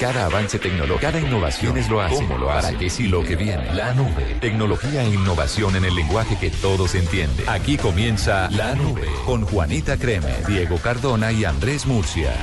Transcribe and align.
Cada 0.00 0.26
avance 0.26 0.58
tecnológico, 0.58 1.00
cada 1.00 1.18
innovación 1.18 1.78
es 1.78 1.88
lo 1.88 2.02
hace. 2.02 2.16
¿Cómo 2.16 2.36
lo 2.36 2.50
hace? 2.50 2.66
Para 2.66 2.78
que 2.78 2.90
sí 2.90 3.08
lo 3.08 3.24
que 3.24 3.34
viene. 3.34 3.72
La 3.72 3.94
nube. 3.94 4.36
Tecnología 4.40 5.02
e 5.02 5.08
innovación 5.08 5.74
en 5.74 5.86
el 5.86 5.94
lenguaje 5.94 6.36
que 6.38 6.50
todos 6.50 6.94
entienden. 6.94 7.48
Aquí 7.48 7.78
comienza 7.78 8.50
La 8.50 8.74
Nube 8.74 9.08
con 9.24 9.46
Juanita 9.46 9.96
Creme, 9.96 10.34
Diego 10.46 10.76
Cardona 10.76 11.32
y 11.32 11.46
Andrés 11.46 11.86
Murcia. 11.86 12.34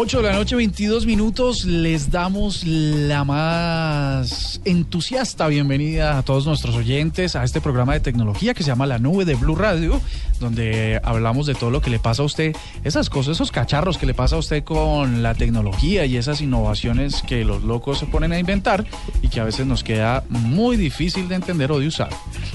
8 0.00 0.18
de 0.18 0.28
la 0.28 0.32
noche, 0.34 0.54
22 0.54 1.06
minutos. 1.06 1.64
Les 1.64 2.12
damos 2.12 2.62
la 2.64 3.24
más 3.24 4.60
entusiasta 4.64 5.48
bienvenida 5.48 6.18
a 6.18 6.22
todos 6.22 6.46
nuestros 6.46 6.76
oyentes 6.76 7.34
a 7.34 7.42
este 7.42 7.60
programa 7.60 7.94
de 7.94 8.00
tecnología 8.00 8.54
que 8.54 8.62
se 8.62 8.68
llama 8.68 8.86
La 8.86 9.00
Nube 9.00 9.24
de 9.24 9.34
Blue 9.34 9.56
Radio, 9.56 10.00
donde 10.38 11.00
hablamos 11.02 11.46
de 11.46 11.56
todo 11.56 11.72
lo 11.72 11.80
que 11.80 11.90
le 11.90 11.98
pasa 11.98 12.22
a 12.22 12.26
usted, 12.26 12.54
esas 12.84 13.10
cosas, 13.10 13.32
esos 13.32 13.50
cacharros 13.50 13.98
que 13.98 14.06
le 14.06 14.14
pasa 14.14 14.36
a 14.36 14.38
usted 14.38 14.62
con 14.62 15.24
la 15.24 15.34
tecnología 15.34 16.06
y 16.06 16.16
esas 16.16 16.40
innovaciones 16.42 17.20
que 17.22 17.44
los 17.44 17.64
locos 17.64 17.98
se 17.98 18.06
ponen 18.06 18.30
a 18.30 18.38
inventar 18.38 18.86
y 19.20 19.26
que 19.26 19.40
a 19.40 19.44
veces 19.44 19.66
nos 19.66 19.82
queda 19.82 20.22
muy 20.28 20.76
difícil 20.76 21.28
de 21.28 21.34
entender 21.34 21.72
o 21.72 21.80
de 21.80 21.88
usar. 21.88 22.10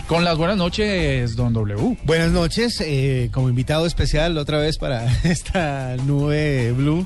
Con 0.07 0.23
las 0.23 0.37
buenas 0.37 0.55
noches, 0.55 1.35
don 1.35 1.51
W. 1.51 1.97
Buenas 2.05 2.31
noches, 2.31 2.79
eh, 2.79 3.29
como 3.33 3.49
invitado 3.49 3.85
especial 3.85 4.37
otra 4.37 4.59
vez 4.59 4.77
para 4.77 5.11
esta 5.25 5.97
nube 6.05 6.71
blue. 6.71 7.05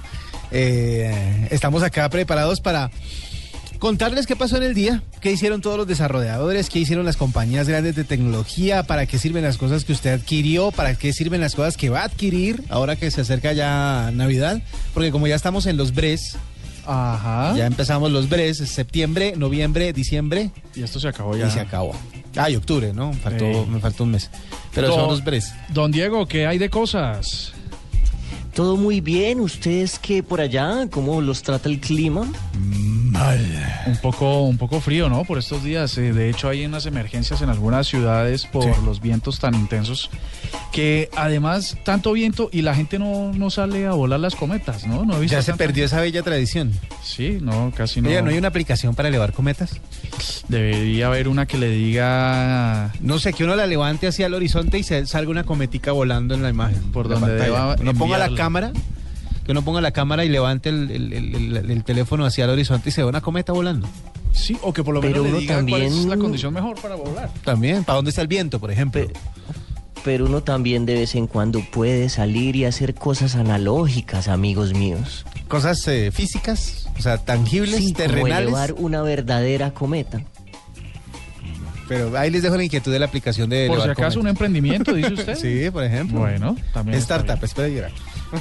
Eh, 0.51 1.47
estamos 1.51 1.83
acá 1.83 2.09
preparados 2.09 2.61
para 2.61 2.89
contarles 3.79 4.25
qué 4.25 4.35
pasó 4.35 4.57
en 4.57 4.63
el 4.63 4.73
día, 4.73 5.03
qué 5.21 5.31
hicieron 5.31 5.61
todos 5.61 5.77
los 5.77 5.87
desarrolladores, 5.87 6.70
qué 6.70 6.79
hicieron 6.79 7.05
las 7.05 7.15
compañías 7.17 7.67
grandes 7.67 7.95
de 7.95 8.03
tecnología, 8.03 8.83
para 8.83 9.05
qué 9.05 9.20
sirven 9.20 9.43
las 9.43 9.57
cosas 9.57 9.85
que 9.85 9.93
usted 9.93 10.13
adquirió, 10.13 10.71
para 10.71 10.95
qué 10.95 11.13
sirven 11.13 11.41
las 11.41 11.53
cosas 11.53 11.77
que 11.77 11.89
va 11.89 12.01
a 12.01 12.05
adquirir 12.05 12.63
ahora 12.70 12.95
que 12.95 13.11
se 13.11 13.21
acerca 13.21 13.53
ya 13.53 14.09
Navidad, 14.13 14.61
porque 14.93 15.11
como 15.11 15.27
ya 15.27 15.35
estamos 15.35 15.67
en 15.67 15.77
los 15.77 15.93
BRES, 15.93 16.37
Ajá. 16.87 17.53
ya 17.55 17.67
empezamos 17.67 18.11
los 18.11 18.29
BRES, 18.29 18.57
septiembre, 18.70 19.34
noviembre, 19.37 19.93
diciembre, 19.93 20.49
Y 20.73 20.82
esto 20.84 20.99
se 20.99 21.09
acabó 21.09 21.37
ya. 21.37 21.48
y 21.48 21.51
se 21.51 21.59
acabó. 21.59 21.93
Ah, 22.35 22.49
y 22.49 22.55
octubre, 22.55 22.93
¿no? 22.93 23.13
Faltó. 23.13 23.65
Me 23.65 23.79
faltó 23.79 24.04
un 24.05 24.11
mes. 24.11 24.29
Pero 24.73 24.87
Don- 24.89 24.99
son 24.99 25.09
los 25.09 25.23
BRES. 25.23 25.54
Don 25.70 25.91
Diego, 25.91 26.27
¿qué 26.27 26.45
hay 26.48 26.57
de 26.59 26.70
cosas? 26.70 27.54
Todo 28.58 28.76
muy 28.76 29.02
bien, 29.02 29.40
¿ustedes 29.40 30.00
qué 30.00 30.24
por 30.24 30.41
allá? 30.41 30.88
¿Cómo 30.90 31.22
los 31.22 31.44
trata 31.44 31.70
el 31.70 31.80
clima? 31.80 32.26
Un 33.87 33.98
poco, 33.98 34.41
un 34.43 34.57
poco 34.57 34.79
frío, 34.79 35.10
¿no? 35.10 35.23
Por 35.23 35.37
estos 35.37 35.63
días. 35.63 35.98
Eh, 35.98 36.13
de 36.13 36.29
hecho, 36.29 36.49
hay 36.49 36.65
unas 36.65 36.85
emergencias 36.85 37.41
en 37.41 37.49
algunas 37.49 37.87
ciudades 37.87 38.46
por 38.46 38.63
Sí. 38.63 38.70
los 38.85 39.01
vientos 39.01 39.40
tan 39.40 39.55
intensos 39.55 40.10
que 40.71 41.10
además 41.15 41.77
tanto 41.84 42.12
viento 42.13 42.49
y 42.51 42.62
la 42.62 42.76
gente 42.76 42.99
no, 42.99 43.32
no 43.34 43.49
sale 43.49 43.88
a 43.88 43.93
volar 43.93 44.20
las 44.20 44.35
cometas, 44.35 44.85
¿no? 44.85 45.05
no 45.05 45.18
he 45.18 45.21
visto 45.21 45.35
Ya 45.38 45.41
se 45.41 45.51
tanta- 45.51 45.63
perdió 45.65 45.85
esa 45.85 46.01
bella 46.01 46.21
tradición. 46.21 46.71
Sí, 47.04 47.40
no, 47.41 47.71
casi 47.76 48.01
no. 48.01 48.10
Oiga, 48.10 48.21
¿no 48.21 48.29
hay 48.29 48.38
una 48.38 48.49
aplicación 48.49 48.93
para 48.93 49.10
elevar 49.10 49.34
cometas? 49.34 49.79
Debería 50.48 51.07
haber 51.07 51.27
una 51.27 51.45
que 51.45 51.57
le 51.57 51.70
diga 51.70 52.91
No 52.99 53.20
sé, 53.20 53.34
que 53.34 53.43
uno 53.43 53.55
la 53.55 53.65
levante 53.68 54.07
hacia 54.07 54.27
el 54.27 54.34
horizonte 54.34 54.77
y 54.77 54.84
se 54.84 55.05
salga 55.05 55.32
una 55.32 55.43
cometica 55.43 55.91
volando 55.91 56.35
en 56.35 56.43
la 56.43 56.49
imagen. 56.49 56.91
Por 56.91 57.07
la 57.10 57.20
donde 57.20 57.35
deba 57.35 57.76
Uno 57.79 57.93
ponga 57.93 58.18
la 58.18 58.34
cámara, 58.35 58.71
que 59.48 59.51
uno 59.53 59.63
ponga 59.63 59.81
la 59.81 59.90
cámara 59.91 60.23
y 60.26 60.29
levante 60.29 60.70
el, 60.70 60.91
el- 60.91 61.13
el- 61.13 61.55
el- 61.57 61.71
el 61.71 61.84
teléfono 61.84 62.23
hacia 62.26 62.43
el 62.43 62.51
horizonte 62.51 62.90
y 62.90 62.91
se 62.91 63.01
ve 63.01 63.07
una 63.09 63.21
cometa 63.21 63.54
volando. 63.54 63.87
sí, 64.34 64.56
o 64.62 64.72
que 64.72 64.84
por 64.84 64.94
lo 64.94 65.01
Pero 65.01 65.23
menos 65.23 65.25
le 65.25 65.29
uno 65.31 65.39
diga 65.39 65.53
cuál 65.56 65.81
es 65.81 65.89
también- 65.94 66.09
la 66.09 66.17
condición 66.17 66.53
mejor 66.53 66.79
para 66.79 66.94
volar. 66.95 67.31
También, 67.44 67.84
¿para 67.84 67.95
dónde 67.95 68.09
está 68.09 68.22
el 68.22 68.28
viento, 68.28 68.59
por 68.59 68.69
ejemplo? 68.69 69.07
Pe- 69.07 69.13
Pero 70.03 70.25
uno 70.25 70.44
también 70.44 70.85
de 70.85 70.94
vez 70.94 71.16
en 71.16 71.25
cuando 71.28 71.59
puede 71.72 72.07
salir 72.09 72.56
y 72.56 72.66
hacer 72.66 72.94
cosas 72.94 73.35
analógicas, 73.35 74.28
amigos 74.28 74.73
míos. 74.73 75.25
Cosas 75.47 75.85
eh, 75.88 76.11
físicas, 76.13 76.88
o 76.97 77.01
sea, 77.01 77.17
tangibles, 77.17 77.78
Sí, 77.78 77.94
como 77.94 77.95
terrenales. 77.97 78.47
elevar 78.50 78.73
una 78.78 79.01
verdadera 79.01 79.72
cometa. 79.73 80.22
Pero 81.88 82.17
ahí 82.17 82.29
les 82.29 82.43
dejo 82.43 82.57
la 82.57 82.63
inquietud 82.66 82.91
de 82.91 82.99
la 82.99 83.05
aplicación 83.05 83.49
de 83.49 83.67
Por 83.67 83.81
si 83.81 83.89
acaso 83.89 84.19
un 84.19 84.27
emprendimiento, 84.27 84.93
dice 84.93 85.13
usted. 85.13 85.35
Sí, 85.35 85.69
por 85.72 85.83
ejemplo. 85.85 86.19
Bueno, 86.19 86.55
también. 86.73 86.97
Startup, 86.99 87.41
espera 87.43 87.69
llegar. 87.69 87.91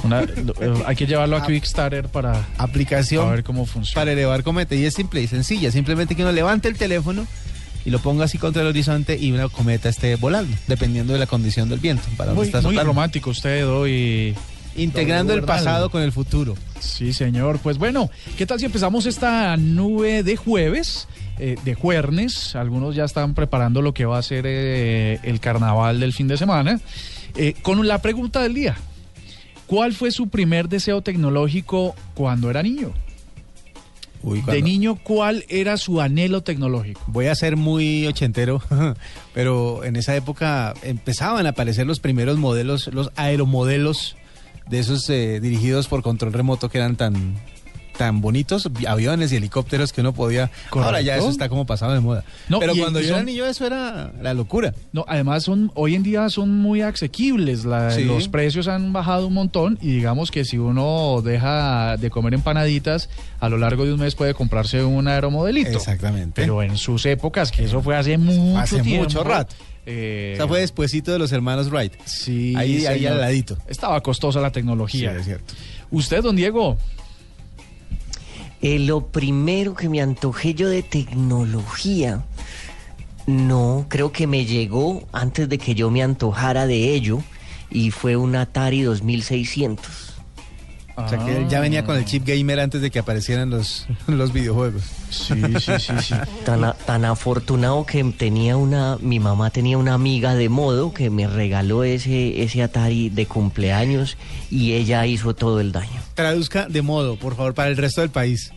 Una- 0.03 0.21
eh, 0.23 0.83
hay 0.85 0.95
que 0.95 1.05
llevarlo 1.05 1.37
a 1.37 1.45
Quickstarter 1.45 2.07
para 2.09 2.45
Aplicación 2.57 3.27
a 3.27 3.31
ver 3.31 3.43
cómo 3.43 3.65
funciona. 3.65 4.01
para 4.01 4.11
elevar 4.11 4.43
cometa. 4.43 4.75
Y 4.75 4.85
es 4.85 4.93
simple 4.93 5.21
y 5.21 5.27
sencilla. 5.27 5.71
Simplemente 5.71 6.15
que 6.15 6.21
uno 6.23 6.31
levante 6.31 6.67
el 6.67 6.77
teléfono 6.77 7.25
y 7.85 7.89
lo 7.89 7.99
ponga 7.99 8.25
así 8.25 8.37
contra 8.37 8.61
el 8.63 8.67
horizonte 8.67 9.17
y 9.17 9.31
una 9.31 9.47
cometa 9.49 9.87
esté 9.89 10.15
volando, 10.17 10.55
dependiendo 10.67 11.13
de 11.13 11.19
la 11.19 11.27
condición 11.27 11.69
del 11.69 11.79
viento. 11.79 12.03
Para 12.17 12.33
Muy, 12.33 12.45
está 12.47 12.61
muy 12.61 12.77
romántico 12.77 13.29
usted 13.29 13.67
hoy. 13.67 14.35
Integrando 14.75 15.33
el 15.33 15.41
pasado 15.43 15.89
con 15.89 16.03
el 16.03 16.11
futuro. 16.11 16.55
Sí, 16.79 17.11
señor. 17.11 17.57
Pues 17.59 17.79
bueno, 17.79 18.11
¿qué 18.37 18.45
tal 18.45 18.59
si 18.59 18.65
empezamos 18.65 19.05
esta 19.07 19.57
nube 19.57 20.21
de 20.23 20.35
jueves? 20.35 21.07
eh, 21.39 21.55
de 21.63 21.75
jueves, 21.75 22.55
algunos 22.55 22.95
ya 22.95 23.03
están 23.05 23.35
preparando 23.35 23.83
lo 23.83 23.93
que 23.93 24.05
va 24.05 24.17
a 24.17 24.21
ser 24.23 24.45
eh, 24.47 25.19
el 25.21 25.39
carnaval 25.39 25.99
del 25.99 26.11
fin 26.11 26.27
de 26.27 26.35
semana, 26.35 26.79
eh, 27.35 27.53
con 27.61 27.87
la 27.87 28.01
pregunta 28.01 28.41
del 28.41 28.55
día. 28.55 28.75
¿Cuál 29.67 29.93
fue 29.93 30.11
su 30.11 30.29
primer 30.29 30.69
deseo 30.69 31.01
tecnológico 31.01 31.93
cuando 32.13 32.49
era 32.49 32.63
niño? 32.63 32.93
Uy, 34.23 34.41
De 34.41 34.61
niño, 34.61 34.95
¿cuál 34.95 35.45
era 35.47 35.77
su 35.77 36.01
anhelo 36.01 36.41
tecnológico? 36.41 37.01
Voy 37.07 37.27
a 37.27 37.35
ser 37.35 37.55
muy 37.55 38.07
ochentero, 38.07 38.61
pero 39.33 39.83
en 39.83 39.95
esa 39.95 40.15
época 40.15 40.73
empezaban 40.81 41.45
a 41.45 41.49
aparecer 41.49 41.85
los 41.85 41.99
primeros 41.99 42.37
modelos, 42.37 42.87
los 42.87 43.11
aeromodelos 43.15 44.15
de 44.69 44.79
esos 44.79 45.09
eh, 45.09 45.39
dirigidos 45.39 45.87
por 45.87 46.01
control 46.01 46.33
remoto 46.33 46.69
que 46.69 46.77
eran 46.79 46.95
tan 46.95 47.35
tan 47.97 48.21
bonitos, 48.21 48.69
aviones 48.87 49.31
y 49.31 49.35
helicópteros 49.37 49.91
que 49.91 50.01
uno 50.01 50.13
podía... 50.13 50.51
Ahora 50.71 51.01
ya 51.01 51.13
Correcto. 51.13 51.19
eso 51.23 51.29
está 51.29 51.49
como 51.49 51.65
pasado 51.65 51.93
de 51.93 51.99
moda. 51.99 52.23
No, 52.49 52.59
pero 52.59 52.75
cuando 52.75 52.99
yo 53.01 53.07
era 53.07 53.17
son- 53.17 53.25
niño 53.25 53.45
eso 53.45 53.65
era 53.65 54.11
la 54.21 54.33
locura. 54.33 54.73
No, 54.93 55.03
además 55.07 55.43
son 55.43 55.71
hoy 55.75 55.95
en 55.95 56.03
día 56.03 56.29
son 56.29 56.51
muy 56.61 56.81
asequibles, 56.81 57.65
la- 57.65 57.91
Sí. 57.91 58.03
los 58.03 58.27
precios 58.27 58.67
han 58.67 58.93
bajado 58.93 59.27
un 59.27 59.33
montón 59.33 59.77
y 59.81 59.87
digamos 59.93 60.31
que 60.31 60.45
si 60.45 60.57
uno 60.57 61.21
deja 61.23 61.97
de 61.97 62.09
comer 62.09 62.33
empanaditas, 62.35 63.09
a 63.39 63.49
lo 63.49 63.57
largo 63.57 63.85
de 63.85 63.93
un 63.93 63.99
mes 63.99 64.15
puede 64.15 64.33
comprarse 64.33 64.83
un 64.83 65.07
aeromodelito. 65.07 65.69
Exactamente. 65.77 66.41
Pero 66.41 66.61
en 66.63 66.77
sus 66.77 67.05
épocas, 67.05 67.51
que 67.51 67.63
eso 67.65 67.81
fue 67.81 67.95
hace 67.95 68.17
mucho 68.17 68.57
Hace 68.59 68.81
tiempo, 68.81 69.03
mucho 69.03 69.23
rato. 69.23 69.55
eh, 69.85 70.33
o 70.33 70.37
sea, 70.37 70.47
fue 70.47 70.59
despuesito 70.59 71.11
de 71.11 71.19
los 71.19 71.31
hermanos 71.31 71.69
Wright. 71.71 71.93
sí, 72.05 72.53
ahí, 72.55 72.85
ahí 72.85 73.05
al 73.05 73.19
ladito. 73.19 73.57
Estaba 73.67 73.99
costosa 74.01 74.39
la 74.39 74.51
tecnología. 74.51 75.13
Sí, 75.13 75.19
es 75.19 75.25
cierto. 75.25 75.53
Usted, 75.89 76.21
don 76.21 76.35
Diego, 76.35 76.77
Eh, 78.61 78.79
lo 78.79 79.07
primero 79.07 79.75
que 79.75 79.87
me 79.89 80.01
antojé 80.01 80.53
yo 80.55 80.67
de 80.69 80.81
tecnología, 80.83 82.23
no, 83.27 83.85
creo 83.89 84.11
que 84.11 84.25
me 84.25 84.45
llegó 84.45 85.07
antes 85.11 85.47
de 85.49 85.57
que 85.57 85.75
yo 85.75 85.91
me 85.91 86.01
antojara 86.01 86.65
de 86.65 86.93
ello 86.93 87.21
y 87.69 87.91
fue 87.91 88.15
un 88.15 88.35
Atari 88.35 88.81
2600. 88.81 90.13
O 90.99 91.07
sea, 91.07 91.19
que 91.23 91.45
ya 91.47 91.59
venía 91.59 91.83
con 91.83 91.95
el 91.95 92.05
chip 92.05 92.25
gamer 92.25 92.59
antes 92.59 92.81
de 92.81 92.89
que 92.89 92.97
aparecieran 92.97 93.51
los, 93.51 93.85
los 94.07 94.33
videojuegos. 94.33 94.81
Sí, 95.11 95.35
sí, 95.59 95.73
sí, 95.79 95.93
sí. 96.01 96.15
Tan, 96.43 96.63
a- 96.63 96.73
tan 96.73 97.05
afortunado 97.05 97.85
que 97.85 98.03
tenía 98.17 98.57
una, 98.57 98.97
mi 98.99 99.19
mamá 99.19 99.51
tenía 99.51 99.77
una 99.77 99.93
amiga 99.93 100.33
de 100.33 100.49
modo 100.49 100.93
que 100.95 101.11
me 101.11 101.27
regaló 101.27 101.83
ese, 101.83 102.41
ese 102.41 102.63
Atari 102.63 103.09
de 103.09 103.27
cumpleaños 103.27 104.17
y 104.49 104.73
ella 104.73 105.05
hizo 105.05 105.35
todo 105.35 105.59
el 105.59 105.71
daño. 105.71 106.01
Traduzca 106.17 106.65
de 106.67 106.81
modo, 106.81 107.15
por 107.15 107.35
favor, 107.35 107.53
para 107.53 107.69
el 107.69 107.77
resto 107.77 108.01
del 108.01 108.09
país. 108.09 108.51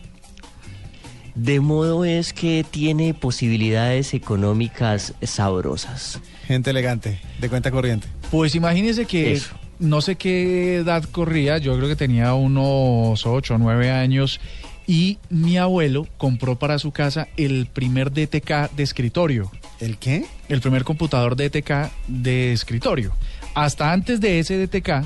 De 1.35 1.59
modo 1.59 2.03
es 2.05 2.33
que 2.33 2.65
tiene 2.69 3.13
posibilidades 3.13 4.15
económicas 4.15 5.13
sabrosas. 5.21 6.19
Gente 6.47 6.71
elegante, 6.71 7.19
de 7.39 7.49
cuenta 7.49 7.69
corriente. 7.69 8.07
Pues 8.31 8.55
imagínese 8.55 9.05
que 9.05 9.33
Eso. 9.33 9.53
no 9.77 10.01
sé 10.01 10.15
qué 10.15 10.77
edad 10.77 11.03
corría, 11.03 11.59
yo 11.59 11.77
creo 11.77 11.87
que 11.87 11.95
tenía 11.95 12.33
unos 12.33 13.27
8 13.27 13.53
o 13.53 13.57
9 13.59 13.91
años 13.91 14.39
y 14.87 15.19
mi 15.29 15.59
abuelo 15.59 16.07
compró 16.17 16.57
para 16.57 16.79
su 16.79 16.91
casa 16.91 17.27
el 17.37 17.67
primer 17.67 18.11
DTK 18.11 18.71
de 18.75 18.81
escritorio, 18.81 19.51
¿El 19.79 19.97
qué? 19.99 20.25
el 20.49 20.61
primer 20.61 20.83
computador 20.83 21.35
DTK 21.35 21.91
de 22.07 22.53
escritorio. 22.53 23.13
Hasta 23.53 23.91
antes 23.91 24.19
de 24.19 24.39
ese 24.39 24.57
DTK, 24.65 25.05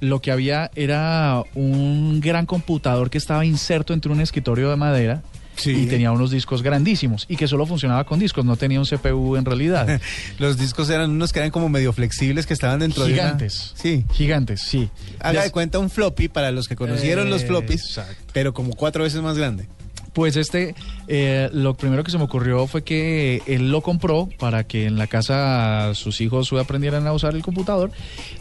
lo 0.00 0.20
que 0.20 0.30
había 0.32 0.70
era 0.74 1.42
un 1.54 2.20
gran 2.20 2.46
computador 2.46 3.10
que 3.10 3.18
estaba 3.18 3.44
inserto 3.44 3.92
entre 3.94 4.10
un 4.12 4.20
escritorio 4.20 4.70
de 4.70 4.76
madera 4.76 5.22
Sí. 5.54 5.70
y 5.72 5.86
tenía 5.86 6.10
unos 6.12 6.30
discos 6.30 6.62
grandísimos 6.62 7.26
y 7.28 7.36
que 7.36 7.46
solo 7.46 7.66
funcionaba 7.66 8.04
con 8.04 8.18
discos, 8.18 8.42
no 8.42 8.56
tenía 8.56 8.80
un 8.80 8.86
CPU 8.86 9.36
en 9.36 9.44
realidad. 9.44 10.00
Los 10.38 10.56
discos 10.56 10.88
eran 10.88 11.10
unos 11.10 11.30
que 11.32 11.40
eran 11.40 11.50
como 11.50 11.68
medio 11.68 11.92
flexibles 11.92 12.46
que 12.46 12.54
estaban 12.54 12.80
dentro 12.80 13.06
Gigantes. 13.06 13.74
de 13.82 13.90
una... 13.90 13.98
Sí. 14.00 14.06
Gigantes, 14.14 14.62
sí. 14.62 14.88
Haga 15.20 15.42
de 15.42 15.50
cuenta 15.50 15.78
un 15.78 15.90
floppy 15.90 16.28
para 16.28 16.50
los 16.52 16.68
que 16.68 16.74
conocieron 16.74 17.28
los 17.28 17.44
floppies, 17.44 17.84
Exacto. 17.84 18.14
pero 18.32 18.54
como 18.54 18.72
cuatro 18.74 19.04
veces 19.04 19.20
más 19.20 19.36
grande. 19.36 19.66
Pues 20.12 20.36
este, 20.36 20.74
eh, 21.08 21.48
lo 21.52 21.74
primero 21.74 22.04
que 22.04 22.10
se 22.10 22.18
me 22.18 22.24
ocurrió 22.24 22.66
fue 22.66 22.82
que 22.84 23.42
él 23.46 23.70
lo 23.70 23.80
compró 23.80 24.28
para 24.38 24.64
que 24.64 24.84
en 24.86 24.98
la 24.98 25.06
casa 25.06 25.92
sus 25.94 26.20
hijos 26.20 26.52
aprendieran 26.52 27.06
a 27.06 27.12
usar 27.14 27.34
el 27.34 27.42
computador, 27.42 27.90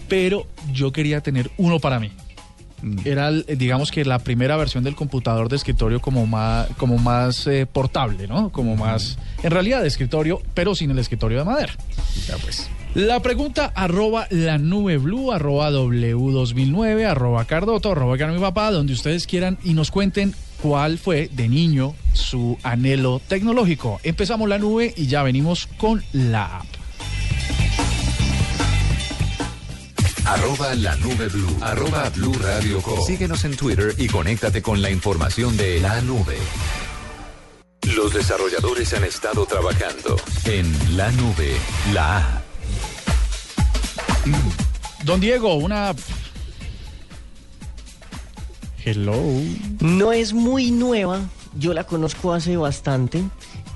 pero 0.09 0.47
yo 0.73 0.91
quería 0.91 1.21
tener 1.21 1.49
uno 1.57 1.79
para 1.79 1.99
mí. 1.99 2.11
era, 3.05 3.27
el- 3.27 3.45
digamos 3.59 3.91
que 3.91 4.03
la 4.03 4.17
primera 4.17 4.57
versión 4.57 4.83
del 4.83 4.95
computador 4.95 5.47
de 5.49 5.55
escritorio 5.55 6.01
como 6.01 6.25
más, 6.25 6.67
como 6.77 6.97
más 6.97 7.45
eh, 7.45 7.67
portable, 7.71 8.27
¿no? 8.27 8.51
Como 8.51 8.75
más, 8.75 9.19
en 9.43 9.51
realidad 9.51 9.81
de 9.83 9.87
escritorio, 9.87 10.41
pero 10.55 10.73
sin 10.73 10.89
el 10.89 10.97
escritorio 10.97 11.37
de 11.37 11.43
madera. 11.45 11.73
Ya 12.27 12.37
pues. 12.37 12.67
La 12.95 13.21
pregunta 13.21 13.71
arroba 13.75 14.25
la 14.31 14.57
nube 14.57 14.97
blue, 14.97 15.31
arroba 15.31 15.69
W2009, 15.71 17.05
arroba 17.05 17.45
Cardoto, 17.45 17.91
arroba 17.91 18.17
mi 18.27 18.39
papá, 18.39 18.71
donde 18.71 18.93
ustedes 18.93 19.27
quieran 19.27 19.57
y 19.63 19.73
nos 19.75 19.91
cuenten 19.91 20.33
cuál 20.61 20.97
fue 20.97 21.29
de 21.31 21.49
niño 21.49 21.95
su 22.13 22.57
anhelo 22.63 23.21
tecnológico. 23.27 23.99
Empezamos 24.03 24.47
la 24.47 24.57
nube 24.57 24.93
y 24.95 25.07
ya 25.07 25.23
venimos 25.23 25.67
con 25.77 26.03
la 26.13 26.59
app. 26.59 26.65
Arroba 30.25 30.75
la 30.75 30.95
nube 30.97 31.27
blue. 31.27 31.57
Arroba 31.61 32.09
blue 32.11 32.33
radio 32.41 32.81
com. 32.81 33.03
Síguenos 33.05 33.43
en 33.43 33.55
Twitter 33.55 33.95
y 33.97 34.07
conéctate 34.07 34.61
con 34.61 34.81
la 34.81 34.89
información 34.89 35.57
de 35.57 35.79
la 35.79 35.99
nube. 36.01 36.37
Los 37.95 38.13
desarrolladores 38.13 38.93
han 38.93 39.03
estado 39.03 39.45
trabajando 39.45 40.15
en 40.45 40.95
la 40.95 41.11
nube, 41.11 41.57
la 41.93 42.17
app. 42.17 42.43
Don 45.03 45.19
Diego, 45.19 45.55
una. 45.55 45.95
Hello. 48.83 49.15
No 49.79 50.11
es 50.11 50.33
muy 50.33 50.71
nueva, 50.71 51.19
yo 51.57 51.73
la 51.73 51.83
conozco 51.83 52.33
hace 52.33 52.57
bastante 52.57 53.23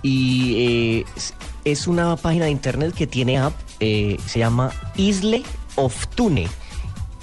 y 0.02 0.56
eh, 0.58 1.06
es- 1.64 1.88
una 1.88 2.16
página 2.16 2.46
de 2.46 2.52
internet 2.52 2.94
que 2.96 3.06
tiene 3.08 3.38
app, 3.38 3.54
eh, 3.80 4.18
se 4.26 4.40
llama 4.40 4.72
Isle 4.98 5.44
of 5.76 6.08
Tune. 6.16 6.48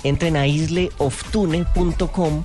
Entren 0.04 0.36
a 0.36 0.46
isleoftune.com 0.46 2.44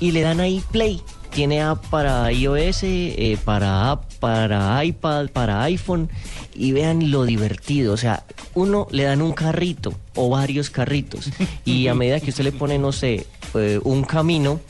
y 0.00 0.10
le 0.12 0.20
dan 0.22 0.40
ahí 0.40 0.62
play. 0.70 1.00
Tiene 1.30 1.62
app 1.62 1.84
para 1.86 2.30
iOS, 2.32 2.80
eh, 2.84 3.38
para 3.44 3.90
app, 3.90 4.07
para 4.20 4.84
iPad, 4.84 5.28
para 5.30 5.62
iPhone 5.62 6.08
y 6.54 6.72
vean 6.72 7.10
lo 7.10 7.24
divertido. 7.24 7.92
O 7.92 7.96
sea, 7.96 8.24
uno 8.54 8.86
le 8.90 9.04
dan 9.04 9.22
un 9.22 9.32
carrito 9.32 9.94
o 10.14 10.30
varios 10.30 10.70
carritos 10.70 11.30
y 11.64 11.88
a 11.88 11.94
medida 11.94 12.20
que 12.20 12.30
usted 12.30 12.44
le 12.44 12.52
pone, 12.52 12.78
no 12.78 12.92
sé, 12.92 13.26
eh, 13.54 13.80
un 13.84 14.02
camino 14.04 14.60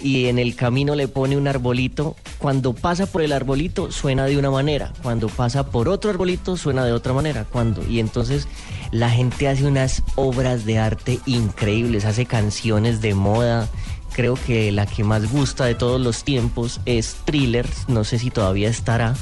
y 0.00 0.26
en 0.26 0.38
el 0.38 0.54
camino 0.54 0.94
le 0.94 1.08
pone 1.08 1.36
un 1.36 1.48
arbolito, 1.48 2.16
cuando 2.38 2.72
pasa 2.72 3.06
por 3.06 3.22
el 3.22 3.32
arbolito 3.32 3.90
suena 3.90 4.26
de 4.26 4.36
una 4.36 4.50
manera, 4.50 4.92
cuando 5.02 5.28
pasa 5.28 5.70
por 5.70 5.88
otro 5.88 6.10
arbolito 6.10 6.56
suena 6.56 6.84
de 6.84 6.92
otra 6.92 7.12
manera, 7.12 7.44
cuando 7.44 7.84
y 7.88 7.98
entonces 8.00 8.48
la 8.90 9.10
gente 9.10 9.48
hace 9.48 9.66
unas 9.66 10.02
obras 10.14 10.64
de 10.64 10.78
arte 10.78 11.18
increíbles, 11.26 12.04
hace 12.04 12.26
canciones 12.26 13.00
de 13.00 13.14
moda. 13.14 13.68
Creo 14.18 14.34
que 14.34 14.72
la 14.72 14.84
que 14.84 15.04
más 15.04 15.30
gusta 15.30 15.66
de 15.66 15.76
todos 15.76 16.00
los 16.00 16.24
tiempos 16.24 16.80
es 16.86 17.18
Thrillers, 17.24 17.88
no 17.88 18.02
sé 18.02 18.18
si 18.18 18.30
todavía 18.30 18.68
estará, 18.68 19.14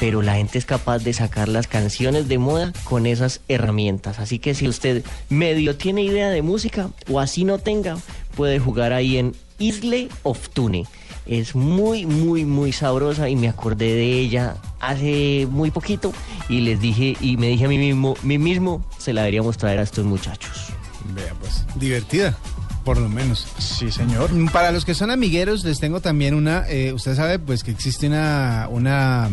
pero 0.00 0.22
la 0.22 0.34
gente 0.34 0.58
es 0.58 0.64
capaz 0.64 0.98
de 0.98 1.12
sacar 1.12 1.46
las 1.46 1.68
canciones 1.68 2.26
de 2.26 2.38
moda 2.38 2.72
con 2.82 3.06
esas 3.06 3.42
herramientas. 3.46 4.18
Así 4.18 4.40
que 4.40 4.56
si 4.56 4.66
usted 4.66 5.04
medio 5.28 5.76
tiene 5.76 6.02
idea 6.02 6.30
de 6.30 6.42
música 6.42 6.90
o 7.08 7.20
así 7.20 7.44
no 7.44 7.58
tenga, 7.58 7.96
puede 8.34 8.58
jugar 8.58 8.92
ahí 8.92 9.18
en 9.18 9.36
Isle 9.60 10.08
of 10.24 10.48
Tune. 10.48 10.84
Es 11.26 11.54
muy, 11.54 12.04
muy, 12.04 12.44
muy 12.44 12.72
sabrosa 12.72 13.28
y 13.28 13.36
me 13.36 13.48
acordé 13.48 13.94
de 13.94 14.18
ella 14.18 14.56
hace 14.80 15.46
muy 15.48 15.70
poquito 15.70 16.12
y 16.48 16.62
les 16.62 16.80
dije 16.80 17.16
y 17.20 17.36
me 17.36 17.46
dije 17.46 17.66
a 17.66 17.68
mí 17.68 17.78
mismo, 17.78 18.16
mí 18.24 18.36
mismo 18.36 18.84
se 18.98 19.12
la 19.12 19.20
deberíamos 19.20 19.58
traer 19.58 19.78
a 19.78 19.82
estos 19.82 20.04
muchachos. 20.04 20.72
Vea 21.14 21.34
pues. 21.40 21.64
Divertida, 21.76 22.36
por 22.84 22.98
lo 22.98 23.08
menos. 23.08 23.46
Sí, 23.58 23.90
señor. 23.90 24.30
Para 24.52 24.72
los 24.72 24.84
que 24.84 24.94
son 24.94 25.10
amigueros, 25.10 25.64
les 25.64 25.78
tengo 25.78 26.00
también 26.00 26.34
una. 26.34 26.64
eh, 26.68 26.92
usted 26.92 27.14
sabe, 27.14 27.38
pues, 27.38 27.62
que 27.62 27.70
existe 27.70 28.06
una, 28.08 28.66
una, 28.70 29.28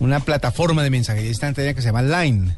una 0.00 0.20
plataforma 0.20 0.82
de 0.82 0.90
mensajería 0.90 1.28
instantánea 1.30 1.74
que 1.74 1.82
se 1.82 1.88
llama 1.88 2.02
Line. 2.02 2.56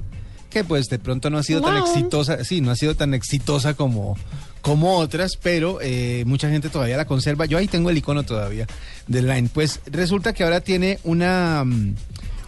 Que, 0.51 0.63
pues, 0.65 0.87
de 0.87 0.99
pronto 0.99 1.31
no 1.31 1.39
ha 1.39 1.43
sido 1.43 1.61
tan 1.61 1.77
exitosa. 1.79 2.45
Sí, 2.45 2.61
no 2.61 2.71
ha 2.71 2.77
sido 2.77 2.95
tan 2.95 3.13
exitosa 3.15 3.75
como, 3.75 4.17
como 4.61 4.97
otras, 4.99 5.33
pero 5.43 5.79
eh, 5.83 6.23
mucha 6.27 6.49
gente 6.49 6.69
todavía 6.69 6.97
la 6.97 7.07
conserva. 7.07 7.45
Yo 7.47 7.59
ahí 7.59 7.67
tengo 7.67 7.91
el 7.91 7.99
icono 7.99 8.23
todavía 8.23 8.67
de 9.09 9.23
Line. 9.23 9.49
Pues, 9.53 9.81
resulta 9.87 10.33
que 10.33 10.45
ahora 10.45 10.61
tiene 10.61 10.99
una. 11.05 11.65
mm, 11.65 11.95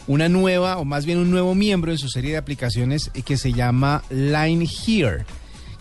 Una 0.09 0.29
nueva, 0.29 0.77
o 0.79 0.85
más 0.85 1.05
bien 1.05 1.19
un 1.19 1.33
nuevo 1.33 1.57
miembro 1.57 1.91
en 1.91 1.99
su 1.99 2.09
serie 2.09 2.31
de 2.31 2.37
aplicaciones 2.37 3.11
eh, 3.15 3.23
que 3.23 3.37
se 3.37 3.53
llama 3.53 4.05
Line 4.09 4.65
Here. 4.87 5.25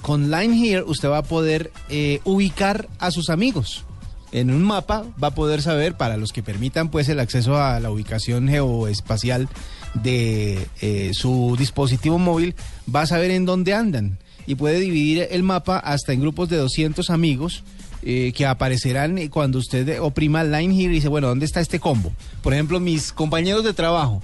Con 0.06 0.30
Line 0.30 0.56
Here 0.56 0.84
usted 0.84 1.10
va 1.10 1.18
a 1.18 1.24
poder 1.24 1.72
eh, 1.90 2.20
ubicar 2.26 2.88
a 3.00 3.10
sus 3.10 3.32
amigos. 3.32 3.86
En 4.32 4.52
un 4.52 4.62
mapa 4.62 5.04
va 5.22 5.30
a 5.30 5.34
poder 5.34 5.64
saber, 5.64 5.98
para 5.98 6.16
los 6.16 6.32
que 6.32 6.44
permitan 6.44 6.92
pues 6.92 7.10
el 7.10 7.20
acceso 7.20 7.60
a 7.60 7.80
la 7.80 7.90
ubicación 7.90 8.48
geoespacial 8.48 9.50
de 9.96 10.68
eh, 10.80 11.10
su 11.16 11.56
dispositivo 11.58 12.20
móvil, 12.20 12.54
va 12.94 13.02
a 13.02 13.08
saber 13.08 13.32
en 13.32 13.46
dónde 13.46 13.74
andan 13.74 14.20
y 14.46 14.54
puede 14.54 14.80
dividir 14.80 15.28
el 15.32 15.42
mapa 15.42 15.80
hasta 15.80 16.14
en 16.14 16.22
grupos 16.22 16.50
de 16.50 16.58
200 16.58 17.10
amigos 17.10 17.64
eh, 18.04 18.32
que 18.36 18.46
aparecerán 18.46 19.28
cuando 19.30 19.58
usted 19.58 20.00
oprima 20.00 20.44
Line 20.44 20.76
Here 20.76 20.92
y 20.94 20.98
dice, 20.98 21.08
bueno, 21.08 21.30
¿dónde 21.30 21.48
está 21.48 21.62
este 21.62 21.80
combo? 21.80 22.14
Por 22.44 22.54
ejemplo, 22.54 22.80
mis 22.80 23.12
compañeros 23.12 23.64
de 23.64 23.74
trabajo 23.74 24.22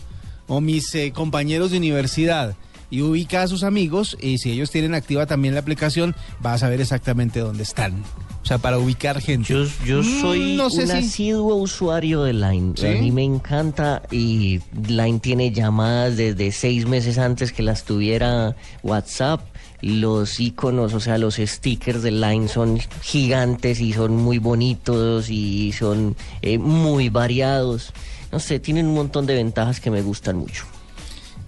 o 0.48 0.62
mis 0.62 0.96
compañeros 1.16 1.72
de 1.72 1.78
universidad 1.78 2.56
y 2.92 3.02
ubica 3.02 3.42
a 3.42 3.48
sus 3.48 3.64
amigos 3.64 4.16
y 4.22 4.38
si 4.38 4.52
ellos 4.52 4.70
tienen 4.70 4.94
activa 4.94 5.26
también 5.26 5.56
la 5.56 5.62
aplicación 5.62 6.16
va 6.46 6.54
a 6.54 6.58
saber 6.60 6.80
exactamente 6.82 7.40
dónde 7.40 7.64
están. 7.64 8.04
O 8.44 8.46
sea, 8.46 8.58
para 8.58 8.78
ubicar 8.80 9.22
gente. 9.22 9.48
Yo, 9.54 9.64
yo 9.86 10.02
Mm, 10.02 10.22
soy 10.22 10.56
no 10.58 10.70
sé 10.70 10.82
un 10.82 10.88
si- 10.88 10.94
asiduo 10.94 11.56
usuario 11.56 12.24
de 12.24 12.34
Line. 12.34 12.74
¿Sí? 12.76 12.88
A 12.88 12.92
mí 12.92 13.12
me 13.12 13.24
encanta 13.24 14.02
y 14.12 14.60
Line 14.88 15.20
tiene 15.20 15.52
llamadas 15.52 16.18
desde 16.18 16.52
seis 16.52 16.86
meses 16.86 17.18
antes 17.18 17.52
que 17.54 17.64
las 17.64 17.84
tuviera 17.84 18.56
WhatsApp. 18.84 19.42
Los 19.82 20.40
iconos, 20.40 20.94
o 20.94 21.00
sea, 21.00 21.18
los 21.18 21.36
stickers 21.38 22.04
de 22.04 22.12
Line 22.12 22.48
son 22.48 22.80
gigantes 23.02 23.80
y 23.80 23.94
son 23.94 24.16
muy 24.16 24.38
bonitos 24.38 25.30
y 25.30 25.72
son 25.72 26.16
eh, 26.42 26.58
muy 26.60 27.10
variados. 27.10 27.94
No 28.32 28.40
sé, 28.40 28.60
tienen 28.60 28.88
un 28.88 28.94
montón 28.96 29.26
de 29.26 29.36
ventajas 29.36 29.80
que 29.80 29.90
me 29.92 30.02
gustan 30.02 30.38
mucho. 30.38 30.66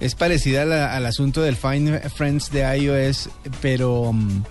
Es 0.04 0.16
parecida 0.16 0.66
la- 0.66 0.94
al 0.96 1.06
asunto 1.06 1.42
del 1.42 1.56
Find 1.56 2.02
Friends 2.10 2.52
de 2.52 2.78
iOS, 2.78 3.30
pero, 3.62 4.12
mm, 4.12 4.44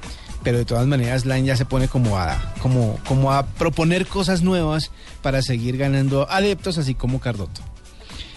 pero 0.43 0.57
de 0.59 0.65
todas 0.65 0.87
maneras 0.87 1.27
Line 1.27 1.45
ya 1.45 1.57
se 1.57 1.67
pone 1.67 1.89
como 1.89 2.17
a, 2.19 2.55
como, 2.63 2.99
como 3.07 3.33
a 3.33 3.45
proponer 3.45 4.07
cosas 4.07 4.41
nuevas 4.43 4.91
para 5.21 5.43
seguir 5.43 5.77
ganando 5.77 6.27
adeptos, 6.31 6.79
así 6.79 6.95
como 6.95 7.21
Cardoto. 7.21 7.61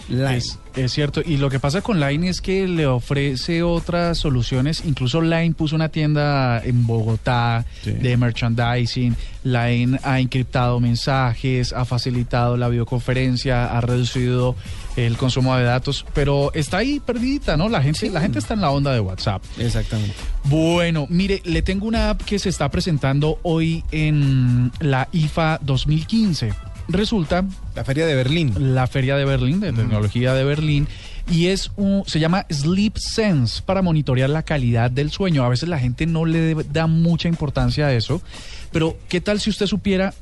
Line. 0.08 0.36
Es, 0.36 0.58
es 0.76 0.92
cierto. 0.92 1.20
Y 1.24 1.36
lo 1.36 1.50
que 1.50 1.58
pasa 1.58 1.82
con 1.82 1.98
Line 2.00 2.28
es 2.28 2.40
que 2.40 2.68
le 2.68 2.86
ofrece 2.86 3.62
otras 3.62 4.18
soluciones. 4.18 4.82
Incluso 4.84 5.20
Line 5.20 5.54
puso 5.54 5.74
una 5.74 5.88
tienda 5.88 6.60
en 6.64 6.86
Bogotá 6.86 7.64
Sí. 7.82 7.90
de 7.92 8.16
merchandising. 8.16 9.16
Line 9.44 9.98
ha 10.02 10.20
encriptado 10.20 10.80
mensajes, 10.80 11.72
ha 11.72 11.84
facilitado 11.84 12.56
la 12.56 12.68
videoconferencia, 12.68 13.66
ha 13.76 13.80
reducido 13.80 14.56
el 14.96 15.16
consumo 15.16 15.54
de 15.56 15.64
datos, 15.64 16.04
pero 16.14 16.50
está 16.54 16.78
ahí 16.78 17.00
perdidita, 17.00 17.56
¿no? 17.56 17.68
La 17.68 17.82
gente, 17.82 18.08
la 18.10 18.20
gente 18.20 18.38
está 18.38 18.54
en 18.54 18.60
la 18.62 18.70
onda 18.70 18.92
de 18.92 19.00
WhatsApp. 19.00 19.42
Exactamente. 19.58 20.14
Bueno, 20.44 21.06
mire, 21.10 21.42
le 21.44 21.62
tengo 21.62 21.86
una 21.86 22.10
app 22.10 22.22
que 22.22 22.38
se 22.38 22.48
está 22.48 22.70
presentando 22.70 23.38
hoy 23.42 23.84
en 23.92 24.72
la 24.80 25.08
IFA 25.12 25.58
2015. 25.62 26.52
Resulta 26.88 27.44
La 27.74 27.84
feria 27.84 28.06
de 28.06 28.14
Berlín. 28.14 28.74
la 28.74 28.86
feria 28.86 29.16
de 29.16 29.24
Berlín, 29.24 29.60
de 29.60 29.72
tecnología 29.72 30.34
de 30.34 30.44
Berlín, 30.44 30.86
y 31.28 31.48
es 31.48 31.72
un, 31.76 32.04
se 32.06 32.20
llama 32.20 32.46
Sleep 32.50 32.96
Sense 32.96 33.62
para 33.62 33.82
monitorear 33.82 34.30
la 34.30 34.44
calidad 34.44 34.90
del 34.90 35.10
sueño. 35.10 35.44
A 35.44 35.48
veces 35.48 35.68
la 35.68 35.78
gente 35.78 36.06
no 36.06 36.24
le 36.24 36.54
da 36.54 36.86
mucha 36.86 37.28
importancia 37.28 37.86
a 37.86 37.92
eso, 37.92 38.22
pero 38.70 38.96
¿qué 39.08 39.20
tal 39.20 39.40
si 39.40 39.50
usted 39.50 39.66
supiera 39.66 40.14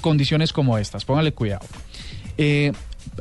condiciones 0.00 0.52
como 0.52 0.78
estas? 0.78 1.04
Póngale 1.04 1.32
cuidado. 1.32 1.66
Eh, 2.38 2.72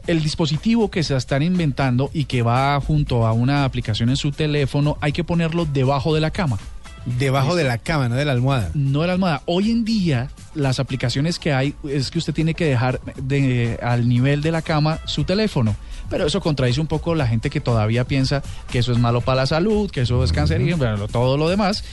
el 0.05 0.21
dispositivo 0.21 0.91
que 0.91 1.03
se 1.03 1.15
están 1.15 1.41
inventando 1.41 2.11
y 2.13 2.25
que 2.25 2.43
va 2.43 2.79
junto 2.79 3.25
a 3.25 3.33
una 3.33 3.65
aplicación 3.65 4.09
en 4.09 4.17
su 4.17 4.31
teléfono, 4.31 4.97
hay 5.01 5.11
que 5.11 5.23
ponerlo 5.23 5.65
debajo 5.65 6.13
de 6.13 6.21
la 6.21 6.31
cama 6.31 6.59
Debajo 7.05 7.55
de 7.55 7.63
la 7.63 7.77
cama, 7.79 8.09
no 8.09 8.15
de 8.15 8.25
la 8.25 8.31
almohada. 8.31 8.69
no 8.73 9.01
de 9.01 9.07
la 9.07 9.13
almohada. 9.13 9.41
Hoy 9.45 9.71
en 9.71 9.83
día, 9.85 10.29
las 10.53 10.79
aplicaciones 10.79 11.39
que 11.39 11.51
hay 11.51 11.73
es 11.87 12.11
que 12.11 12.19
usted 12.19 12.33
tiene 12.33 12.53
que 12.53 12.65
dejar 12.65 13.01
de, 13.15 13.79
al 13.81 14.07
nivel 14.07 14.41
de 14.41 14.51
la 14.51 14.61
cama 14.61 14.99
su 15.05 15.23
teléfono. 15.23 15.75
Pero 16.09 16.27
eso 16.27 16.41
contradice 16.41 16.81
un 16.81 16.87
poco 16.87 17.15
la 17.15 17.25
gente 17.25 17.49
que 17.49 17.61
todavía 17.61 18.05
piensa 18.05 18.43
que 18.69 18.79
eso 18.79 18.91
es 18.91 18.97
malo 18.97 19.21
para 19.21 19.41
la 19.41 19.47
salud, 19.47 19.89
que 19.89 20.01
eso 20.01 20.23
es 20.23 20.31
cancerígeno, 20.31 20.77
bueno, 20.77 21.07
todo 21.07 21.37
lo 21.37 21.49
demás. 21.49 21.83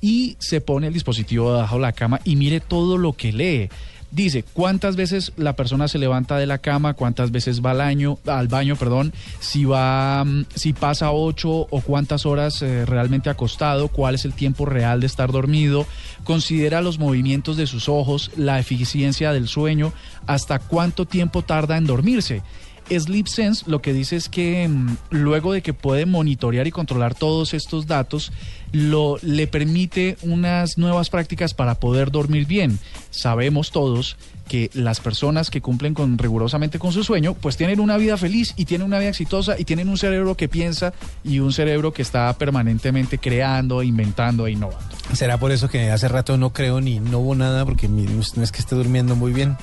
Y 0.00 0.36
se 0.38 0.60
pone 0.60 0.88
el 0.88 0.92
dispositivo 0.92 1.52
debajo 1.52 1.76
de 1.76 1.82
la 1.82 1.92
cama 1.92 2.20
y 2.24 2.36
mire 2.36 2.60
todo 2.60 2.98
lo 2.98 3.14
que 3.14 3.32
lee. 3.32 3.68
Dice 4.10 4.44
cuántas 4.52 4.96
veces 4.96 5.32
la 5.36 5.54
persona 5.54 5.88
se 5.88 5.98
levanta 5.98 6.36
de 6.36 6.46
la 6.46 6.58
cama, 6.58 6.94
cuántas 6.94 7.30
veces 7.30 7.62
va 7.64 7.72
al 7.72 7.78
baño, 7.78 8.18
al 8.26 8.48
baño, 8.48 8.76
perdón, 8.76 9.12
si 9.40 9.64
va, 9.64 10.24
mm, 10.24 10.46
si 10.54 10.72
pasa 10.72 11.10
ocho 11.10 11.50
o 11.50 11.80
cuántas 11.80 12.26
horas 12.26 12.62
eh, 12.62 12.86
realmente 12.86 13.30
acostado, 13.30 13.88
cuál 13.88 14.14
es 14.14 14.24
el 14.24 14.32
tiempo 14.32 14.66
real 14.66 15.00
de 15.00 15.06
estar 15.06 15.32
dormido, 15.32 15.86
considera 16.24 16.80
los 16.80 16.98
movimientos 16.98 17.56
de 17.56 17.66
sus 17.66 17.88
ojos, 17.88 18.30
la 18.36 18.58
eficiencia 18.58 19.32
del 19.32 19.48
sueño, 19.48 19.92
hasta 20.26 20.58
cuánto 20.58 21.06
tiempo 21.06 21.42
tarda 21.42 21.76
en 21.76 21.86
dormirse. 21.86 22.42
Sleep 22.90 23.26
Sense 23.26 23.64
lo 23.68 23.80
que 23.80 23.92
dice 23.92 24.16
es 24.16 24.28
que 24.28 24.68
mm, 24.68 24.96
luego 25.10 25.52
de 25.52 25.62
que 25.62 25.74
puede 25.74 26.06
monitorear 26.06 26.66
y 26.66 26.70
controlar 26.70 27.14
todos 27.14 27.54
estos 27.54 27.86
datos, 27.86 28.32
lo, 28.72 29.18
le 29.22 29.46
permite 29.46 30.16
unas 30.22 30.78
nuevas 30.78 31.10
prácticas 31.10 31.54
para 31.54 31.76
poder 31.76 32.10
dormir 32.10 32.46
bien. 32.46 32.78
Sabemos 33.10 33.70
todos 33.70 34.16
que 34.48 34.70
las 34.72 35.00
personas 35.00 35.50
que 35.50 35.60
cumplen 35.60 35.94
con 35.94 36.18
rigurosamente 36.18 36.78
con 36.78 36.92
su 36.92 37.04
sueño, 37.04 37.34
pues 37.34 37.56
tienen 37.56 37.80
una 37.80 37.96
vida 37.96 38.16
feliz 38.16 38.54
y 38.56 38.64
tienen 38.64 38.86
una 38.86 38.98
vida 38.98 39.10
exitosa 39.10 39.56
y 39.58 39.64
tienen 39.64 39.88
un 39.88 39.98
cerebro 39.98 40.36
que 40.36 40.48
piensa 40.48 40.92
y 41.22 41.38
un 41.38 41.52
cerebro 41.52 41.92
que 41.92 42.02
está 42.02 42.32
permanentemente 42.32 43.18
creando, 43.18 43.82
inventando 43.82 44.46
e 44.46 44.52
innovando. 44.52 44.96
¿Será 45.12 45.38
por 45.38 45.52
eso 45.52 45.68
que 45.68 45.90
hace 45.90 46.08
rato 46.08 46.36
no 46.36 46.52
creo 46.52 46.80
ni 46.80 46.98
no 46.98 47.18
hubo 47.20 47.34
nada 47.34 47.64
porque 47.64 47.88
no 47.88 48.42
es 48.42 48.52
que 48.52 48.58
esté 48.58 48.74
durmiendo 48.74 49.14
muy 49.14 49.32
bien? 49.32 49.56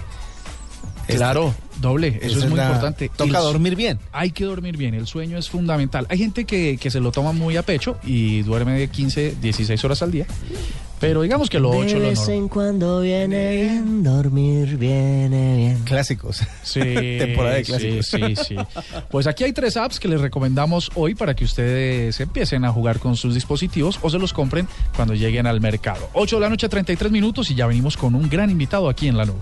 Claro, 1.08 1.54
doble, 1.80 2.20
eso 2.22 2.40
es 2.40 2.46
muy 2.50 2.58
la- 2.58 2.66
importante. 2.68 3.10
Toca 3.10 3.38
El- 3.38 3.44
dormir 3.44 3.76
bien. 3.76 4.00
Hay 4.12 4.32
que 4.32 4.44
dormir 4.46 4.78
bien, 4.78 4.94
el 4.96 5.08
sueño 5.08 5.38
es 5.38 5.50
fundamental. 5.50 6.06
Hay 6.10 6.18
gente 6.18 6.46
que, 6.46 6.78
que 6.80 6.90
se 6.90 7.00
lo 7.00 7.12
toma 7.12 7.32
muy 7.32 7.58
a 7.58 7.64
pecho 7.64 7.98
y 8.04 8.42
duerme 8.42 8.74
de 8.80 8.88
15, 8.90 9.36
16 9.42 9.84
horas 9.86 10.02
al 10.02 10.12
día, 10.12 10.26
pero 11.00 11.22
digamos 11.22 11.50
que 11.50 11.60
lo 11.60 11.70
8 11.70 11.96
de 11.96 12.00
lo 12.02 12.08
vez 12.10 12.20
normal. 12.20 12.36
en 12.38 12.48
cuando 12.48 13.02
viene 13.02 13.52
bien, 13.52 14.04
dormir 14.04 14.78
viene 14.78 15.58
bien. 15.58 15.80
Clásicos. 15.84 16.42
Sí, 16.64 16.80
Temporada 17.20 17.56
de 17.56 17.66
sí, 17.66 17.72
clásicos. 17.72 18.06
sí, 18.08 18.36
sí. 18.36 18.56
Pues 19.12 19.28
aquí 19.28 19.44
hay 19.44 19.54
tres 19.54 19.78
apps 19.78 20.00
que 20.00 20.08
les 20.08 20.20
recomendamos 20.22 20.90
hoy 20.96 21.14
para 21.16 21.36
que 21.36 21.44
ustedes 21.46 22.20
empiecen 22.20 22.66
a 22.66 22.72
jugar 22.72 23.00
con 23.00 23.16
sus 23.16 23.34
dispositivos 23.36 24.00
o 24.02 24.10
se 24.10 24.18
los 24.18 24.34
compren 24.34 24.68
cuando 24.96 25.14
lleguen 25.14 25.46
al 25.48 25.62
mercado. 25.62 26.10
8 26.14 26.38
de 26.38 26.42
la 26.42 26.50
noche, 26.50 26.68
33 26.70 27.12
minutos 27.12 27.52
y 27.52 27.56
ya 27.56 27.68
venimos 27.68 27.96
con 27.98 28.16
un 28.16 28.28
gran 28.30 28.50
invitado 28.50 28.90
aquí 28.90 29.08
en 29.08 29.18
la 29.18 29.26
nube. 29.26 29.42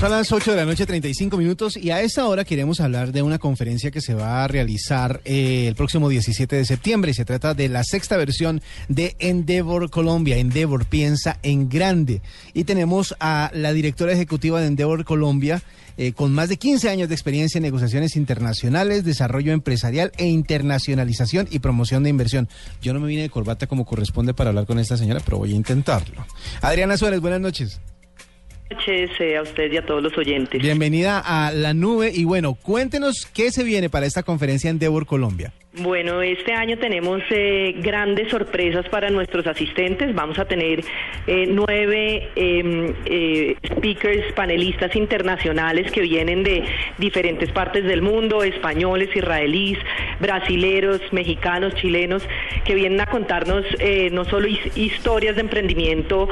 Son 0.00 0.10
las 0.10 0.30
8 0.30 0.50
de 0.50 0.56
la 0.58 0.66
noche, 0.66 0.84
35 0.84 1.38
minutos, 1.38 1.74
y 1.78 1.90
a 1.90 2.02
esta 2.02 2.26
hora 2.26 2.44
queremos 2.44 2.80
hablar 2.80 3.12
de 3.12 3.22
una 3.22 3.38
conferencia 3.38 3.90
que 3.90 4.02
se 4.02 4.12
va 4.12 4.44
a 4.44 4.48
realizar 4.48 5.22
eh, 5.24 5.64
el 5.66 5.74
próximo 5.74 6.10
17 6.10 6.54
de 6.54 6.66
septiembre. 6.66 7.14
Se 7.14 7.24
trata 7.24 7.54
de 7.54 7.70
la 7.70 7.82
sexta 7.82 8.18
versión 8.18 8.60
de 8.88 9.16
Endeavor 9.18 9.88
Colombia. 9.88 10.36
Endeavor 10.36 10.84
piensa 10.84 11.38
en 11.42 11.70
grande. 11.70 12.20
Y 12.52 12.64
tenemos 12.64 13.16
a 13.20 13.50
la 13.54 13.72
directora 13.72 14.12
ejecutiva 14.12 14.60
de 14.60 14.66
Endeavor 14.66 15.02
Colombia, 15.06 15.62
eh, 15.96 16.12
con 16.12 16.30
más 16.34 16.50
de 16.50 16.58
15 16.58 16.90
años 16.90 17.08
de 17.08 17.14
experiencia 17.14 17.56
en 17.58 17.62
negociaciones 17.62 18.16
internacionales, 18.16 19.02
desarrollo 19.02 19.54
empresarial 19.54 20.12
e 20.18 20.26
internacionalización 20.26 21.48
y 21.50 21.60
promoción 21.60 22.02
de 22.02 22.10
inversión. 22.10 22.50
Yo 22.82 22.92
no 22.92 23.00
me 23.00 23.06
vine 23.08 23.22
de 23.22 23.30
corbata 23.30 23.66
como 23.66 23.86
corresponde 23.86 24.34
para 24.34 24.50
hablar 24.50 24.66
con 24.66 24.78
esta 24.78 24.98
señora, 24.98 25.22
pero 25.24 25.38
voy 25.38 25.54
a 25.54 25.56
intentarlo. 25.56 26.26
Adriana 26.60 26.98
Suárez, 26.98 27.20
buenas 27.20 27.40
noches. 27.40 27.80
Noches 28.70 29.10
a 29.36 29.42
usted 29.42 29.72
y 29.72 29.76
a 29.76 29.86
todos 29.86 30.02
los 30.02 30.16
oyentes. 30.18 30.60
Bienvenida 30.60 31.22
a 31.24 31.52
la 31.52 31.74
nube 31.74 32.10
y 32.14 32.24
bueno, 32.24 32.54
cuéntenos 32.54 33.26
qué 33.32 33.50
se 33.50 33.64
viene 33.64 33.88
para 33.90 34.06
esta 34.06 34.22
conferencia 34.22 34.70
en 34.70 34.76
Endeavor 34.76 35.06
Colombia. 35.06 35.52
Bueno, 35.78 36.22
este 36.22 36.54
año 36.54 36.78
tenemos 36.78 37.20
eh, 37.28 37.74
grandes 37.80 38.30
sorpresas 38.30 38.88
para 38.88 39.10
nuestros 39.10 39.46
asistentes. 39.46 40.14
Vamos 40.14 40.38
a 40.38 40.46
tener 40.46 40.80
eh, 41.26 41.44
nueve 41.50 42.30
eh, 42.34 42.94
eh, 43.04 43.56
speakers, 43.74 44.32
panelistas 44.32 44.96
internacionales 44.96 45.92
que 45.92 46.00
vienen 46.00 46.44
de 46.44 46.64
diferentes 46.96 47.50
partes 47.52 47.84
del 47.84 48.00
mundo, 48.00 48.42
españoles, 48.42 49.14
israelíes, 49.14 49.78
brasileros, 50.18 51.02
mexicanos, 51.12 51.74
chilenos, 51.74 52.26
que 52.64 52.74
vienen 52.74 53.02
a 53.02 53.06
contarnos 53.06 53.66
eh, 53.78 54.08
no 54.10 54.24
solo 54.24 54.48
his- 54.48 54.74
historias 54.78 55.34
de 55.34 55.42
emprendimiento 55.42 56.26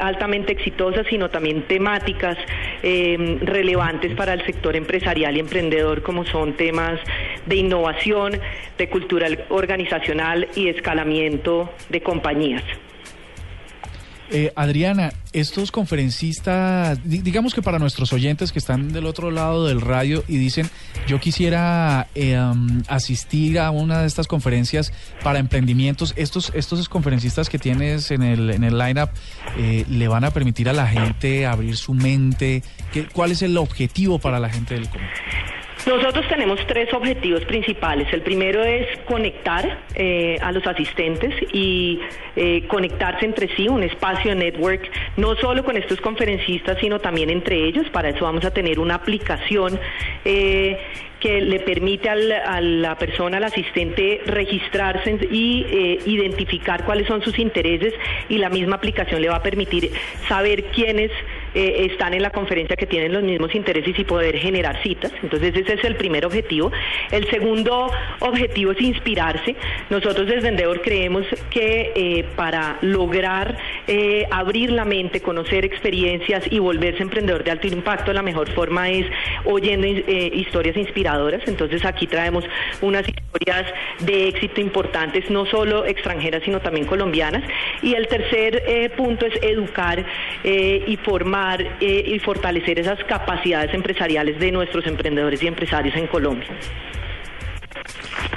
altamente 0.00 0.52
exitosas, 0.52 1.06
sino 1.08 1.30
también 1.30 1.62
temáticas 1.62 2.36
eh, 2.82 3.38
relevantes 3.42 4.14
para 4.16 4.32
el 4.34 4.44
sector 4.44 4.74
empresarial 4.74 5.36
y 5.36 5.40
emprendedor, 5.40 6.02
como 6.02 6.24
son 6.26 6.54
temas 6.54 6.98
de 7.46 7.56
innovación, 7.56 8.32
de 8.78 8.88
cultura 8.88 9.28
organizacional 9.50 10.48
y 10.56 10.68
escalamiento 10.68 11.72
de 11.88 12.02
compañías. 12.02 12.62
Eh, 14.30 14.50
Adriana, 14.56 15.12
estos 15.34 15.70
conferencistas, 15.70 16.98
di- 17.04 17.18
digamos 17.18 17.54
que 17.54 17.60
para 17.60 17.78
nuestros 17.78 18.10
oyentes 18.14 18.52
que 18.52 18.58
están 18.58 18.90
del 18.90 19.04
otro 19.04 19.30
lado 19.30 19.66
del 19.66 19.82
radio 19.82 20.24
y 20.26 20.38
dicen, 20.38 20.68
yo 21.06 21.20
quisiera 21.20 22.08
eh, 22.14 22.40
asistir 22.88 23.58
a 23.58 23.70
una 23.70 24.00
de 24.00 24.06
estas 24.06 24.26
conferencias 24.26 24.92
para 25.22 25.38
emprendimientos, 25.38 26.14
estos, 26.16 26.50
estos 26.54 26.88
conferencistas 26.88 27.50
que 27.50 27.58
tienes 27.58 28.10
en 28.10 28.22
el, 28.22 28.50
en 28.50 28.64
el 28.64 28.78
lineup, 28.78 29.10
eh, 29.58 29.84
¿le 29.90 30.08
van 30.08 30.24
a 30.24 30.30
permitir 30.30 30.70
a 30.70 30.72
la 30.72 30.86
gente 30.86 31.44
abrir 31.44 31.76
su 31.76 31.92
mente? 31.92 32.62
¿Qué, 32.92 33.06
¿Cuál 33.06 33.30
es 33.30 33.42
el 33.42 33.56
objetivo 33.58 34.18
para 34.18 34.40
la 34.40 34.48
gente 34.48 34.72
del 34.74 34.88
comité? 34.88 35.12
Nosotros 35.86 36.26
tenemos 36.28 36.58
tres 36.66 36.92
objetivos 36.94 37.44
principales. 37.44 38.10
El 38.10 38.22
primero 38.22 38.64
es 38.64 38.86
conectar 39.04 39.80
eh, 39.94 40.38
a 40.40 40.50
los 40.50 40.66
asistentes 40.66 41.34
y 41.52 42.00
eh, 42.36 42.64
conectarse 42.68 43.26
entre 43.26 43.54
sí, 43.54 43.68
un 43.68 43.82
espacio 43.82 44.34
network, 44.34 44.80
no 45.18 45.36
solo 45.36 45.62
con 45.62 45.76
estos 45.76 46.00
conferencistas, 46.00 46.78
sino 46.80 47.00
también 47.00 47.28
entre 47.28 47.56
ellos. 47.66 47.86
Para 47.90 48.08
eso 48.08 48.24
vamos 48.24 48.46
a 48.46 48.50
tener 48.50 48.78
una 48.78 48.94
aplicación 48.94 49.78
eh, 50.24 50.78
que 51.20 51.42
le 51.42 51.60
permite 51.60 52.08
al- 52.08 52.32
a 52.32 52.62
la 52.62 52.96
persona, 52.96 53.36
al 53.36 53.44
asistente, 53.44 54.22
registrarse 54.24 55.18
y 55.30 55.66
eh, 55.68 55.98
identificar 56.06 56.84
cuáles 56.86 57.06
son 57.08 57.20
sus 57.22 57.38
intereses 57.38 57.92
y 58.30 58.38
la 58.38 58.48
misma 58.48 58.76
aplicación 58.76 59.20
le 59.20 59.28
va 59.28 59.36
a 59.36 59.42
permitir 59.42 59.90
saber 60.28 60.64
quiénes 60.64 61.10
eh, 61.54 61.86
están 61.90 62.14
en 62.14 62.22
la 62.22 62.30
conferencia 62.30 62.76
que 62.76 62.86
tienen 62.86 63.12
los 63.12 63.22
mismos 63.22 63.54
intereses 63.54 63.98
y 63.98 64.04
poder 64.04 64.36
generar 64.38 64.82
citas. 64.82 65.12
Entonces 65.22 65.54
ese 65.54 65.74
es 65.74 65.84
el 65.84 65.96
primer 65.96 66.26
objetivo. 66.26 66.72
El 67.10 67.28
segundo 67.30 67.90
objetivo 68.20 68.72
es 68.72 68.80
inspirarse. 68.80 69.56
Nosotros 69.90 70.26
desde 70.26 70.48
Endeavor 70.48 70.82
creemos 70.82 71.26
que 71.50 71.92
eh, 71.94 72.24
para 72.36 72.78
lograr 72.82 73.56
eh, 73.86 74.26
abrir 74.30 74.72
la 74.72 74.84
mente, 74.84 75.20
conocer 75.20 75.64
experiencias 75.64 76.44
y 76.50 76.58
volverse 76.58 77.02
emprendedor 77.02 77.44
de 77.44 77.50
alto 77.50 77.66
impacto, 77.66 78.12
la 78.12 78.22
mejor 78.22 78.50
forma 78.50 78.90
es 78.90 79.06
oyendo 79.44 79.86
eh, 79.86 80.30
historias 80.34 80.76
inspiradoras. 80.76 81.42
Entonces 81.46 81.84
aquí 81.84 82.06
traemos 82.06 82.44
unas 82.80 83.06
de 84.00 84.28
éxito 84.28 84.60
importantes, 84.60 85.28
no 85.30 85.46
solo 85.46 85.86
extranjeras, 85.86 86.42
sino 86.44 86.60
también 86.60 86.86
colombianas. 86.86 87.42
Y 87.82 87.94
el 87.94 88.06
tercer 88.06 88.62
eh, 88.66 88.90
punto 88.90 89.26
es 89.26 89.34
educar 89.42 90.04
eh, 90.44 90.84
y 90.86 90.96
formar 90.96 91.60
eh, 91.80 92.04
y 92.06 92.18
fortalecer 92.20 92.78
esas 92.78 93.02
capacidades 93.04 93.74
empresariales 93.74 94.38
de 94.38 94.52
nuestros 94.52 94.86
emprendedores 94.86 95.42
y 95.42 95.46
empresarios 95.46 95.96
en 95.96 96.06
Colombia. 96.06 96.48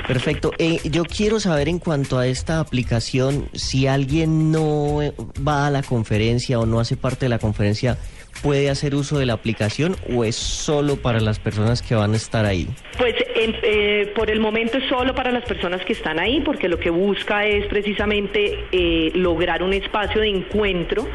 Perfecto. 0.08 0.54
Eh, 0.58 0.80
yo 0.86 1.04
quiero 1.04 1.40
saber 1.40 1.68
en 1.68 1.80
cuanto 1.80 2.18
a 2.18 2.28
esta 2.28 2.60
aplicación, 2.60 3.50
si 3.54 3.88
alguien 3.88 4.52
no 4.52 5.00
va 5.46 5.68
a 5.68 5.72
la 5.72 5.84
conferencia 5.84 6.60
o 6.60 6.66
no 6.66 6.80
hace 6.80 6.96
parte 6.96 7.26
de 7.26 7.30
la 7.30 7.40
conferencia, 7.40 7.98
¿puede 8.42 8.70
hacer 8.70 8.96
uso 8.96 9.18
de 9.20 9.26
la 9.26 9.34
aplicación 9.34 9.96
o 10.14 10.24
es 10.24 10.36
solo 10.36 10.98
para 10.98 11.20
las 11.20 11.40
personas 11.40 11.82
que 11.82 11.96
van 11.96 12.14
a 12.14 12.18
estar 12.18 12.46
ahí? 12.46 12.68
Pues 12.98 13.16
eh, 13.36 14.12
por 14.16 14.30
el 14.30 14.40
momento 14.40 14.78
es 14.78 14.86
solo 14.90 15.14
para 15.14 15.32
las 15.32 15.44
personas 15.46 15.84
que 15.86 15.94
están 15.94 16.20
ahí, 16.20 16.42
porque 16.42 16.68
lo 16.68 16.80
que 16.80 16.90
busca 16.90 17.46
es 17.46 17.66
precisamente 17.68 18.66
eh, 18.72 19.12
lograr 19.14 19.64
un 19.64 19.74
espacio 19.74 20.22
de 20.22 20.30
encuentro 20.30 21.08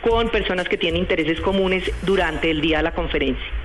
con 0.00 0.28
personas 0.30 0.68
que 0.68 0.76
tienen 0.76 1.00
intereses 1.00 1.40
comunes 1.40 1.90
durante 2.02 2.50
el 2.50 2.60
día 2.60 2.78
de 2.78 2.84
la 2.84 2.92
conferencia. 2.92 3.59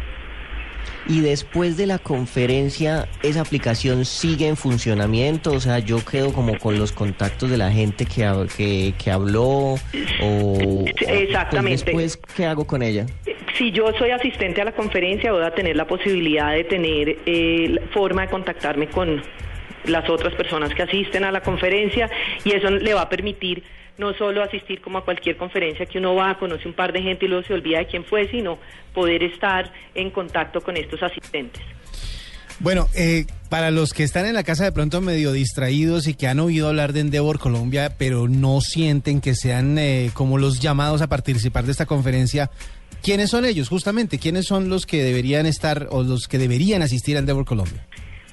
Y 1.08 1.22
después 1.22 1.78
de 1.78 1.86
la 1.86 2.00
conferencia, 2.00 3.08
¿esa 3.22 3.42
aplicación 3.42 4.06
sigue 4.06 4.48
en 4.48 4.58
funcionamiento? 4.58 5.52
O 5.52 5.60
sea, 5.60 5.80
yo 5.80 6.04
quedo 6.04 6.34
como 6.34 6.58
con 6.58 6.80
los 6.80 6.92
contactos 6.92 7.50
de 7.52 7.58
la 7.58 7.72
gente 7.72 8.06
que, 8.06 8.48
que, 8.58 8.94
que 8.98 9.12
habló 9.12 9.48
o... 9.48 9.78
o, 10.22 10.86
pues, 10.98 11.10
exactamente. 11.10 11.86
después, 11.86 12.20
¿qué 12.36 12.46
hago 12.46 12.66
con 12.66 12.82
ella? 12.82 13.06
Si 13.56 13.72
yo 13.72 13.92
soy 13.98 14.10
asistente 14.10 14.62
a 14.62 14.66
la 14.66 14.72
conferencia, 14.72 15.32
voy 15.32 15.44
a 15.44 15.54
tener 15.54 15.76
la 15.76 15.86
posibilidad 15.86 16.52
de 16.54 16.64
tener 16.64 17.20
eh, 17.26 17.80
forma 17.94 18.24
de 18.24 18.28
contactarme 18.30 18.88
con 18.88 19.22
las 19.86 20.10
otras 20.10 20.34
personas 20.34 20.74
que 20.74 20.82
asisten 20.82 21.24
a 21.24 21.32
la 21.32 21.42
conferencia 21.42 22.10
y 22.44 22.52
eso 22.52 22.70
le 22.72 22.94
va 22.94 23.02
a 23.02 23.10
permitir 23.10 23.64
no 23.98 24.14
solo 24.14 24.44
asistir 24.44 24.82
como 24.82 24.98
a 24.98 25.06
cualquier 25.06 25.38
conferencia 25.38 25.86
que 25.86 25.98
uno 25.98 26.16
va, 26.16 26.38
conoce 26.38 26.68
un 26.68 26.74
par 26.74 26.92
de 26.92 27.02
gente 27.02 27.26
y 27.26 27.30
luego 27.30 27.46
se 27.46 27.54
olvida 27.54 27.80
de 27.80 27.88
quién 27.88 28.04
fue, 28.04 28.28
sino 28.30 28.58
poder 28.94 29.24
estar 29.24 29.72
en 29.94 30.10
contacto 30.12 30.62
con 30.62 30.78
estos 30.78 31.02
asistentes. 31.02 31.62
Bueno, 32.60 32.88
eh, 32.96 33.26
para 33.50 33.70
los 33.70 33.92
que 33.92 34.04
están 34.04 34.26
en 34.26 34.34
la 34.34 34.44
casa 34.44 34.64
de 34.64 34.72
pronto 34.72 35.02
medio 35.02 35.34
distraídos 35.34 36.08
y 36.08 36.14
que 36.14 36.28
han 36.28 36.40
oído 36.40 36.70
hablar 36.70 36.94
de 36.94 37.02
Endeavor 37.02 37.38
Colombia, 37.38 37.96
pero 37.98 38.30
no 38.30 38.62
sienten 38.62 39.20
que 39.20 39.36
sean 39.36 39.78
eh, 39.78 40.10
como 40.14 40.38
los 40.38 40.60
llamados 40.60 41.02
a 41.02 41.08
participar 41.08 41.66
de 41.66 41.72
esta 41.74 41.86
conferencia, 41.86 42.50
¿quiénes 43.02 43.30
son 43.30 43.44
ellos 43.44 43.68
justamente? 43.68 44.20
¿Quiénes 44.20 44.46
son 44.46 44.70
los 44.70 44.86
que 44.86 45.04
deberían 45.04 45.46
estar 45.46 45.88
o 45.92 46.04
los 46.04 46.28
que 46.28 46.38
deberían 46.38 46.82
asistir 46.82 47.18
a 47.18 47.20
Endeavor 47.20 47.46
Colombia? 47.46 47.86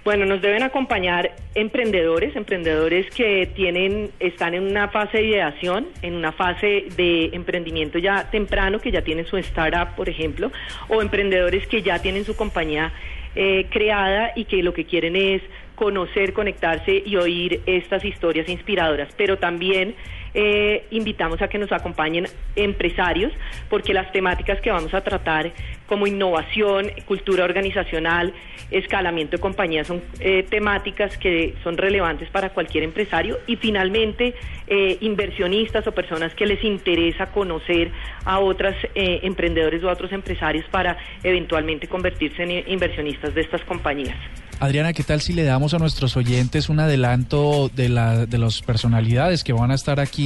Bueno, 0.04 0.26
nos 0.26 0.42
deben 0.42 0.64
acompañar 0.64 1.36
emprendedores, 1.54 2.34
emprendedores 2.34 3.08
que 3.14 3.46
tienen, 3.54 4.10
están 4.18 4.52
en 4.54 4.64
una 4.64 4.88
fase 4.88 5.18
de 5.18 5.24
ideación, 5.28 5.86
en 6.02 6.14
una 6.14 6.32
fase 6.32 6.86
de 6.96 7.26
emprendimiento 7.32 7.98
ya 7.98 8.28
temprano, 8.28 8.80
que 8.80 8.90
ya 8.90 9.02
tienen 9.02 9.26
su 9.26 9.36
startup, 9.36 9.94
por 9.94 10.08
ejemplo, 10.08 10.50
o 10.88 11.02
emprendedores 11.02 11.68
que 11.68 11.82
ya 11.82 12.00
tienen 12.00 12.24
su 12.24 12.34
compañía 12.34 12.92
eh, 13.36 13.68
creada 13.70 14.32
y 14.34 14.46
que 14.46 14.64
lo 14.64 14.74
que 14.74 14.86
quieren 14.86 15.14
es 15.14 15.40
conocer, 15.76 16.32
conectarse 16.32 17.00
y 17.06 17.14
oír 17.14 17.60
estas 17.66 18.04
historias 18.04 18.48
inspiradoras, 18.48 19.08
pero 19.16 19.38
también 19.38 19.94
eh, 20.34 20.86
invitamos 20.90 21.42
a 21.42 21.48
que 21.48 21.58
nos 21.58 21.72
acompañen 21.72 22.26
empresarios, 22.56 23.32
porque 23.68 23.92
las 23.92 24.10
temáticas 24.12 24.60
que 24.60 24.70
vamos 24.70 24.94
a 24.94 25.02
tratar 25.02 25.52
como 25.86 26.06
innovación, 26.06 26.90
cultura 27.06 27.44
organizacional, 27.44 28.32
escalamiento 28.70 29.36
de 29.36 29.40
compañías 29.40 29.86
son 29.86 30.02
eh, 30.20 30.46
temáticas 30.48 31.18
que 31.18 31.54
son 31.62 31.76
relevantes 31.76 32.30
para 32.30 32.50
cualquier 32.50 32.84
empresario 32.84 33.38
y 33.46 33.56
finalmente 33.56 34.34
eh, 34.66 34.96
inversionistas 35.02 35.86
o 35.86 35.92
personas 35.92 36.34
que 36.34 36.46
les 36.46 36.64
interesa 36.64 37.26
conocer 37.26 37.90
a 38.24 38.38
otros 38.38 38.74
emprendedores 38.94 39.82
o 39.84 39.90
a 39.90 39.92
otros 39.92 40.12
empresarios 40.12 40.64
para 40.70 40.96
eventualmente 41.22 41.88
convertirse 41.88 42.42
en 42.42 42.72
inversionistas 42.72 43.34
de 43.34 43.42
estas 43.42 43.62
compañías. 43.64 44.16
Adriana, 44.62 44.92
¿qué 44.92 45.02
tal 45.02 45.20
si 45.20 45.32
le 45.32 45.42
damos 45.42 45.74
a 45.74 45.78
nuestros 45.78 46.16
oyentes 46.16 46.68
un 46.68 46.78
adelanto 46.78 47.68
de, 47.74 47.88
la, 47.88 48.26
de 48.26 48.38
las 48.38 48.62
personalidades 48.62 49.42
que 49.42 49.52
van 49.52 49.72
a 49.72 49.74
estar 49.74 49.98
aquí 49.98 50.21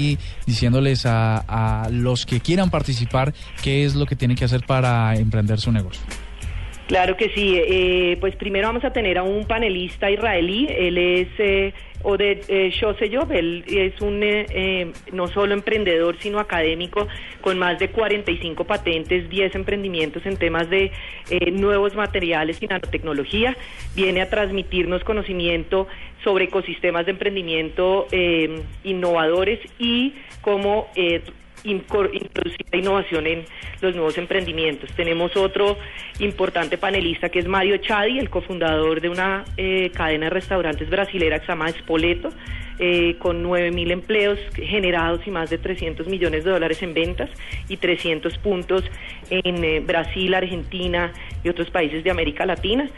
diciéndoles 0.47 1.05
a, 1.07 1.89
los 1.91 2.27
que 2.27 2.41
quieran 2.41 2.71
participar 2.71 3.33
qué 3.63 3.85
es 3.85 3.95
lo 3.95 4.07
que 4.07 4.17
tienen 4.17 4.37
que 4.37 4.45
hacer 4.45 4.63
para 4.67 5.15
emprender 5.17 5.59
su 5.59 5.73
negocio? 5.73 6.03
Claro 6.87 7.17
que 7.17 7.31
sí. 7.35 7.57
Eh, 7.57 8.17
pues 8.21 8.37
primero 8.37 8.69
vamos 8.69 8.85
a 8.85 8.93
tener 8.93 9.19
a 9.19 9.23
un 9.23 9.45
panelista 9.45 10.11
israelí. 10.11 10.69
Él 10.71 10.99
es 10.99 11.29
eh, 11.39 11.75
Oded 12.07 12.45
eh, 12.47 12.71
Shoseyov. 12.71 13.33
Él 13.33 13.65
es 13.67 14.01
un 14.01 14.23
eh, 14.23 14.47
eh, 14.51 14.93
no 15.13 15.27
solo 15.27 15.55
emprendedor, 15.55 16.17
sino 16.21 16.39
académico 16.39 17.09
con 17.41 17.59
más 17.59 17.81
de 17.81 17.89
45 17.89 18.65
patentes, 18.65 19.29
10 19.29 19.57
emprendimientos 19.57 20.25
en 20.25 20.37
temas 20.37 20.71
de 20.71 20.93
eh, 21.31 21.51
nuevos 21.51 21.97
materiales 21.97 22.63
y 22.63 22.69
nanotecnología. 22.69 23.57
Viene 23.97 24.23
a 24.23 24.31
transmitirnos 24.31 25.03
conocimiento 25.03 25.89
sobre 26.23 26.45
ecosistemas 26.45 27.07
de 27.07 27.13
emprendimiento 27.13 28.07
innovadores 28.85 29.61
y 29.79 30.15
cómo 30.43 30.89
introducir 31.65 32.67
la 32.71 32.79
innovación 32.79 33.27
en 33.27 33.45
los 33.81 33.95
nuevos 33.95 34.19
emprendimientos. 34.19 34.91
Tenemos 34.93 35.37
otro 35.37 35.79
importante 36.19 36.79
panelista 36.79 37.29
que 37.29 37.39
es 37.39 37.47
Mario 37.47 37.79
Chadi, 37.79 38.19
el 38.19 38.31
cofundador 38.31 39.01
de 39.01 39.09
una 39.09 39.45
eh, 39.57 39.91
cadena 39.95 40.27
de 40.27 40.31
restaurantes 40.31 40.89
brasilera 40.89 41.39
que 41.39 41.47
se 41.47 41.53
llama 41.53 41.69
Spoleto, 41.71 42.31
eh, 42.79 43.17
con 43.19 43.43
9.000 43.43 43.91
empleos 43.91 44.39
generados 44.55 45.27
y 45.27 45.31
más 45.31 45.49
de 45.49 45.59
300 45.59 46.07
millones 46.09 46.45
de 46.45 46.51
dólares 46.51 46.83
en 46.83 46.93
ventas 46.93 47.31
y 47.69 47.79
300 47.79 48.37
puntos 48.39 48.85
en 49.31 49.65
eh, 49.65 49.81
Brasil, 49.81 50.35
Argentina 50.35 51.13
y 51.43 51.49
otros 51.49 51.71
países 51.71 52.05
de 52.05 52.11
América 52.11 52.45
Latina. 52.45 52.91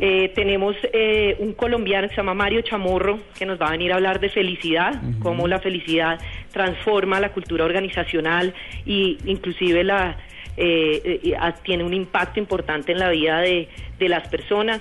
Eh, 0.00 0.30
tenemos 0.34 0.76
eh, 0.92 1.36
un 1.40 1.52
colombiano 1.54 2.08
que 2.08 2.14
se 2.14 2.20
llama 2.20 2.34
Mario 2.34 2.60
Chamorro, 2.62 3.18
que 3.36 3.44
nos 3.46 3.60
va 3.60 3.68
a 3.68 3.70
venir 3.72 3.92
a 3.92 3.96
hablar 3.96 4.20
de 4.20 4.28
felicidad, 4.28 4.92
cómo 5.20 5.48
la 5.48 5.58
felicidad 5.58 6.20
transforma 6.52 7.18
la 7.18 7.32
cultura 7.32 7.64
organizacional 7.64 8.54
y 8.86 9.18
inclusive 9.24 9.82
la 9.82 10.16
eh, 10.56 11.20
tiene 11.62 11.84
un 11.84 11.94
impacto 11.94 12.38
importante 12.38 12.92
en 12.92 12.98
la 12.98 13.10
vida 13.10 13.40
de, 13.40 13.68
de 13.98 14.08
las 14.08 14.28
personas. 14.28 14.80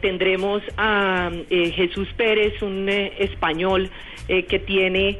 tendremos 0.00 0.62
a 0.76 1.30
Jesús 1.50 2.08
Pérez, 2.16 2.62
un 2.62 2.88
español 2.88 3.90
que 4.26 4.58
tiene 4.58 5.18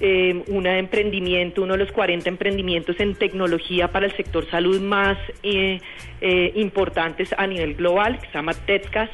eh, 0.00 0.42
un 0.48 0.66
emprendimiento, 0.66 1.62
uno 1.62 1.74
de 1.74 1.78
los 1.78 1.92
40 1.92 2.28
emprendimientos 2.28 2.98
en 2.98 3.14
tecnología 3.14 3.88
para 3.88 4.06
el 4.06 4.16
sector 4.16 4.48
salud 4.50 4.80
más 4.80 5.16
eh, 5.42 5.80
eh, 6.20 6.52
importantes 6.56 7.32
a 7.36 7.46
nivel 7.46 7.74
global, 7.74 8.18
que 8.18 8.26
se 8.26 8.32
llama 8.34 8.54
TEDCAS. 8.54 9.10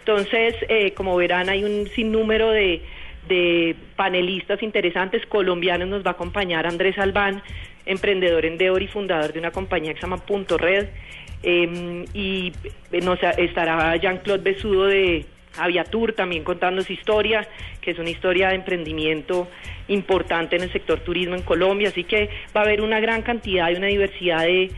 Entonces, 0.00 0.56
eh, 0.68 0.92
como 0.94 1.16
verán, 1.16 1.48
hay 1.48 1.62
un 1.62 1.86
sinnúmero 1.88 2.50
de, 2.50 2.82
de 3.28 3.76
panelistas 3.94 4.62
interesantes. 4.62 5.24
Colombianos 5.26 5.88
nos 5.88 6.04
va 6.04 6.10
a 6.10 6.14
acompañar 6.14 6.66
Andrés 6.66 6.98
Albán, 6.98 7.42
emprendedor 7.86 8.44
en 8.44 8.58
Deor 8.58 8.82
y 8.82 8.88
fundador 8.88 9.32
de 9.32 9.38
una 9.38 9.52
compañía 9.52 9.94
que 9.94 10.00
se 10.00 10.06
llama 10.06 10.24
Punto 10.26 10.58
Red. 10.58 10.88
y 11.44 12.52
nos 13.02 13.18
estará 13.38 13.96
Jean-Claude 13.96 14.42
Besudo 14.42 14.86
de 14.86 15.24
Aviatur 15.58 16.12
también 16.12 16.44
contando 16.44 16.82
su 16.82 16.92
historia, 16.92 17.46
que 17.80 17.90
es 17.90 17.98
una 17.98 18.10
historia 18.10 18.48
de 18.48 18.56
emprendimiento 18.56 19.48
importante 19.88 20.56
en 20.56 20.62
el 20.62 20.72
sector 20.72 21.00
turismo 21.00 21.34
en 21.34 21.42
Colombia, 21.42 21.88
así 21.88 22.04
que 22.04 22.28
va 22.56 22.62
a 22.62 22.64
haber 22.64 22.80
una 22.80 23.00
gran 23.00 23.22
cantidad 23.22 23.70
y 23.70 23.74
una 23.74 23.88
diversidad 23.88 24.42
de, 24.42 24.70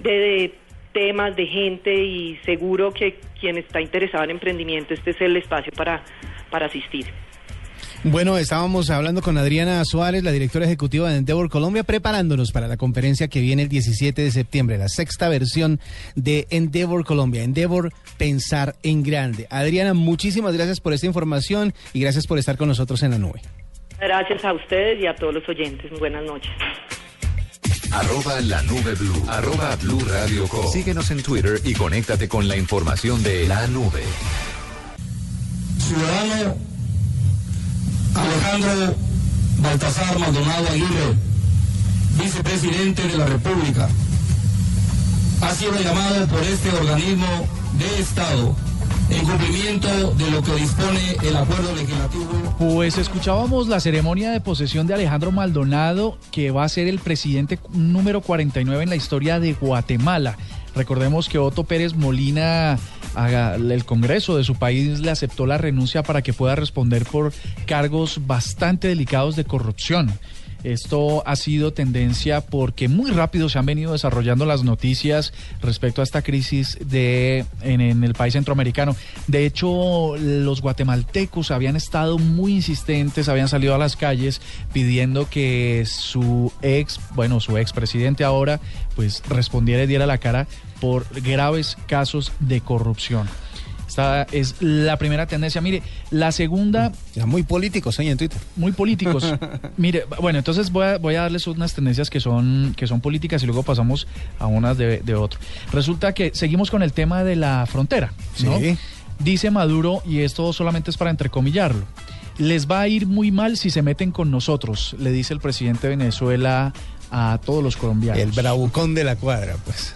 de, 0.00 0.54
temas, 0.92 1.36
de 1.36 1.46
gente 1.46 1.94
y 1.94 2.36
seguro 2.44 2.90
que 2.90 3.18
quien 3.38 3.58
está 3.58 3.82
interesado 3.82 4.24
en 4.24 4.30
emprendimiento, 4.30 4.94
este 4.94 5.10
es 5.10 5.20
el 5.20 5.36
espacio 5.36 5.72
para, 5.76 6.02
para 6.50 6.66
asistir. 6.66 7.04
Bueno, 8.08 8.38
estábamos 8.38 8.90
hablando 8.90 9.20
con 9.20 9.36
Adriana 9.36 9.84
Suárez, 9.84 10.22
la 10.22 10.30
directora 10.30 10.64
ejecutiva 10.64 11.10
de 11.10 11.16
Endeavor 11.16 11.50
Colombia, 11.50 11.82
preparándonos 11.82 12.52
para 12.52 12.68
la 12.68 12.76
conferencia 12.76 13.26
que 13.26 13.40
viene 13.40 13.62
el 13.62 13.68
17 13.68 14.22
de 14.22 14.30
septiembre, 14.30 14.78
la 14.78 14.88
sexta 14.88 15.28
versión 15.28 15.80
de 16.14 16.46
Endeavor 16.50 17.04
Colombia, 17.04 17.42
Endeavor 17.42 17.92
Pensar 18.16 18.76
en 18.84 19.02
Grande. 19.02 19.48
Adriana, 19.50 19.92
muchísimas 19.92 20.54
gracias 20.54 20.78
por 20.78 20.92
esta 20.92 21.08
información 21.08 21.74
y 21.92 22.00
gracias 22.00 22.28
por 22.28 22.38
estar 22.38 22.56
con 22.56 22.68
nosotros 22.68 23.02
en 23.02 23.10
la 23.10 23.18
nube. 23.18 23.42
Gracias 23.98 24.44
a 24.44 24.52
ustedes 24.52 25.02
y 25.02 25.06
a 25.08 25.16
todos 25.16 25.34
los 25.34 25.48
oyentes. 25.48 25.90
Buenas 25.98 26.22
noches. 26.24 26.52
Arroba 27.90 28.40
la 28.42 28.62
nube 28.62 28.94
blue. 28.94 29.24
Arroba 29.28 29.74
blue 29.82 30.00
radio 30.08 30.46
com. 30.46 30.64
Síguenos 30.70 31.10
en 31.10 31.24
Twitter 31.24 31.58
y 31.64 31.74
conéctate 31.74 32.28
con 32.28 32.46
la 32.46 32.56
información 32.56 33.20
de 33.24 33.48
la 33.48 33.66
nube. 33.66 34.04
Ciudadano 35.78 36.75
Alejandro 38.16 38.94
Baltasar 39.58 40.18
Maldonado 40.18 40.68
Aguirre, 40.68 41.14
vicepresidente 42.18 43.06
de 43.06 43.18
la 43.18 43.26
República, 43.26 43.88
ha 45.42 45.50
sido 45.50 45.78
llamado 45.78 46.26
por 46.26 46.42
este 46.42 46.70
organismo 46.70 47.26
de 47.78 48.00
Estado 48.00 48.56
en 49.10 49.24
cumplimiento 49.24 49.88
de 50.14 50.30
lo 50.30 50.42
que 50.42 50.54
dispone 50.56 51.16
el 51.22 51.36
acuerdo 51.36 51.74
legislativo. 51.74 52.56
Pues 52.58 52.98
escuchábamos 52.98 53.68
la 53.68 53.80
ceremonia 53.80 54.30
de 54.30 54.40
posesión 54.40 54.86
de 54.86 54.94
Alejandro 54.94 55.30
Maldonado, 55.30 56.18
que 56.30 56.50
va 56.50 56.64
a 56.64 56.68
ser 56.68 56.88
el 56.88 56.98
presidente 56.98 57.58
número 57.72 58.20
49 58.20 58.82
en 58.82 58.90
la 58.90 58.96
historia 58.96 59.38
de 59.38 59.52
Guatemala. 59.52 60.36
Recordemos 60.74 61.28
que 61.28 61.38
Otto 61.38 61.64
Pérez 61.64 61.94
Molina, 61.94 62.78
el 63.16 63.84
Congreso 63.84 64.36
de 64.36 64.44
su 64.44 64.56
país 64.56 65.00
le 65.00 65.10
aceptó 65.10 65.46
la 65.46 65.58
renuncia 65.58 66.02
para 66.02 66.22
que 66.22 66.32
pueda 66.32 66.54
responder 66.54 67.04
por 67.04 67.32
cargos 67.66 68.26
bastante 68.26 68.88
delicados 68.88 69.36
de 69.36 69.44
corrupción. 69.44 70.12
Esto 70.66 71.22
ha 71.26 71.36
sido 71.36 71.72
tendencia 71.72 72.40
porque 72.40 72.88
muy 72.88 73.12
rápido 73.12 73.48
se 73.48 73.56
han 73.56 73.66
venido 73.66 73.92
desarrollando 73.92 74.46
las 74.46 74.64
noticias 74.64 75.32
respecto 75.62 76.00
a 76.00 76.04
esta 76.04 76.22
crisis 76.22 76.76
de, 76.84 77.46
en, 77.62 78.02
el 78.02 78.14
país 78.14 78.32
centroamericano. 78.32 78.96
De 79.28 79.46
hecho, 79.46 80.16
los 80.16 80.62
guatemaltecos 80.62 81.52
habían 81.52 81.76
estado 81.76 82.18
muy 82.18 82.54
insistentes, 82.54 83.28
habían 83.28 83.48
salido 83.48 83.76
a 83.76 83.78
las 83.78 83.94
calles 83.94 84.40
pidiendo 84.72 85.30
que 85.30 85.84
su 85.86 86.52
ex, 86.62 86.98
bueno, 87.14 87.38
su 87.38 87.56
ex 87.58 87.72
presidente 87.72 88.24
ahora, 88.24 88.58
pues 88.96 89.22
respondiera 89.28 89.84
y 89.84 89.86
diera 89.86 90.04
la 90.04 90.18
cara 90.18 90.48
por 90.80 91.06
graves 91.22 91.78
casos 91.86 92.32
de 92.40 92.60
corrupción. 92.60 93.28
Esta 93.86 94.22
es 94.32 94.56
la 94.60 94.96
primera 94.96 95.26
tendencia. 95.26 95.60
Mire, 95.60 95.82
la 96.10 96.32
segunda... 96.32 96.92
Ya 97.14 97.26
muy 97.26 97.42
políticos 97.42 97.98
ahí 97.98 98.08
en 98.08 98.18
Twitter. 98.18 98.40
Muy 98.56 98.72
políticos. 98.72 99.34
Mire, 99.76 100.04
bueno, 100.20 100.38
entonces 100.38 100.70
voy 100.70 100.86
a, 100.86 100.98
voy 100.98 101.14
a 101.14 101.22
darles 101.22 101.46
unas 101.46 101.74
tendencias 101.74 102.10
que 102.10 102.20
son, 102.20 102.74
que 102.76 102.86
son 102.86 103.00
políticas 103.00 103.42
y 103.42 103.46
luego 103.46 103.62
pasamos 103.62 104.06
a 104.38 104.46
unas 104.46 104.76
de, 104.76 104.98
de 104.98 105.14
otro. 105.14 105.38
Resulta 105.72 106.12
que 106.12 106.32
seguimos 106.34 106.70
con 106.70 106.82
el 106.82 106.92
tema 106.92 107.24
de 107.24 107.36
la 107.36 107.66
frontera, 107.66 108.12
¿no? 108.44 108.58
Sí. 108.58 108.76
Dice 109.18 109.50
Maduro, 109.50 110.02
y 110.04 110.20
esto 110.20 110.52
solamente 110.52 110.90
es 110.90 110.96
para 110.96 111.10
entrecomillarlo, 111.10 111.86
Les 112.38 112.70
va 112.70 112.80
a 112.80 112.88
ir 112.88 113.06
muy 113.06 113.30
mal 113.32 113.56
si 113.56 113.70
se 113.70 113.80
meten 113.80 114.10
con 114.10 114.30
nosotros, 114.30 114.94
le 114.98 115.10
dice 115.10 115.32
el 115.32 115.40
presidente 115.40 115.88
de 115.88 115.96
Venezuela 115.96 116.74
a 117.10 117.38
todos 117.44 117.62
los 117.62 117.76
colombianos. 117.76 118.22
El 118.22 118.32
bravucón 118.32 118.94
de 118.94 119.04
la 119.04 119.16
cuadra, 119.16 119.56
pues. 119.64 119.94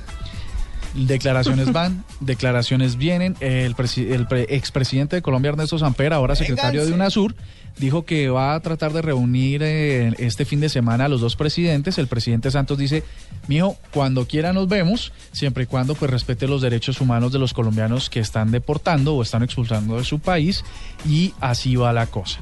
Declaraciones 0.94 1.72
van, 1.72 2.05
declaraciones 2.20 2.96
vienen. 2.96 3.37
El, 3.40 3.74
el 3.96 4.26
pre- 4.26 4.46
expresidente 4.55 5.16
de 5.16 5.22
Colombia, 5.22 5.50
Ernesto 5.50 5.79
Samper, 5.79 6.12
ahora 6.12 6.35
secretario 6.35 6.85
de 6.85 6.92
UNASUR, 6.92 7.35
dijo 7.79 8.05
que 8.05 8.29
va 8.29 8.55
a 8.55 8.61
tratar 8.61 8.92
de 8.92 9.00
reunir 9.00 9.62
eh, 9.62 10.12
este 10.18 10.44
fin 10.44 10.61
de 10.61 10.68
semana 10.68 11.05
a 11.05 11.09
los 11.09 11.20
dos 11.20 11.37
presidentes. 11.37 11.96
El 11.98 12.09
presidente 12.09 12.50
Santos 12.50 12.76
dice, 12.79 13.05
mijo, 13.46 13.76
cuando 13.92 14.26
quiera 14.26 14.53
nos 14.53 14.68
vemos, 14.68 15.12
siempre 15.33 15.64
y 15.64 15.66
cuando 15.66 15.94
pues 15.94 16.11
respete 16.11 16.48
los 16.48 16.61
derechos 16.61 17.00
humanos 17.00 17.33
de 17.33 17.38
los 17.38 17.53
colombianos 17.55 18.11
que 18.11 18.20
están 18.20 18.50
deportando 18.50 19.14
o 19.14 19.22
están 19.22 19.42
expulsando 19.42 19.96
de 19.96 20.05
su 20.05 20.18
país 20.18 20.64
y 21.09 21.33
así 21.40 21.76
va 21.76 21.92
la 21.92 22.07
cosa. 22.07 22.40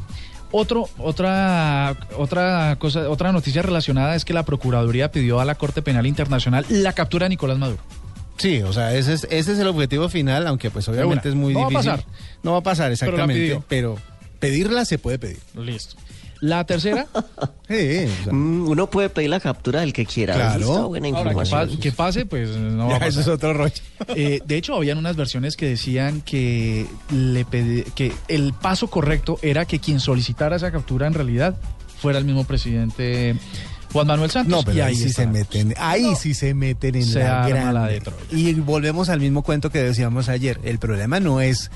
Otro, 0.50 0.88
otra, 0.96 1.94
otra 2.16 2.76
cosa, 2.78 3.11
otra 3.11 3.32
noticia 3.32 3.61
relacionada 3.61 4.14
es 4.14 4.24
que 4.24 4.32
la 4.32 4.44
Procuraduría 4.44 5.12
pidió 5.12 5.40
a 5.40 5.44
la 5.44 5.56
Corte 5.56 5.82
Penal 5.82 6.06
Internacional 6.06 6.64
la 6.70 6.94
captura 6.94 7.26
de 7.26 7.30
Nicolás 7.30 7.58
Maduro. 7.58 7.82
Sí, 8.38 8.62
o 8.62 8.72
sea, 8.72 8.94
ese 8.94 9.12
es, 9.14 9.27
ese 9.31 9.53
es 9.53 9.59
el 9.59 9.66
objetivo 9.66 10.09
final, 10.09 10.46
aunque 10.46 10.70
pues 10.70 10.88
obviamente 10.88 11.29
es 11.29 11.35
muy 11.35 11.53
No 11.53 11.61
va 11.61 11.66
a 11.66 11.68
difícil. 11.70 11.90
pasar. 11.92 12.07
No 12.42 12.53
va 12.53 12.59
a 12.59 12.62
pasar, 12.62 12.92
exactamente. 12.92 13.61
Pero, 13.68 13.96
pedirla 14.38 14.85
se 14.85 14.98
puede 14.98 15.18
pedir. 15.18 15.38
Listo. 15.57 15.96
La 16.40 16.62
tercera, 16.64 17.09
Sí, 17.68 18.07
o 18.20 18.24
sea, 18.24 18.33
Mm, 18.33 18.68
Uno 18.68 18.88
puede 18.88 19.09
pedir 19.09 19.29
la 19.31 19.40
captura 19.40 19.81
del 19.81 19.92
que 19.92 20.07
quiera. 20.07 20.35
Claro. 20.35 20.61
Está 20.68 20.85
buena 20.85 21.09
ahora 21.09 21.22
que, 21.22 21.29
información. 21.40 21.68
pa- 21.77 21.83
que 21.83 21.90
pase, 21.92 22.27
pues 22.27 22.51
no 22.51 22.87
va 22.87 22.96
a 22.96 23.01
ya, 23.01 23.07
eso 23.09 23.18
es 23.20 23.27
pasar. 23.27 23.35
otro 23.35 23.55
rollo. 23.55 23.74
Eh, 24.14 24.40
de 24.46 24.57
hecho, 24.57 24.77
habían 24.77 24.98
unas 24.98 25.16
versiones 25.16 25.57
que 25.57 25.66
decían 25.66 26.20
que, 26.20 26.87
le 27.12 27.44
pedi- 27.44 27.83
que 27.94 28.12
el 28.29 28.53
paso 28.53 28.87
correcto 28.88 29.40
era 29.42 29.64
que 29.64 29.81
quien 29.81 29.98
solicitara 29.98 30.55
esa 30.55 30.70
captura 30.70 31.09
en 31.09 31.14
realidad 31.14 31.57
fuera 32.01 32.20
el 32.20 32.24
mismo 32.24 32.44
presidente 32.44 33.35
Juan 33.92 34.07
Manuel 34.07 34.31
Santos. 34.31 34.51
No, 34.51 34.62
pero 34.62 34.77
y 34.77 34.81
ahí, 34.81 34.94
sí 34.94 35.05
está. 35.07 35.22
se 35.22 35.29
meten, 35.29 35.74
ahí 35.79 36.14
sí 36.16 36.35
se 36.35 36.55
meten 36.55 36.96
en 36.96 37.05
Se 37.05 37.20
la 37.20 37.48
gran. 37.48 37.90
Y 38.31 38.53
volvemos 38.55 39.09
al 39.09 39.20
mismo 39.20 39.42
cuento 39.42 39.70
que 39.70 39.83
decíamos 39.83 40.29
ayer. 40.29 40.61
El 40.62 40.79
problema 40.79 41.20
no 41.20 41.40
es 41.40 41.70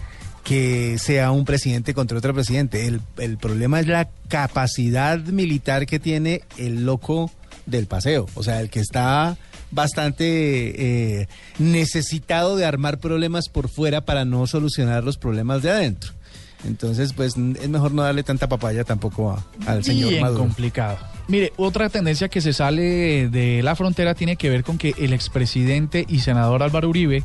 que 0.45 0.99
sea 0.99 1.31
un 1.31 1.45
presidente 1.45 1.95
contra 1.95 2.19
otro 2.19 2.35
presidente. 2.35 2.87
El, 2.87 3.01
el 3.19 3.39
problema 3.39 3.81
es 3.81 3.87
la 3.87 4.09
capacidad 4.29 5.19
militar 5.19 5.87
que 5.87 5.99
tiene 5.99 6.43
el 6.59 6.85
loco 6.85 7.31
del 7.67 7.87
paseo. 7.87 8.27
O 8.35 8.43
sea, 8.43 8.61
el 8.61 8.71
que 8.71 8.81
está 8.81 9.37
bastante 9.71 10.25
eh, 11.23 11.29
necesitado 11.59 12.57
de 12.57 12.65
armar 12.65 12.99
problemas 12.99 13.49
por 13.49 13.69
fuera 13.69 14.03
para 14.03 14.25
no 14.25 14.47
solucionar 14.47 15.03
los 15.03 15.17
problemas 15.17 15.63
de 15.63 15.71
adentro. 15.71 16.13
Entonces, 16.67 17.13
pues 17.13 17.35
es 17.37 17.69
mejor 17.69 17.93
no 17.93 18.03
darle 18.03 18.23
tanta 18.23 18.49
papaya 18.49 18.85
tampoco 18.85 19.31
a- 19.33 19.45
al 19.67 19.83
señor 19.85 20.11
Bien 20.11 20.23
Maduro. 20.23 20.41
complicado. 20.45 20.99
Mire, 21.29 21.53
otra 21.57 21.89
tendencia 21.89 22.29
que 22.29 22.41
se 22.41 22.53
sale 22.53 23.29
de 23.29 23.63
la 23.63 23.75
frontera 23.77 24.15
tiene 24.15 24.37
que 24.37 24.51
ver 24.51 24.63
con 24.65 24.79
que 24.79 24.95
el 24.99 25.13
expresidente 25.13 26.05
y 26.09 26.21
senador 26.21 26.63
Álvaro 26.63 26.89
Uribe 26.89 27.25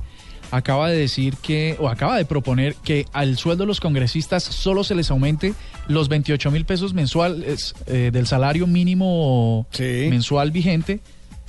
acaba 0.50 0.90
de 0.90 0.98
decir 0.98 1.36
que, 1.42 1.76
o 1.80 1.90
acaba 1.90 2.16
de 2.18 2.24
proponer 2.24 2.76
que 2.76 3.06
al 3.12 3.38
sueldo 3.38 3.64
de 3.64 3.68
los 3.68 3.82
congresistas 3.82 4.44
solo 4.44 4.84
se 4.86 4.96
les 4.96 5.12
aumente 5.12 5.54
los 5.88 6.08
28 6.10 6.52
mil 6.52 6.64
pesos 6.66 6.94
mensuales 6.94 7.76
eh, 7.88 8.12
del 8.14 8.28
salario 8.28 8.66
mínimo 8.66 9.68
Sí. 9.72 10.08
mensual 10.10 10.52
vigente 10.52 11.02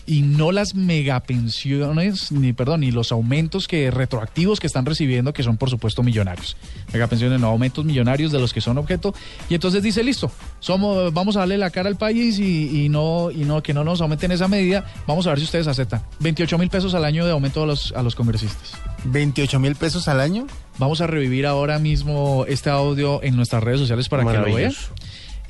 y 0.08 0.22
no 0.22 0.52
las 0.52 0.74
megapensiones, 0.74 2.32
ni 2.32 2.54
perdón, 2.54 2.80
ni 2.80 2.90
los 2.90 3.12
aumentos 3.12 3.68
que 3.68 3.90
retroactivos 3.90 4.58
que 4.58 4.66
están 4.66 4.86
recibiendo, 4.86 5.34
que 5.34 5.42
son 5.42 5.58
por 5.58 5.68
supuesto 5.68 6.02
millonarios. 6.02 6.56
Megapensiones, 6.94 7.38
no 7.38 7.48
aumentos 7.48 7.84
millonarios 7.84 8.32
de 8.32 8.40
los 8.40 8.54
que 8.54 8.62
son 8.62 8.78
objeto. 8.78 9.14
Y 9.50 9.54
entonces 9.54 9.82
dice, 9.82 10.02
listo, 10.02 10.32
somos, 10.60 11.12
vamos 11.12 11.36
a 11.36 11.40
darle 11.40 11.58
la 11.58 11.68
cara 11.68 11.90
al 11.90 11.96
país 11.96 12.38
y, 12.38 12.84
y 12.84 12.88
no, 12.88 13.30
y 13.30 13.44
no, 13.44 13.62
que 13.62 13.74
no 13.74 13.84
nos 13.84 14.00
aumenten 14.00 14.32
esa 14.32 14.48
medida. 14.48 14.90
Vamos 15.06 15.26
a 15.26 15.30
ver 15.30 15.40
si 15.40 15.44
ustedes 15.44 15.66
aceptan. 15.66 16.02
28 16.20 16.56
mil 16.56 16.70
pesos 16.70 16.94
al 16.94 17.04
año 17.04 17.26
de 17.26 17.32
aumento 17.32 17.62
a 17.62 17.66
los, 17.66 17.92
a 17.92 18.02
los 18.02 18.14
congresistas. 18.14 18.72
28 19.04 19.60
mil 19.60 19.76
pesos 19.76 20.08
al 20.08 20.20
año. 20.20 20.46
Vamos 20.78 21.02
a 21.02 21.06
revivir 21.06 21.44
ahora 21.44 21.78
mismo 21.78 22.46
este 22.48 22.70
audio 22.70 23.22
en 23.22 23.36
nuestras 23.36 23.62
redes 23.62 23.80
sociales 23.80 24.08
para 24.08 24.24
que 24.24 24.38
lo 24.38 24.54
vean. 24.56 24.72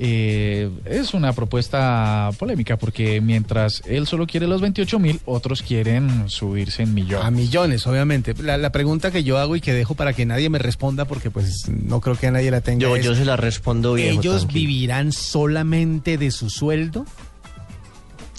Eh, 0.01 0.69
es 0.85 1.13
una 1.13 1.33
propuesta 1.33 2.29
polémica 2.39 2.77
porque 2.77 3.19
mientras 3.19 3.81
él 3.85 4.07
solo 4.07 4.27
quiere 4.27 4.47
los 4.47 4.61
28 4.61 4.97
mil, 4.97 5.19
otros 5.25 5.61
quieren 5.61 6.29
subirse 6.29 6.83
en 6.83 6.93
millones. 6.93 7.25
A 7.25 7.31
millones, 7.31 7.85
obviamente. 7.85 8.33
La, 8.41 8.57
la 8.57 8.71
pregunta 8.71 9.11
que 9.11 9.25
yo 9.25 9.37
hago 9.37 9.57
y 9.57 9.61
que 9.61 9.73
dejo 9.73 9.95
para 9.95 10.13
que 10.13 10.25
nadie 10.25 10.49
me 10.49 10.57
responda, 10.57 11.03
porque 11.03 11.29
pues 11.29 11.67
no 11.67 11.99
creo 11.99 12.15
que 12.15 12.31
nadie 12.31 12.49
la 12.49 12.61
tenga. 12.61 12.81
Yo, 12.81 12.95
es, 12.95 13.03
yo 13.03 13.13
se 13.13 13.25
la 13.25 13.35
respondo 13.35 13.93
bien. 13.93 14.19
¿Ellos 14.19 14.47
vivirán 14.47 15.11
solamente 15.11 16.17
de 16.17 16.31
su 16.31 16.49
sueldo? 16.49 17.05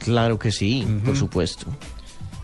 Claro 0.02 0.38
que 0.38 0.50
sí, 0.52 0.86
por 1.04 1.14
supuesto. 1.14 1.66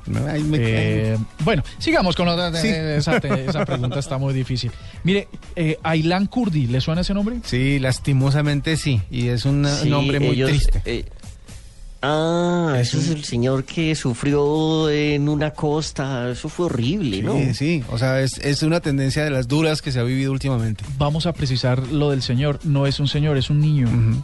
No, 0.07 0.27
ahí 0.27 0.43
me- 0.43 0.59
Eh, 0.61 1.19
bueno, 1.45 1.63
sigamos 1.79 2.15
con 2.17 2.29
otra. 2.29 2.53
Sí. 2.61 2.69
Esa, 2.69 3.17
esa 3.17 3.65
pregunta 3.65 3.99
está 3.99 4.19
muy 4.19 4.33
difícil. 4.35 4.71
Mire, 5.05 5.29
eh, 5.57 5.79
Aylan 5.83 6.27
Kurdi, 6.27 6.67
¿le 6.67 6.81
suena 6.81 7.01
ese 7.01 7.13
nombre? 7.15 7.37
Sí, 7.45 7.79
lastimosamente 7.79 8.77
sí. 8.77 9.01
Y 9.11 9.29
es 9.29 9.45
un 9.45 9.67
Sí, 9.67 9.89
nombre 9.89 10.21
muy 10.21 10.31
ellos, 10.37 10.51
triste. 10.51 10.83
eh, 10.85 11.05
ah, 12.03 12.77
ese 12.79 12.99
es 12.99 13.09
el 13.09 13.25
señor 13.25 13.65
que 13.65 13.95
sufrió 13.95 14.89
en 14.91 15.29
una 15.29 15.51
costa. 15.53 16.31
Eso 16.31 16.49
fue 16.49 16.67
horrible, 16.67 17.23
¿no? 17.23 17.35
Sí, 17.37 17.55
sí. 17.55 17.85
O 17.91 17.99
sea, 17.99 18.21
es, 18.21 18.39
es 18.39 18.63
una 18.63 18.81
tendencia 18.81 19.25
de 19.25 19.31
las 19.31 19.49
duras 19.49 19.83
que 19.83 19.93
se 19.93 19.99
ha 19.99 20.03
vivido 20.05 20.33
últimamente. 20.33 20.85
Vamos 20.99 21.27
a 21.27 21.33
precisar 21.33 21.81
lo 21.89 22.11
del 22.11 22.23
señor. 22.23 22.61
No 22.65 22.87
es 22.87 23.01
un 23.01 23.09
señor, 23.09 23.37
es 23.37 23.51
un 23.51 23.61
niño. 23.61 23.89
Ujú. 23.89 24.23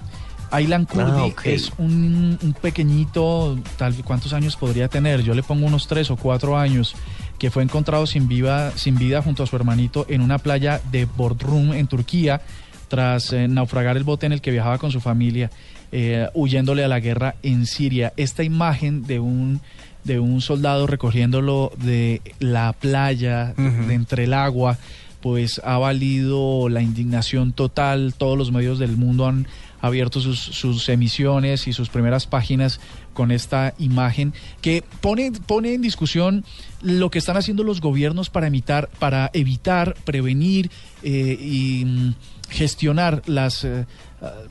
Aylan 0.52 0.84
Kurdi 0.84 1.32
Ah, 1.36 1.42
es 1.44 1.72
un, 1.78 2.38
un 2.40 2.52
pequeñito, 2.52 3.58
tal 3.76 3.94
¿cuántos 4.04 4.32
años 4.32 4.56
podría 4.56 4.88
tener? 4.88 5.22
Yo 5.22 5.34
le 5.34 5.42
pongo 5.42 5.66
unos 5.66 5.88
tres 5.88 6.10
o 6.10 6.16
cuatro 6.16 6.56
años, 6.56 6.94
que 7.38 7.50
fue 7.50 7.62
encontrado 7.62 8.06
sin 8.06 8.28
vida, 8.28 8.70
sin 8.76 8.96
vida 8.96 9.22
junto 9.22 9.42
a 9.42 9.46
su 9.46 9.56
hermanito 9.56 10.06
en 10.08 10.20
una 10.20 10.38
playa 10.38 10.80
de 10.92 11.06
Bodrum, 11.06 11.72
en 11.72 11.86
Turquía, 11.86 12.42
tras 12.88 13.32
eh, 13.32 13.48
naufragar 13.48 13.96
el 13.96 14.04
bote 14.04 14.26
en 14.26 14.32
el 14.32 14.42
que 14.42 14.50
viajaba 14.50 14.78
con 14.78 14.92
su 14.92 15.00
familia, 15.00 15.50
eh, 15.90 16.28
huyéndole 16.34 16.84
a 16.84 16.88
la 16.88 17.00
guerra 17.00 17.34
en 17.42 17.66
Siria. 17.66 18.12
Esta 18.16 18.42
imagen 18.44 19.06
de 19.06 19.18
un 19.18 19.60
de 20.04 20.18
un 20.18 20.40
soldado 20.40 20.86
recogiéndolo 20.86 21.72
de 21.76 22.22
la 22.40 22.72
playa, 22.72 23.54
de 23.56 23.94
entre 23.94 24.24
el 24.24 24.34
agua, 24.34 24.78
pues 25.22 25.61
ha 25.64 25.78
valido 25.78 26.68
la 26.68 26.82
indignación 26.82 27.52
total. 27.52 28.12
Todos 28.18 28.37
los 28.37 28.52
medios 28.52 28.78
del 28.78 28.96
mundo 28.96 29.26
han 29.26 29.46
abierto 29.80 30.20
sus, 30.20 30.38
sus 30.38 30.88
emisiones 30.88 31.66
y 31.66 31.72
sus 31.72 31.88
primeras 31.88 32.26
páginas 32.26 32.80
con 33.14 33.30
esta 33.30 33.74
imagen 33.78 34.32
que 34.61 34.85
pone, 35.00 35.32
pone 35.46 35.74
en 35.74 35.82
discusión 35.82 36.44
lo 36.82 37.11
que 37.11 37.18
están 37.18 37.37
haciendo 37.37 37.64
los 37.64 37.80
gobiernos 37.80 38.30
para, 38.30 38.46
evitar, 38.46 38.90
para 38.98 39.30
evitar, 39.32 39.94
prevenir 40.04 40.70
eh, 41.02 41.38
y 41.40 41.85
mm, 41.85 42.14
gestionar 42.48 43.22
las 43.26 43.64
eh, 43.64 43.87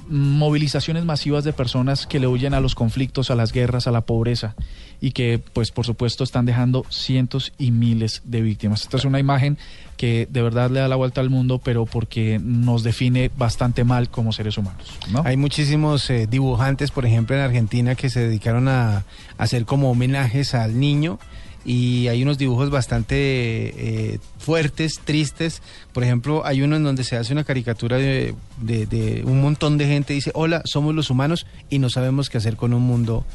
movilizaciones 0.07 1.05
masivas 1.05 1.43
de 1.43 1.53
personas 1.53 2.05
que 2.05 2.19
le 2.19 2.27
huyen 2.27 2.53
a 2.53 2.59
los 2.59 2.75
conflictos, 2.75 3.31
a 3.31 3.35
las 3.35 3.53
guerras, 3.53 3.87
a 3.87 3.91
la 3.91 4.01
pobreza 4.01 4.55
y 4.99 5.11
que 5.11 5.41
pues 5.53 5.71
por 5.71 5.85
supuesto 5.85 6.23
están 6.23 6.45
dejando 6.45 6.85
cientos 6.89 7.53
y 7.57 7.71
miles 7.71 8.21
de 8.25 8.41
víctimas. 8.41 8.81
Esta 8.81 8.97
es 8.97 9.05
una 9.05 9.19
imagen 9.19 9.57
que 9.97 10.27
de 10.29 10.41
verdad 10.41 10.69
le 10.69 10.79
da 10.79 10.87
la 10.87 10.95
vuelta 10.95 11.21
al 11.21 11.29
mundo, 11.29 11.59
pero 11.59 11.85
porque 11.85 12.39
nos 12.43 12.83
define 12.83 13.31
bastante 13.37 13.83
mal 13.83 14.09
como 14.09 14.31
seres 14.31 14.57
humanos. 14.57 14.85
¿no? 15.11 15.23
Hay 15.25 15.37
muchísimos 15.37 16.09
eh, 16.09 16.27
dibujantes, 16.29 16.91
por 16.91 17.05
ejemplo, 17.05 17.35
en 17.35 17.41
Argentina 17.41 17.95
que 17.95 18.09
se 18.09 18.19
dedicaron 18.19 18.67
a 18.67 19.05
hacer 19.37 19.65
como 19.65 19.89
homenajes 19.89 20.53
al 20.53 20.79
niño 20.79 21.19
y 21.65 22.07
hay 22.07 22.23
unos 22.23 22.37
dibujos 22.37 22.69
bastante 22.69 23.15
eh, 23.17 24.19
fuertes, 24.39 24.99
tristes. 25.03 25.61
Por 25.93 26.03
ejemplo, 26.03 26.45
hay 26.45 26.61
uno 26.61 26.75
en 26.75 26.83
donde 26.83 27.03
se 27.03 27.15
hace 27.17 27.33
una 27.33 27.43
caricatura 27.43 27.97
de, 27.97 28.33
de- 28.59 29.23
un 29.25 29.41
montón 29.41 29.77
de 29.77 29.85
gente 29.87 30.13
dice, 30.13 30.31
hola, 30.33 30.61
somos 30.65 30.95
los 30.95 31.09
humanos 31.09 31.45
y 31.69 31.79
no 31.79 31.89
sabemos 31.89 32.29
qué 32.29 32.37
hacer 32.37 32.55
con 32.55 32.73
un 32.73 32.81
mundo 32.83 33.25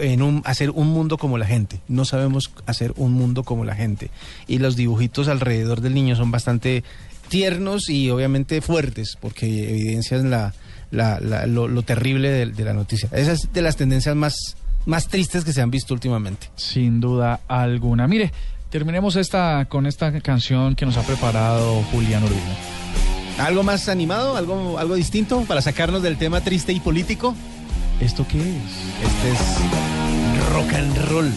en 0.00 0.22
un, 0.22 0.40
hacer 0.46 0.70
un 0.70 0.86
mundo 0.88 1.18
como 1.18 1.36
la 1.36 1.46
gente. 1.46 1.80
No 1.88 2.04
sabemos 2.04 2.52
hacer 2.66 2.92
un 2.96 3.12
mundo 3.12 3.42
como 3.42 3.64
la 3.64 3.74
gente. 3.74 4.10
Y 4.46 4.58
los 4.58 4.76
dibujitos 4.76 5.28
alrededor 5.28 5.80
del 5.80 5.94
niño 5.94 6.14
son 6.16 6.30
bastante 6.30 6.84
tiernos 7.28 7.88
y 7.90 8.08
obviamente 8.10 8.60
fuertes 8.60 9.16
porque 9.20 9.46
evidencian 9.70 10.30
la, 10.30 10.54
lo 10.90 11.82
terrible 11.82 12.30
de, 12.30 12.46
de 12.46 12.64
la 12.64 12.72
noticia. 12.72 13.08
Esa 13.12 13.32
es 13.32 13.52
de 13.52 13.62
las 13.62 13.76
tendencias 13.76 14.14
más, 14.14 14.36
más 14.86 15.08
tristes 15.08 15.44
que 15.44 15.52
se 15.52 15.62
han 15.62 15.70
visto 15.70 15.94
últimamente. 15.94 16.48
Sin 16.56 17.00
duda 17.00 17.40
alguna. 17.48 18.06
Mire, 18.06 18.32
terminemos 18.70 19.16
esta 19.16 19.66
con 19.66 19.86
esta 19.86 20.20
canción 20.20 20.74
que 20.74 20.86
nos 20.86 20.96
ha 20.96 21.02
preparado 21.02 21.82
Julián 21.92 22.24
Urbina. 22.24 22.56
¿Algo 23.38 23.62
más 23.62 23.88
animado? 23.88 24.36
¿Algo, 24.36 24.78
algo 24.78 24.94
distinto 24.94 25.40
para 25.42 25.60
sacarnos 25.60 26.02
del 26.02 26.16
tema 26.16 26.40
triste 26.40 26.72
y 26.72 26.80
político? 26.80 27.34
¿Esto 28.00 28.26
qué 28.28 28.38
es? 28.38 28.46
Este 29.02 29.32
es 29.32 30.52
rock 30.52 30.74
and 30.74 30.96
roll. 31.08 31.32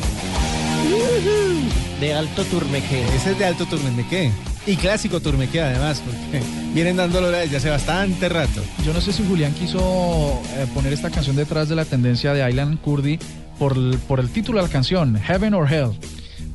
De 2.00 2.14
alto 2.14 2.44
turmeje. 2.46 3.04
Ese 3.16 3.32
es 3.32 3.40
de 3.40 3.46
alto 3.46 3.66
turno. 3.66 3.90
Y 4.68 4.76
clásico 4.76 5.22
turmeque 5.22 5.62
además, 5.62 6.04
porque 6.06 6.46
vienen 6.74 6.98
dándolo 6.98 7.32
desde 7.32 7.56
hace 7.56 7.70
bastante 7.70 8.28
rato. 8.28 8.62
Yo 8.86 8.94
no 8.94 9.00
sé 9.00 9.14
si 9.14 9.26
Julián 9.26 9.54
quiso 9.54 10.42
eh, 10.56 10.68
poner 10.74 10.92
esta 10.92 11.10
canción 11.10 11.38
detrás 11.38 11.70
de 11.70 11.76
la 11.76 11.86
tendencia 11.86 12.34
de 12.34 12.48
Island 12.50 12.82
Kurdi 12.82 13.18
por 13.58 13.78
el, 13.78 13.98
por 14.08 14.20
el 14.20 14.30
título 14.30 14.60
de 14.60 14.68
la 14.68 14.72
canción, 14.72 15.18
Heaven 15.18 15.54
or 15.54 15.72
Hell. 15.72 15.92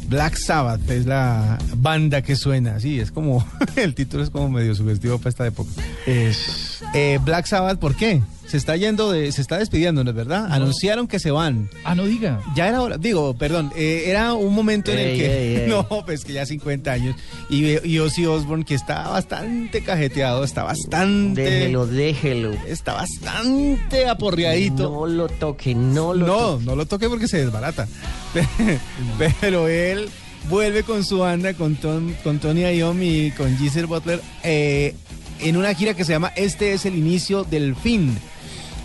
Black 0.08 0.36
Sabbath 0.36 0.90
es 0.90 1.06
la 1.06 1.58
banda 1.74 2.20
que 2.20 2.36
suena, 2.36 2.78
sí, 2.80 3.00
es 3.00 3.10
como, 3.10 3.46
el 3.76 3.94
título 3.94 4.22
es 4.22 4.28
como 4.28 4.50
medio 4.50 4.74
sugestivo 4.74 5.16
para 5.16 5.30
esta 5.30 5.46
época. 5.46 5.70
Es... 6.06 6.82
Eh, 6.92 7.18
Black 7.24 7.46
Sabbath, 7.46 7.78
¿por 7.78 7.96
qué? 7.96 8.20
Se 8.52 8.58
está 8.58 8.76
yendo, 8.76 9.10
de, 9.10 9.32
se 9.32 9.40
está 9.40 9.56
despidiendo, 9.56 10.04
¿no 10.04 10.10
es 10.10 10.14
verdad? 10.16 10.52
Anunciaron 10.52 11.08
que 11.08 11.18
se 11.18 11.30
van. 11.30 11.70
Ah, 11.84 11.94
no 11.94 12.04
diga. 12.04 12.38
Ya 12.54 12.68
era 12.68 12.82
hora, 12.82 12.98
digo, 12.98 13.32
perdón, 13.32 13.72
eh, 13.74 14.02
era 14.08 14.34
un 14.34 14.54
momento 14.54 14.92
en 14.92 14.98
el 14.98 15.16
que, 15.16 15.24
ey, 15.24 15.56
ey. 15.62 15.66
no, 15.70 15.88
pues 16.04 16.22
que 16.22 16.34
ya 16.34 16.44
50 16.44 16.92
años, 16.92 17.16
y, 17.48 17.78
y 17.88 17.98
Ozzy 17.98 18.26
Osbourne 18.26 18.66
que 18.66 18.74
está 18.74 19.08
bastante 19.08 19.82
cajeteado, 19.82 20.44
está 20.44 20.64
bastante, 20.64 21.40
Déjelo, 21.40 21.86
déjelo. 21.86 22.52
está 22.68 22.92
bastante 22.92 24.06
aporreadito. 24.06 24.82
No 24.90 25.06
lo 25.06 25.28
toque, 25.30 25.74
no 25.74 26.12
lo 26.12 26.26
No, 26.26 26.38
toque. 26.52 26.64
no 26.66 26.76
lo 26.76 26.84
toque 26.84 27.08
porque 27.08 27.28
se 27.28 27.38
desbarata. 27.38 27.88
Pero 29.40 29.66
él 29.68 30.10
vuelve 30.50 30.82
con 30.82 31.04
su 31.04 31.20
banda, 31.20 31.54
con, 31.54 31.76
Tom- 31.76 32.12
con 32.22 32.38
Tony 32.38 32.64
Iommi 32.76 33.26
y 33.26 33.30
con 33.30 33.56
Giselle 33.56 33.86
Butler, 33.86 34.20
eh, 34.42 34.94
en 35.40 35.56
una 35.56 35.74
gira 35.74 35.94
que 35.94 36.04
se 36.04 36.12
llama 36.12 36.32
Este 36.36 36.72
es 36.74 36.84
el 36.86 36.96
inicio 36.96 37.44
del 37.44 37.74
fin. 37.76 38.16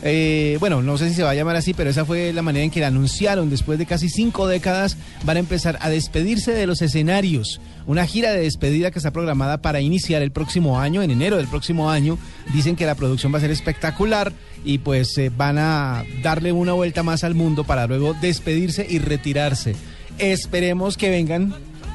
Eh, 0.04 0.58
bueno, 0.60 0.82
no 0.82 0.98
sé 0.98 1.10
si 1.10 1.16
se 1.16 1.24
va 1.24 1.32
a 1.32 1.36
llamar 1.36 1.56
así, 1.56 1.74
pero 1.74 1.90
esa 1.90 2.06
fue 2.06 2.32
la 2.34 2.42
manera 2.42 2.64
en 2.64 2.72
que 2.72 2.80
la 2.80 2.88
anunciaron. 2.88 3.50
Después 3.50 3.80
de 3.80 3.86
casi 3.86 4.10
cinco 4.10 4.48
décadas 4.48 4.98
van 5.24 5.38
a 5.38 5.40
empezar 5.40 5.78
a 5.82 5.90
despedirse 5.90 6.52
de 6.52 6.68
los 6.68 6.82
escenarios. 6.82 7.60
Una 7.86 8.06
gira 8.06 8.32
de 8.32 8.42
despedida 8.42 8.92
que 8.92 9.00
está 9.00 9.12
programada 9.12 9.62
para 9.62 9.82
iniciar 9.82 10.22
el 10.22 10.32
próximo 10.32 10.80
año, 10.80 11.02
en 11.02 11.12
enero 11.12 11.38
del 11.38 11.48
próximo 11.48 11.90
año. 11.90 12.18
Dicen 12.54 12.76
que 12.76 12.86
la 12.86 12.96
producción 12.96 13.34
va 13.34 13.38
a 13.38 13.42
ser 13.42 13.52
espectacular 13.52 14.34
y 14.64 14.80
pues 14.80 15.18
eh, 15.18 15.32
van 15.36 15.58
a 15.58 16.04
darle 16.22 16.52
una 16.52 16.74
vuelta 16.74 17.04
más 17.04 17.24
al 17.24 17.36
mundo 17.36 17.64
para 17.64 17.88
luego 17.88 18.14
despedirse 18.14 18.86
y 18.88 19.00
retirarse. 19.00 19.76
Esperemos 20.20 20.98
que 20.98 21.10
vengan 21.10 21.54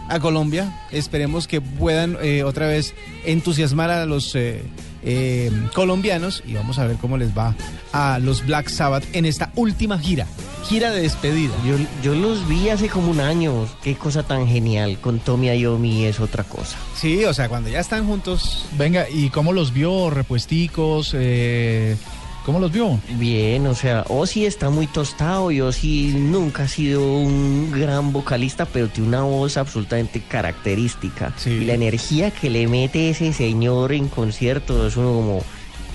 a 0.09 0.21
Colombia, 0.21 0.81
esperemos 0.91 1.47
que 1.47 1.61
puedan 1.61 2.17
eh, 2.23 2.43
otra 2.43 2.67
vez 2.67 2.95
entusiasmar 3.25 3.91
a 3.91 4.05
los 4.07 4.37
eh, 5.03 5.51
colombianos 5.75 6.43
y 6.47 6.55
vamos 6.55 6.79
a 6.79 6.87
ver 6.87 6.97
cómo 6.97 7.17
les 7.17 7.37
va 7.37 7.55
a 7.93 8.19
los 8.19 8.47
Black 8.47 8.69
Sabbath 8.69 9.05
en 9.13 9.25
esta 9.25 9.53
última 9.57 9.99
gira, 9.99 10.27
gira 10.69 10.91
de 10.91 11.03
despedida. 11.03 11.55
Yo, 11.67 11.77
yo 12.03 12.15
los 12.15 12.49
vi 12.49 12.69
hace 12.69 12.89
como 12.89 13.11
un 13.11 13.21
año. 13.21 13.67
Qué 13.83 13.97
cosa 13.97 14.23
tan 14.23 14.47
genial. 14.47 14.99
Con 15.01 15.19
Tommy 15.19 15.49
Iommi 15.59 16.05
es 16.05 16.21
otra 16.21 16.45
cosa. 16.45 16.77
Sí, 16.95 17.25
o 17.25 17.35
sea, 17.35 17.49
cuando 17.49 17.69
ya 17.69 17.81
están 17.81 18.07
juntos, 18.07 18.67
Venga, 18.79 19.09
¿y 19.09 19.29
cómo 19.31 19.53
los 19.53 19.73
vio? 19.73 20.11
¿Repuesticos? 20.11 21.13
Eh, 21.15 21.97
¿Cómo 22.45 22.59
los 22.59 22.73
vio? 22.73 22.99
Bien, 23.19 23.67
o 23.69 23.75
sea, 23.75 24.05
Ozzy 24.09 24.47
está 24.47 24.69
muy 24.69 24.89
tostado 24.89 25.51
y 25.53 25.61
Ozzy 25.61 26.13
nunca 26.15 26.65
ha 26.65 26.69
sido 26.69 27.07
un 27.07 27.71
gran 27.71 28.13
vocalista, 28.13 28.67
pero 28.67 28.89
tiene 28.89 29.09
una 29.09 29.23
voz 29.23 29.57
absolutamente 29.57 30.21
característica. 30.21 31.33
Sí. 31.37 31.51
Y 31.51 31.65
la 31.65 31.75
energía 31.75 32.33
que 32.33 32.51
le 32.51 32.67
mete 32.67 33.11
ese 33.11 33.33
señor 33.33 33.93
en 33.93 34.09
conciertos 34.09 34.93
es 34.93 34.97
uno 34.97 35.13
como... 35.13 35.45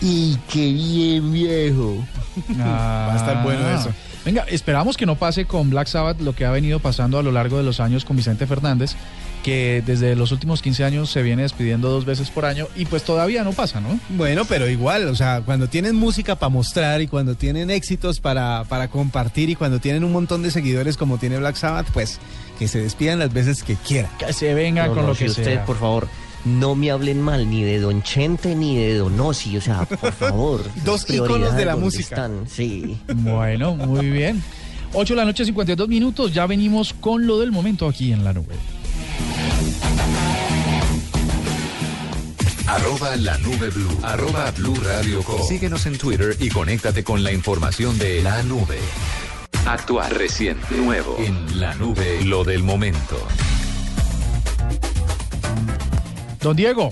¡Y 0.01 0.37
qué 0.49 0.71
bien, 0.71 1.31
viejo! 1.33 2.05
Va 2.59 3.13
a 3.13 3.17
estar 3.17 3.43
bueno 3.43 3.69
eso. 3.69 3.91
Venga, 4.23 4.45
esperamos 4.49 4.95
que 4.95 5.05
no 5.05 5.15
pase 5.15 5.45
con 5.45 5.69
Black 5.69 5.87
Sabbath 5.87 6.19
lo 6.21 6.33
que 6.33 6.45
ha 6.45 6.51
venido 6.51 6.79
pasando 6.79 7.17
a 7.17 7.23
lo 7.23 7.31
largo 7.31 7.57
de 7.57 7.63
los 7.63 7.79
años 7.79 8.05
con 8.05 8.15
Vicente 8.15 8.45
Fernández, 8.45 8.95
que 9.43 9.81
desde 9.85 10.15
los 10.15 10.31
últimos 10.31 10.61
15 10.61 10.83
años 10.83 11.09
se 11.09 11.21
viene 11.21 11.43
despidiendo 11.43 11.89
dos 11.89 12.03
veces 12.05 12.29
por 12.29 12.45
año 12.45 12.67
y 12.75 12.85
pues 12.85 13.03
todavía 13.03 13.43
no 13.43 13.53
pasa, 13.53 13.79
¿no? 13.79 13.99
bueno, 14.09 14.43
pero 14.45 14.69
igual, 14.69 15.07
o 15.07 15.15
sea, 15.15 15.41
cuando 15.45 15.67
tienen 15.69 15.95
música 15.95 16.35
para 16.35 16.49
mostrar 16.49 17.01
y 17.01 17.07
cuando 17.07 17.35
tienen 17.35 17.69
éxitos 17.71 18.19
para, 18.19 18.65
para 18.67 18.89
compartir 18.89 19.49
y 19.49 19.55
cuando 19.55 19.79
tienen 19.79 20.03
un 20.03 20.11
montón 20.11 20.43
de 20.43 20.51
seguidores 20.51 20.97
como 20.97 21.17
tiene 21.17 21.37
Black 21.37 21.55
Sabbath, 21.55 21.87
pues 21.93 22.19
que 22.59 22.67
se 22.67 22.79
despidan 22.81 23.19
las 23.19 23.31
veces 23.33 23.63
que 23.63 23.75
quieran. 23.75 24.11
Que 24.19 24.33
se 24.33 24.53
venga 24.53 24.87
No, 24.87 24.93
con 24.95 25.01
no, 25.03 25.07
lo 25.09 25.15
si 25.15 25.25
que 25.25 25.29
ustedes, 25.29 25.47
sea. 25.55 25.65
por 25.65 25.77
favor, 25.77 26.07
no 26.43 26.75
me 26.75 26.91
hablen 26.91 27.21
mal 27.21 27.49
ni 27.49 27.63
de 27.63 27.79
Don 27.79 28.01
Chente 28.03 28.55
ni 28.55 28.77
de 28.77 28.95
Don 28.95 29.19
Ozzy, 29.19 29.57
o 29.57 29.61
sea, 29.61 29.85
por 29.85 30.11
favor. 30.13 30.63
Dos 30.83 31.09
íconos 31.09 31.55
de 31.55 31.65
la 31.65 31.75
música. 31.75 32.03
están, 32.03 32.45
sí. 32.47 32.97
Bueno, 33.15 33.75
muy 33.75 34.09
bien. 34.09 34.41
8 34.93 35.13
de 35.13 35.17
la 35.17 35.25
noche, 35.25 35.43
52 35.45 35.87
minutos. 35.89 36.33
Ya 36.33 36.45
venimos 36.47 36.93
con 36.93 37.27
lo 37.27 37.39
del 37.39 37.51
momento 37.51 37.87
aquí 37.87 38.11
en 38.13 38.23
la 38.23 38.31
nube. 38.33 38.55
Arroba 42.67 43.15
la 43.15 43.37
nube 43.37 43.69
blue. 43.69 43.97
Arroba 44.03 44.51
blue 44.51 44.75
radio 44.83 45.23
com. 45.23 45.41
Síguenos 45.47 45.85
en 45.85 45.97
Twitter 45.97 46.35
y 46.37 46.49
conéctate 46.49 47.01
con 47.01 47.23
la 47.23 47.31
información 47.31 47.97
de 47.97 48.21
la 48.21 48.43
nube. 48.43 48.77
Actual, 49.65 50.11
reciente, 50.11 50.75
nuevo. 50.75 51.15
En 51.17 51.61
la 51.61 51.73
nube, 51.75 52.23
lo 52.25 52.43
del 52.43 52.63
momento. 52.63 53.17
Don 56.41 56.57
Diego, 56.57 56.91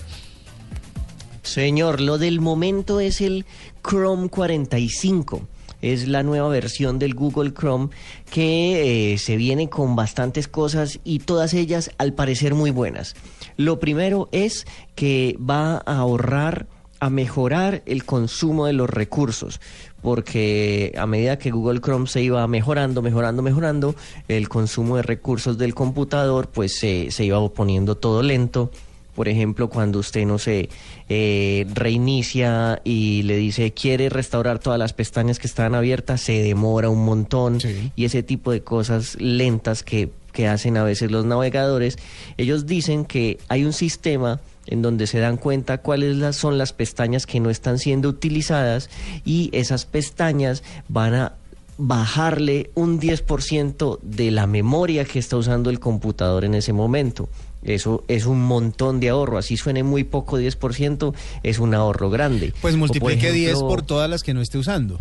Señor, 1.44 2.00
lo 2.00 2.18
del 2.18 2.40
momento 2.40 3.02
es 3.02 3.20
el 3.20 3.46
Chrome 3.84 4.30
45. 4.30 5.42
Es 5.82 6.08
la 6.08 6.24
nueva 6.24 6.48
versión 6.48 7.00
del 7.00 7.14
Google 7.16 7.54
Chrome 7.54 7.90
que 8.32 9.14
eh, 9.14 9.18
se 9.18 9.36
viene 9.36 9.70
con 9.70 9.96
bastantes 9.96 10.48
cosas 10.48 11.00
y 11.04 11.20
todas 11.20 11.54
ellas 11.54 11.92
al 11.98 12.14
parecer 12.14 12.56
muy 12.56 12.72
buenas. 12.72 13.16
Lo 13.58 13.80
primero 13.80 14.30
es 14.32 14.66
que 14.96 15.38
va 15.40 15.78
a 15.86 15.98
ahorrar, 15.98 16.68
a 17.00 17.10
mejorar 17.10 17.84
el 17.86 18.06
consumo 18.06 18.66
de 18.66 18.74
los 18.74 18.90
recursos, 18.90 19.60
porque 20.02 20.94
a 20.98 21.06
medida 21.06 21.38
que 21.38 21.52
Google 21.52 21.82
Chrome 21.82 22.08
se 22.08 22.22
iba 22.22 22.46
mejorando, 22.48 23.02
mejorando, 23.02 23.42
mejorando, 23.42 23.96
el 24.28 24.50
consumo 24.50 24.98
de 24.98 25.04
recursos 25.04 25.58
del 25.58 25.74
computador 25.74 26.50
pues 26.50 26.78
se, 26.78 27.12
se 27.12 27.26
iba 27.26 27.48
poniendo 27.50 27.96
todo 27.96 28.22
lento 28.24 28.72
por 29.16 29.30
ejemplo, 29.30 29.70
cuando 29.70 30.00
usted, 30.00 30.26
no 30.26 30.38
sé, 30.38 30.68
eh, 31.08 31.66
reinicia 31.74 32.82
y 32.84 33.24
le 33.24 33.38
dice 33.38 33.72
quiere 33.72 34.10
restaurar 34.10 34.60
todas 34.60 34.78
las 34.78 34.92
pestañas 34.92 35.40
que 35.40 35.48
están 35.48 35.74
abiertas, 35.74 36.20
se 36.20 36.44
demora 36.44 36.90
un 36.90 37.06
montón 37.06 37.62
Sí. 37.62 37.94
y 37.96 38.04
ese 38.04 38.24
tipo 38.24 38.52
de 38.52 38.62
cosas 38.62 39.16
lentas 39.20 39.84
que, 39.84 40.10
que 40.36 40.48
hacen 40.48 40.78
a 40.78 40.84
veces 40.84 41.10
los 41.10 41.26
navegadores, 41.26 41.98
ellos 42.38 42.68
dicen 42.68 43.06
que 43.06 43.40
hay 43.48 43.66
un 43.66 43.74
sistema 43.74 44.40
en 44.68 44.82
donde 44.84 45.08
se 45.08 45.20
dan 45.20 45.38
cuenta 45.38 45.80
cuáles 45.80 46.36
son 46.36 46.58
las 46.60 46.74
pestañas 46.74 47.26
que 47.26 47.40
no 47.40 47.50
están 47.50 47.80
siendo 47.80 48.10
utilizadas 48.10 48.90
y 49.26 49.50
esas 49.54 49.86
pestañas 49.86 50.62
van 50.90 51.14
a 51.16 51.34
bajarle 51.78 52.70
un 52.76 53.00
10% 53.00 54.00
de 54.02 54.32
la 54.32 54.48
memoria 54.48 55.06
que 55.06 55.20
está 55.20 55.38
usando 55.38 55.70
el 55.70 55.80
computador 55.80 56.46
en 56.46 56.56
ese 56.56 56.74
momento. 56.74 57.30
Eso 57.64 58.04
es 58.08 58.26
un 58.28 58.42
montón 58.44 59.00
de 59.00 59.10
ahorro. 59.10 59.38
Así 59.38 59.58
suene 59.58 59.84
muy 59.84 60.04
poco 60.04 60.40
10%, 60.40 61.14
es 61.44 61.60
un 61.60 61.74
ahorro 61.74 62.10
grande. 62.10 62.54
Pues 62.62 62.74
por 62.76 62.80
multiplique 62.80 63.32
10 63.32 63.50
ejemplo, 63.52 63.68
por 63.68 63.82
todas 63.82 64.10
las 64.10 64.24
que 64.24 64.34
no 64.34 64.42
esté 64.42 64.58
usando. 64.58 65.00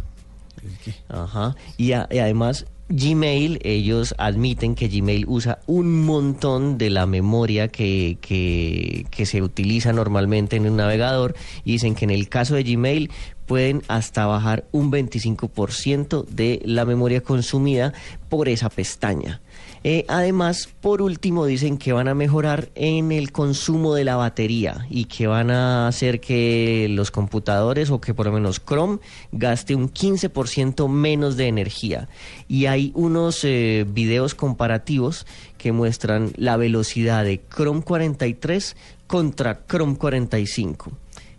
Ajá. 1.08 1.54
Y, 1.76 1.92
a- 1.92 2.08
y 2.10 2.18
además 2.18 2.66
Gmail, 2.90 3.60
ellos 3.62 4.14
admiten 4.18 4.74
que 4.74 4.88
Gmail 4.88 5.24
usa 5.26 5.58
un 5.66 6.04
montón 6.04 6.76
de 6.76 6.90
la 6.90 7.06
memoria 7.06 7.68
que, 7.68 8.18
que, 8.20 9.26
se 9.26 9.40
utiliza 9.40 9.94
normalmente 9.94 10.56
en 10.56 10.68
un 10.68 10.76
navegador 10.76 11.34
y 11.64 11.72
dicen 11.72 11.94
que 11.94 12.04
en 12.04 12.10
el 12.10 12.28
caso 12.28 12.54
de 12.56 12.62
Gmail 12.62 13.10
pueden 13.46 13.82
hasta 13.88 14.26
bajar 14.26 14.64
un 14.70 14.92
25% 14.92 16.26
de 16.26 16.60
la 16.66 16.84
memoria 16.84 17.22
consumida 17.22 17.94
por 18.28 18.50
esa 18.50 18.68
pestaña. 18.68 19.40
Eh, 19.86 20.06
además, 20.08 20.70
por 20.80 21.02
último, 21.02 21.44
dicen 21.44 21.76
que 21.76 21.92
van 21.92 22.08
a 22.08 22.14
mejorar 22.14 22.70
en 22.74 23.12
el 23.12 23.32
consumo 23.32 23.94
de 23.94 24.04
la 24.04 24.16
batería 24.16 24.86
y 24.88 25.04
que 25.04 25.26
van 25.26 25.50
a 25.50 25.86
hacer 25.86 26.20
que 26.20 26.86
los 26.88 27.10
computadores 27.10 27.90
o 27.90 28.00
que 28.00 28.14
por 28.14 28.24
lo 28.24 28.32
menos 28.32 28.62
Chrome 28.64 28.98
gaste 29.32 29.74
un 29.74 29.92
15% 29.92 30.88
menos 30.88 31.36
de 31.36 31.48
energía. 31.48 32.08
Y 32.48 32.64
hay 32.64 32.92
unos 32.94 33.44
eh, 33.44 33.84
videos 33.86 34.34
comparativos 34.34 35.26
que 35.58 35.72
muestran 35.72 36.32
la 36.36 36.56
velocidad 36.56 37.22
de 37.22 37.42
Chrome 37.54 37.82
43 37.82 38.76
contra 39.06 39.66
Chrome 39.66 39.96
45. 39.96 40.92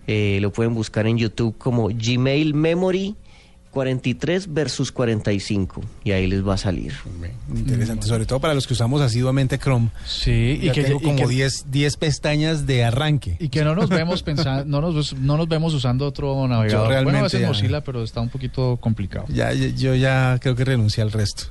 Eh, 0.06 0.38
lo 0.40 0.54
pueden 0.54 0.76
buscar 0.76 1.08
en 1.08 1.18
YouTube 1.18 1.58
como 1.58 1.88
Gmail 1.88 2.54
Memory 2.54 3.16
43 3.76 4.54
versus 4.54 4.90
45 4.94 5.82
y 6.06 6.12
ahí 6.12 6.28
les 6.28 6.48
va 6.48 6.54
a 6.54 6.58
salir. 6.58 6.94
Interesante, 7.54 8.08
sobre 8.08 8.26
todo 8.26 8.40
para 8.40 8.54
los 8.54 8.66
que 8.68 8.72
usamos 8.72 9.02
asiduamente 9.02 9.60
Chrome. 9.60 9.90
sí, 10.06 10.60
y 10.62 10.70
que, 10.72 10.86
tengo 10.86 11.02
como 11.02 11.18
que- 11.18 11.28
10 11.28 11.66
10 11.72 11.98
pestañas 11.98 12.66
de 12.66 12.86
arranque. 12.86 13.36
y 13.38 13.50
que 13.50 13.66
no 13.66 13.76
nos 13.76 13.90
vemos 13.90 14.24
pensando, 14.24 14.64
no 14.64 14.94
nos, 14.94 15.14
no 15.18 15.36
nos 15.36 15.50
vemos 15.50 15.74
usando 15.74 16.08
otro 16.08 16.48
navegador. 16.48 16.88
realmente 16.88 17.04
bueno, 17.12 17.20
a 17.20 17.24
veces 17.24 17.42
ya- 17.42 17.48
Mozilla, 17.50 17.82
pero 17.84 18.02
está 18.02 18.22
un 18.22 18.30
poquito 18.30 18.78
complicado. 18.80 19.26
Ya, 19.28 19.52
ya- 19.52 19.68
yo 19.68 19.94
ya 19.94 20.38
creo 20.42 20.56
que 20.56 20.64
renuncié 20.64 21.04
al 21.04 21.12
resto. 21.12 21.44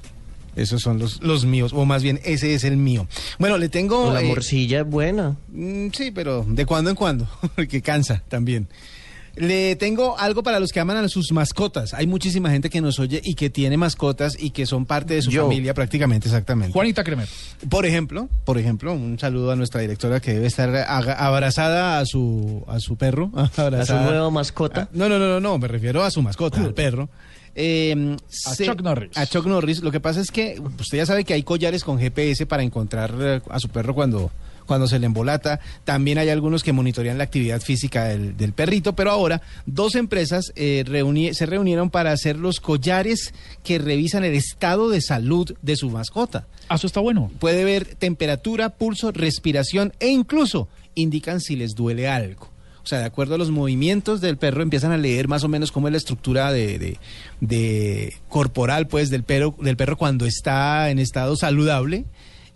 Esos 0.56 0.80
son 0.80 0.98
los, 0.98 1.22
los 1.22 1.44
míos, 1.44 1.72
o 1.74 1.84
más 1.84 2.02
bien 2.02 2.20
ese 2.24 2.54
es 2.54 2.64
el 2.64 2.78
mío. 2.78 3.06
Bueno, 3.38 3.58
le 3.58 3.68
tengo... 3.68 4.14
la 4.14 4.22
eh, 4.22 4.28
morcilla 4.28 4.80
es 4.80 4.86
buena. 4.86 5.36
mm, 5.52 5.88
sí, 5.92 6.10
pero 6.10 6.42
de 6.48 6.64
cuando 6.64 6.88
en 6.88 6.96
cuando, 6.96 7.28
porque 7.54 7.82
cansa 7.82 8.22
también. 8.28 8.66
Le 9.36 9.74
tengo 9.76 10.18
algo 10.18 10.42
para 10.42 10.60
los 10.60 10.70
que 10.72 10.80
aman 10.80 10.96
a 10.98 11.08
sus 11.08 11.32
mascotas. 11.32 11.92
Hay 11.94 12.06
muchísima 12.06 12.50
gente 12.50 12.70
que 12.70 12.80
nos 12.80 12.98
oye 12.98 13.20
y 13.24 13.34
que 13.34 13.50
tiene 13.50 13.76
mascotas 13.76 14.36
y 14.40 14.50
que 14.50 14.64
son 14.66 14.86
parte 14.86 15.14
de 15.14 15.22
su 15.22 15.30
Yo. 15.30 15.42
familia 15.42 15.74
prácticamente, 15.74 16.28
exactamente. 16.28 16.72
Juanita 16.72 17.02
Kremer. 17.02 17.28
Por 17.68 17.84
ejemplo, 17.86 18.28
por 18.44 18.58
ejemplo, 18.58 18.92
un 18.92 19.18
saludo 19.18 19.50
a 19.50 19.56
nuestra 19.56 19.80
directora 19.80 20.20
que 20.20 20.34
debe 20.34 20.46
estar 20.46 20.74
abrazada 20.76 21.98
a 21.98 22.06
su 22.06 22.64
a 22.68 22.78
su 22.80 22.96
perro, 22.96 23.30
A 23.34 23.84
su 23.86 23.94
nueva 23.94 24.30
mascota. 24.30 24.82
Ah, 24.82 24.88
no, 24.92 25.08
no, 25.08 25.18
no, 25.18 25.26
no, 25.28 25.40
no, 25.40 25.58
me 25.58 25.68
refiero 25.68 26.04
a 26.04 26.10
su 26.10 26.22
mascota, 26.22 26.60
al 26.60 26.74
perro. 26.74 27.08
Eh, 27.56 28.16
A 28.46 28.56
Chuck 28.56 28.80
Norris. 28.82 29.16
A 29.16 29.26
Chuck 29.26 29.46
Norris. 29.46 29.80
Lo 29.82 29.90
que 29.92 30.00
pasa 30.00 30.20
es 30.20 30.30
que 30.30 30.60
usted 30.78 30.98
ya 30.98 31.06
sabe 31.06 31.24
que 31.24 31.34
hay 31.34 31.42
collares 31.42 31.84
con 31.84 31.98
GPS 31.98 32.46
para 32.46 32.62
encontrar 32.62 33.14
eh, 33.20 33.40
a 33.48 33.60
su 33.60 33.68
perro 33.68 33.94
cuando, 33.94 34.30
cuando 34.66 34.86
se 34.86 34.98
le 34.98 35.06
embolata. 35.06 35.60
También 35.84 36.18
hay 36.18 36.28
algunos 36.28 36.62
que 36.62 36.72
monitorean 36.72 37.18
la 37.18 37.24
actividad 37.24 37.60
física 37.60 38.04
del, 38.04 38.36
del 38.36 38.52
perrito. 38.52 38.94
Pero 38.94 39.10
ahora, 39.10 39.42
dos 39.66 39.94
empresas 39.94 40.52
eh, 40.56 40.84
reuni- 40.86 41.32
se 41.34 41.46
reunieron 41.46 41.90
para 41.90 42.12
hacer 42.12 42.36
los 42.36 42.60
collares 42.60 43.34
que 43.62 43.78
revisan 43.78 44.24
el 44.24 44.34
estado 44.34 44.88
de 44.90 45.00
salud 45.00 45.54
de 45.62 45.76
su 45.76 45.90
mascota. 45.90 46.46
Ah, 46.68 46.76
Eso 46.76 46.86
está 46.86 47.00
bueno. 47.00 47.30
Puede 47.38 47.64
ver 47.64 47.94
temperatura, 47.96 48.70
pulso, 48.70 49.12
respiración 49.12 49.92
e 50.00 50.08
incluso 50.08 50.68
indican 50.94 51.40
si 51.40 51.56
les 51.56 51.74
duele 51.74 52.08
algo. 52.08 52.48
O 52.82 52.86
sea, 52.86 52.98
de 52.98 53.06
acuerdo 53.06 53.36
a 53.36 53.38
los 53.38 53.50
movimientos 53.50 54.20
del 54.20 54.36
perro, 54.36 54.62
empiezan 54.62 54.92
a 54.92 54.98
leer 54.98 55.26
más 55.26 55.42
o 55.42 55.48
menos 55.48 55.72
cómo 55.72 55.88
es 55.88 55.92
la 55.92 55.96
estructura 55.98 56.52
de, 56.52 56.78
de- 56.78 56.98
de 57.40 58.14
corporal, 58.28 58.86
pues, 58.88 59.10
del 59.10 59.22
perro, 59.24 59.54
del 59.60 59.76
perro 59.76 59.96
cuando 59.96 60.26
está 60.26 60.90
en 60.90 60.98
estado 60.98 61.34
saludable. 61.36 62.04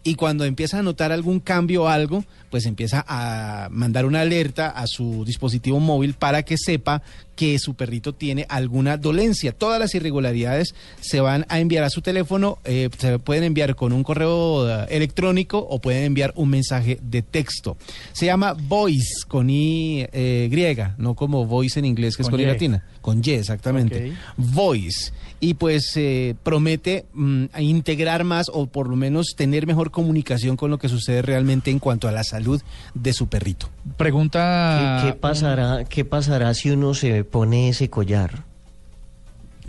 Y 0.04 0.14
cuando 0.14 0.44
empieza 0.44 0.78
a 0.78 0.82
notar 0.82 1.12
algún 1.12 1.40
cambio 1.40 1.84
o 1.84 1.88
algo, 1.88 2.24
pues 2.50 2.66
empieza 2.66 3.04
a 3.08 3.68
mandar 3.70 4.06
una 4.06 4.20
alerta 4.20 4.68
a 4.68 4.86
su 4.86 5.24
dispositivo 5.24 5.80
móvil 5.80 6.14
para 6.14 6.44
que 6.44 6.56
sepa 6.56 7.02
que 7.38 7.56
su 7.60 7.74
perrito 7.74 8.16
tiene 8.16 8.46
alguna 8.48 8.96
dolencia. 8.96 9.52
Todas 9.52 9.78
las 9.78 9.94
irregularidades 9.94 10.74
se 11.00 11.20
van 11.20 11.46
a 11.48 11.60
enviar 11.60 11.84
a 11.84 11.88
su 11.88 12.02
teléfono, 12.02 12.58
eh, 12.64 12.90
se 12.98 13.20
pueden 13.20 13.44
enviar 13.44 13.76
con 13.76 13.92
un 13.92 14.02
correo 14.02 14.68
eh, 14.68 14.86
electrónico 14.90 15.58
o 15.58 15.80
pueden 15.80 16.02
enviar 16.02 16.32
un 16.34 16.50
mensaje 16.50 16.98
de 17.00 17.22
texto. 17.22 17.76
Se 18.12 18.26
llama 18.26 18.54
Voice 18.54 19.24
con 19.28 19.50
I 19.50 20.04
eh, 20.12 20.48
griega, 20.50 20.96
no 20.98 21.14
como 21.14 21.46
Voice 21.46 21.78
en 21.78 21.84
inglés 21.84 22.16
que 22.16 22.22
es 22.22 22.28
Con 22.28 22.32
con 22.32 22.40
I 22.40 22.46
latina, 22.46 22.84
con 23.00 23.22
Y 23.24 23.30
exactamente. 23.30 24.14
Voice. 24.36 25.12
Y 25.40 25.54
pues 25.54 25.92
eh, 25.94 26.34
promete 26.42 27.06
mm, 27.14 27.44
integrar 27.60 28.24
más 28.24 28.46
o 28.52 28.66
por 28.66 28.88
lo 28.88 28.96
menos 28.96 29.34
tener 29.36 29.68
mejor 29.68 29.92
comunicación 29.92 30.56
con 30.56 30.72
lo 30.72 30.78
que 30.78 30.88
sucede 30.88 31.22
realmente 31.22 31.70
en 31.70 31.78
cuanto 31.78 32.08
a 32.08 32.12
la 32.12 32.24
salud 32.24 32.60
de 32.94 33.12
su 33.12 33.28
perrito. 33.28 33.68
Pregunta. 33.96 35.02
¿Qué, 35.04 35.12
qué 35.12 35.14
pasará, 35.14 35.84
¿Qué 35.84 36.04
pasará 36.04 36.52
si 36.54 36.70
uno 36.70 36.94
se 36.94 37.22
pone 37.28 37.68
ese 37.68 37.88
collar? 37.90 38.44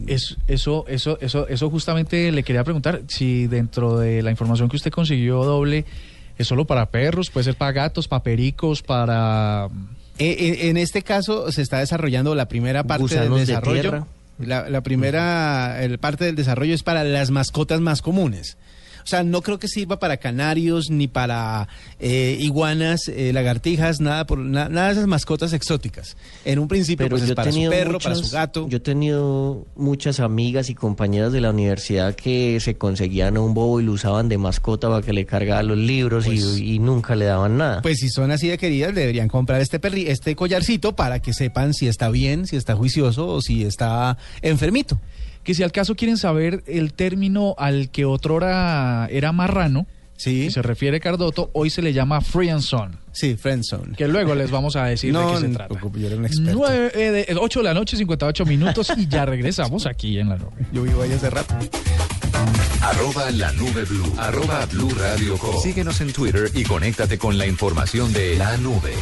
Es- 0.08 0.38
eso, 0.48 0.86
eso, 0.88 1.18
eso, 1.22 1.48
eso 1.48 1.70
justamente 1.70 2.32
le 2.32 2.44
quería 2.44 2.64
preguntar 2.64 3.02
si 3.08 3.48
dentro 3.48 3.98
de 4.00 4.22
la 4.22 4.32
información 4.32 4.70
que 4.70 4.78
usted 4.78 4.92
consiguió 4.92 5.44
doble 5.44 5.86
es 6.38 6.48
solo 6.48 6.66
para 6.66 6.86
perros, 6.86 7.30
puede 7.30 7.44
ser 7.44 7.56
para 7.56 7.74
gatos, 7.74 8.08
para 8.08 8.24
pericos, 8.24 8.82
para 8.82 9.68
Eh, 10.18 10.36
eh, 10.40 10.70
en 10.70 10.78
este 10.78 11.02
caso 11.02 11.52
se 11.52 11.62
está 11.62 11.80
desarrollando 11.80 12.34
la 12.36 12.48
primera 12.48 12.84
parte 12.84 13.04
Gusanos 13.04 13.40
del 13.40 13.48
de 13.48 13.54
desarrollo. 13.54 14.08
la, 14.40 14.70
la 14.70 14.82
primera 14.82 15.84
el 15.84 15.98
parte 15.98 16.24
del 16.26 16.36
desarrollo 16.36 16.74
es 16.74 16.84
para 16.84 17.04
las 17.04 17.30
mascotas 17.32 17.82
más 17.82 18.02
comunes. 18.02 18.58
O 19.10 19.12
sea, 19.12 19.24
no 19.24 19.42
creo 19.42 19.58
que 19.58 19.68
sirva 19.68 19.98
para 19.98 20.18
canarios 20.18 20.92
ni 20.92 21.08
para 21.08 21.68
eh, 22.00 22.38
iguanas, 22.40 23.08
eh, 23.08 23.34
lagartijas, 23.34 24.00
nada 24.02 24.28
por 24.28 24.38
na- 24.38 24.70
nada 24.70 24.88
de 24.90 24.94
esas 24.94 25.08
mascotas 25.08 25.52
exóticas. 25.54 26.16
En 26.46 26.60
un 26.60 26.68
principio 26.68 27.06
Pero 27.06 27.16
pues 27.16 27.24
es 27.24 27.30
yo 27.30 27.34
he 27.34 27.36
para 27.36 27.52
su 27.52 27.70
perro, 27.72 27.94
muchas, 27.94 28.14
para 28.14 28.24
su 28.28 28.36
gato. 28.36 28.68
Yo 28.70 28.78
he 28.78 28.82
tenido 28.82 29.66
muchas 29.76 30.20
amigas 30.20 30.70
y 30.70 30.76
compañeras 30.76 31.32
de 31.34 31.42
la 31.42 31.50
universidad 31.50 32.14
que 32.14 32.60
se 32.62 32.76
conseguían 32.78 33.36
un 33.40 33.56
bobo 33.56 33.82
y 33.82 33.84
lo 33.86 33.94
usaban 33.94 34.30
de 34.30 34.38
mascota 34.38 34.88
para 34.90 35.02
que 35.02 35.12
le 35.12 35.26
cargaba 35.26 35.64
los 35.64 35.80
libros 35.80 36.26
y- 36.28 36.30
Pues- 36.30 36.60
y, 36.60 36.78
nunca 36.78 37.16
le 37.16 37.26
daban 37.26 37.58
nada. 37.58 37.82
Pues 37.82 37.98
si 37.98 38.10
son 38.10 38.30
así 38.30 38.48
de 38.48 38.60
queridas, 38.60 38.94
deberían 38.94 39.28
comprar 39.28 39.60
este 39.60 39.80
perri 39.80 40.06
este 40.08 40.36
collarcito 40.36 40.96
para 40.96 41.20
que 41.20 41.34
sepan 41.34 41.74
si 41.74 41.88
está 41.88 42.10
bien, 42.12 42.46
si 42.46 42.58
está 42.58 42.76
juicioso 42.76 43.28
o 43.28 43.42
si 43.42 43.64
está 43.64 44.20
enfermito. 44.44 45.00
Que 45.50 45.56
si 45.56 45.64
al 45.64 45.72
caso 45.72 45.96
quieren 45.96 46.16
saber 46.16 46.64
el 46.68 46.94
término 46.94 47.56
al 47.58 47.90
que 47.90 48.06
otrora 48.06 49.08
era 49.10 49.32
marrano, 49.32 49.88
Sí, 50.16 50.44
y 50.46 50.52
se 50.52 50.62
refiere 50.62 51.00
Cardoto, 51.00 51.50
hoy 51.54 51.72
se 51.72 51.82
le 51.82 51.92
llama 51.92 52.22
free 52.22 52.50
and 52.50 52.62
son, 52.62 53.00
sí, 53.14 53.36
friendzone. 53.36 53.96
que 53.96 54.08
luego 54.08 54.36
les 54.36 54.52
vamos 54.52 54.76
a 54.76 54.86
decir 54.86 55.12
de 55.12 55.20
No, 55.20 55.32
qué 55.34 55.40
se 55.40 55.48
no 55.48 55.54
trata. 55.56 55.70
preocupes, 55.70 56.02
yo 56.04 56.08
era 56.08 56.18
un 56.18 56.26
experto. 56.28 56.52
Nueve, 56.54 56.92
eh, 56.94 57.26
de- 57.28 57.36
8 57.40 57.62
de 57.62 57.64
la 57.64 57.74
noche, 57.74 57.98
58 57.98 58.46
minutos 58.46 58.92
y 58.96 59.08
ya 59.08 59.26
regresamos 59.26 59.88
aquí 59.88 60.20
en 60.20 60.30
la 60.30 60.36
nube. 60.38 60.52
Yo 60.72 60.84
vivo 60.84 61.02
ahí 61.02 61.14
hace 61.14 61.32
rato. 61.32 61.56
Arroba 62.84 63.32
la 63.32 63.52
nube 63.54 63.86
blue. 63.86 64.14
Arroba 64.20 64.68
blue 64.68 64.90
radio 65.00 65.36
com. 65.40 65.56
Síguenos 65.64 66.00
en 66.02 66.14
Twitter 66.14 66.52
y 66.54 66.64
conéctate 66.64 67.18
con 67.18 67.40
la 67.40 67.48
información 67.48 68.14
de 68.14 68.36
la 68.36 68.56
nube. 68.58 68.94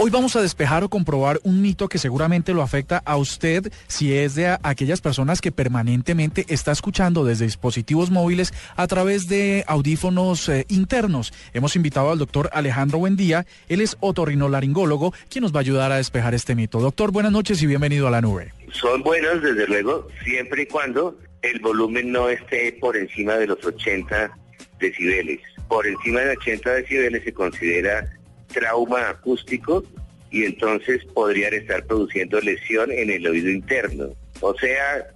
Hoy 0.00 0.10
vamos 0.10 0.36
a 0.36 0.42
despejar 0.42 0.84
o 0.84 0.88
comprobar 0.88 1.40
un 1.42 1.60
mito 1.60 1.88
que 1.88 1.98
seguramente 1.98 2.54
lo 2.54 2.62
afecta 2.62 3.02
a 3.04 3.16
usted 3.16 3.72
si 3.88 4.14
es 4.14 4.36
de 4.36 4.56
aquellas 4.62 5.00
personas 5.00 5.40
que 5.40 5.50
permanentemente 5.50 6.46
está 6.50 6.70
escuchando 6.70 7.24
desde 7.24 7.46
dispositivos 7.46 8.08
móviles 8.08 8.54
a 8.76 8.86
través 8.86 9.26
de 9.26 9.64
audífonos 9.66 10.48
eh, 10.50 10.66
internos. 10.68 11.32
Hemos 11.52 11.74
invitado 11.74 12.12
al 12.12 12.18
doctor 12.18 12.48
Alejandro 12.52 13.00
Buendía, 13.00 13.44
él 13.68 13.80
es 13.80 13.96
otorrinolaringólogo, 13.98 15.12
quien 15.28 15.42
nos 15.42 15.52
va 15.52 15.58
a 15.58 15.62
ayudar 15.62 15.90
a 15.90 15.96
despejar 15.96 16.32
este 16.32 16.54
mito. 16.54 16.78
Doctor, 16.78 17.10
buenas 17.10 17.32
noches 17.32 17.60
y 17.64 17.66
bienvenido 17.66 18.06
a 18.06 18.12
la 18.12 18.20
nube. 18.20 18.52
son 18.70 19.02
buenos, 19.02 19.42
desde 19.42 19.66
luego, 19.66 20.06
siempre 20.22 20.62
y 20.62 20.66
cuando 20.66 21.18
el 21.42 21.58
volumen 21.58 22.12
no 22.12 22.28
esté 22.28 22.72
por 22.80 22.96
encima 22.96 23.34
de 23.34 23.48
los 23.48 23.64
80 23.64 24.30
decibeles. 24.78 25.40
Por 25.66 25.88
encima 25.88 26.20
de 26.20 26.36
80 26.36 26.70
decibeles 26.72 27.24
se 27.24 27.32
considera 27.34 28.08
trauma 28.48 29.08
acústico 29.08 29.84
y 30.30 30.44
entonces 30.44 31.04
podrían 31.14 31.54
estar 31.54 31.84
produciendo 31.86 32.40
lesión 32.40 32.90
en 32.90 33.10
el 33.10 33.26
oído 33.26 33.50
interno. 33.50 34.08
O 34.40 34.54
sea, 34.58 35.06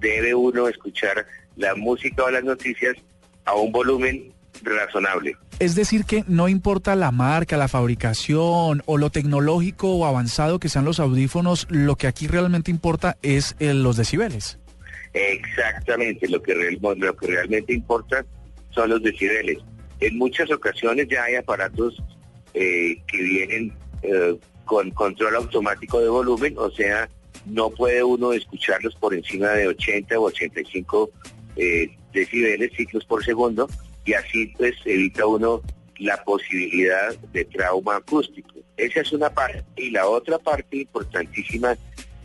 debe 0.00 0.34
uno 0.34 0.68
escuchar 0.68 1.26
la 1.56 1.74
música 1.74 2.24
o 2.24 2.30
las 2.30 2.44
noticias 2.44 2.96
a 3.44 3.54
un 3.54 3.72
volumen 3.72 4.32
razonable. 4.62 5.36
Es 5.58 5.74
decir, 5.74 6.04
que 6.04 6.24
no 6.28 6.48
importa 6.48 6.96
la 6.96 7.10
marca, 7.10 7.56
la 7.56 7.68
fabricación 7.68 8.82
o 8.86 8.98
lo 8.98 9.10
tecnológico 9.10 9.90
o 9.94 10.06
avanzado 10.06 10.58
que 10.58 10.68
sean 10.68 10.84
los 10.84 10.98
audífonos, 11.00 11.66
lo 11.70 11.96
que 11.96 12.06
aquí 12.06 12.26
realmente 12.26 12.70
importa 12.70 13.16
es 13.22 13.54
eh, 13.60 13.74
los 13.74 13.96
decibeles. 13.96 14.58
Exactamente, 15.14 16.28
lo 16.28 16.42
que, 16.42 16.54
real- 16.54 16.78
lo 16.98 17.16
que 17.16 17.26
realmente 17.26 17.72
importa 17.74 18.24
son 18.70 18.90
los 18.90 19.02
decibeles. 19.02 19.58
En 20.00 20.18
muchas 20.18 20.50
ocasiones 20.50 21.06
ya 21.08 21.24
hay 21.24 21.36
aparatos 21.36 22.02
eh, 22.54 23.00
que 23.06 23.22
vienen 23.22 23.72
eh, 24.02 24.36
con 24.64 24.90
control 24.90 25.36
automático 25.36 26.00
de 26.00 26.08
volumen, 26.08 26.54
o 26.56 26.70
sea, 26.70 27.08
no 27.46 27.70
puede 27.70 28.02
uno 28.02 28.32
escucharlos 28.32 28.94
por 28.96 29.14
encima 29.14 29.48
de 29.50 29.68
80 29.68 30.18
o 30.18 30.24
85 30.24 31.10
eh, 31.56 31.90
decibeles, 32.12 32.72
ciclos 32.76 33.04
por 33.04 33.24
segundo, 33.24 33.68
y 34.04 34.14
así 34.14 34.52
pues 34.56 34.74
evita 34.84 35.26
uno 35.26 35.62
la 35.98 36.22
posibilidad 36.24 37.16
de 37.32 37.44
trauma 37.44 37.96
acústico. 37.96 38.54
Esa 38.76 39.00
es 39.00 39.12
una 39.12 39.30
parte. 39.30 39.64
Y 39.76 39.90
la 39.90 40.08
otra 40.08 40.38
parte 40.38 40.78
importantísima 40.78 41.76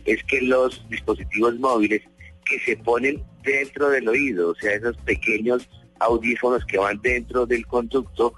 es 0.04 0.22
que 0.24 0.40
los 0.42 0.84
dispositivos 0.88 1.58
móviles 1.58 2.02
que 2.44 2.58
se 2.60 2.76
ponen 2.76 3.22
dentro 3.42 3.90
del 3.90 4.08
oído, 4.08 4.50
o 4.50 4.54
sea, 4.54 4.72
esos 4.72 4.96
pequeños 4.98 5.68
audífonos 6.00 6.64
que 6.64 6.78
van 6.78 7.00
dentro 7.02 7.46
del 7.46 7.66
conducto, 7.66 8.34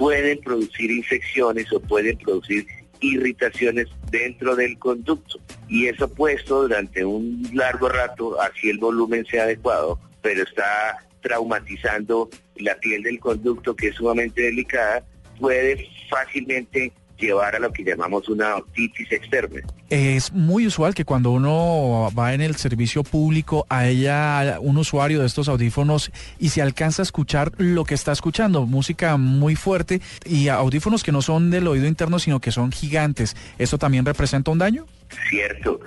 pueden 0.00 0.40
producir 0.40 0.90
infecciones 0.90 1.70
o 1.74 1.78
pueden 1.78 2.16
producir 2.16 2.66
irritaciones 3.00 3.86
dentro 4.10 4.56
del 4.56 4.78
conducto. 4.78 5.38
Y 5.68 5.88
eso 5.88 6.08
puesto 6.08 6.62
durante 6.62 7.04
un 7.04 7.46
largo 7.52 7.90
rato, 7.90 8.40
así 8.40 8.70
el 8.70 8.78
volumen 8.78 9.26
sea 9.26 9.42
adecuado, 9.42 10.00
pero 10.22 10.42
está 10.42 11.04
traumatizando 11.20 12.30
la 12.56 12.76
piel 12.76 13.02
del 13.02 13.20
conducto 13.20 13.76
que 13.76 13.88
es 13.88 13.96
sumamente 13.96 14.40
delicada, 14.40 15.04
puede 15.38 15.86
fácilmente 16.08 16.94
llevar 17.20 17.56
a 17.56 17.58
lo 17.58 17.72
que 17.72 17.84
llamamos 17.84 18.28
una 18.28 18.56
otitis 18.56 19.12
externa. 19.12 19.60
Es 19.88 20.32
muy 20.32 20.66
usual 20.66 20.94
que 20.94 21.04
cuando 21.04 21.30
uno 21.30 22.10
va 22.18 22.34
en 22.34 22.40
el 22.40 22.56
servicio 22.56 23.02
público 23.02 23.66
a 23.68 23.86
ella, 23.86 24.58
un 24.60 24.78
usuario 24.78 25.20
de 25.20 25.26
estos 25.26 25.48
audífonos 25.48 26.10
y 26.38 26.50
se 26.50 26.62
alcanza 26.62 27.02
a 27.02 27.04
escuchar 27.04 27.52
lo 27.58 27.84
que 27.84 27.94
está 27.94 28.12
escuchando, 28.12 28.66
música 28.66 29.16
muy 29.16 29.56
fuerte 29.56 30.00
y 30.24 30.48
audífonos 30.48 31.02
que 31.02 31.12
no 31.12 31.22
son 31.22 31.50
del 31.50 31.66
oído 31.66 31.86
interno 31.86 32.18
sino 32.18 32.40
que 32.40 32.52
son 32.52 32.72
gigantes. 32.72 33.36
¿Esto 33.58 33.78
también 33.78 34.04
representa 34.04 34.50
un 34.50 34.58
daño? 34.58 34.86
Cierto. 35.28 35.80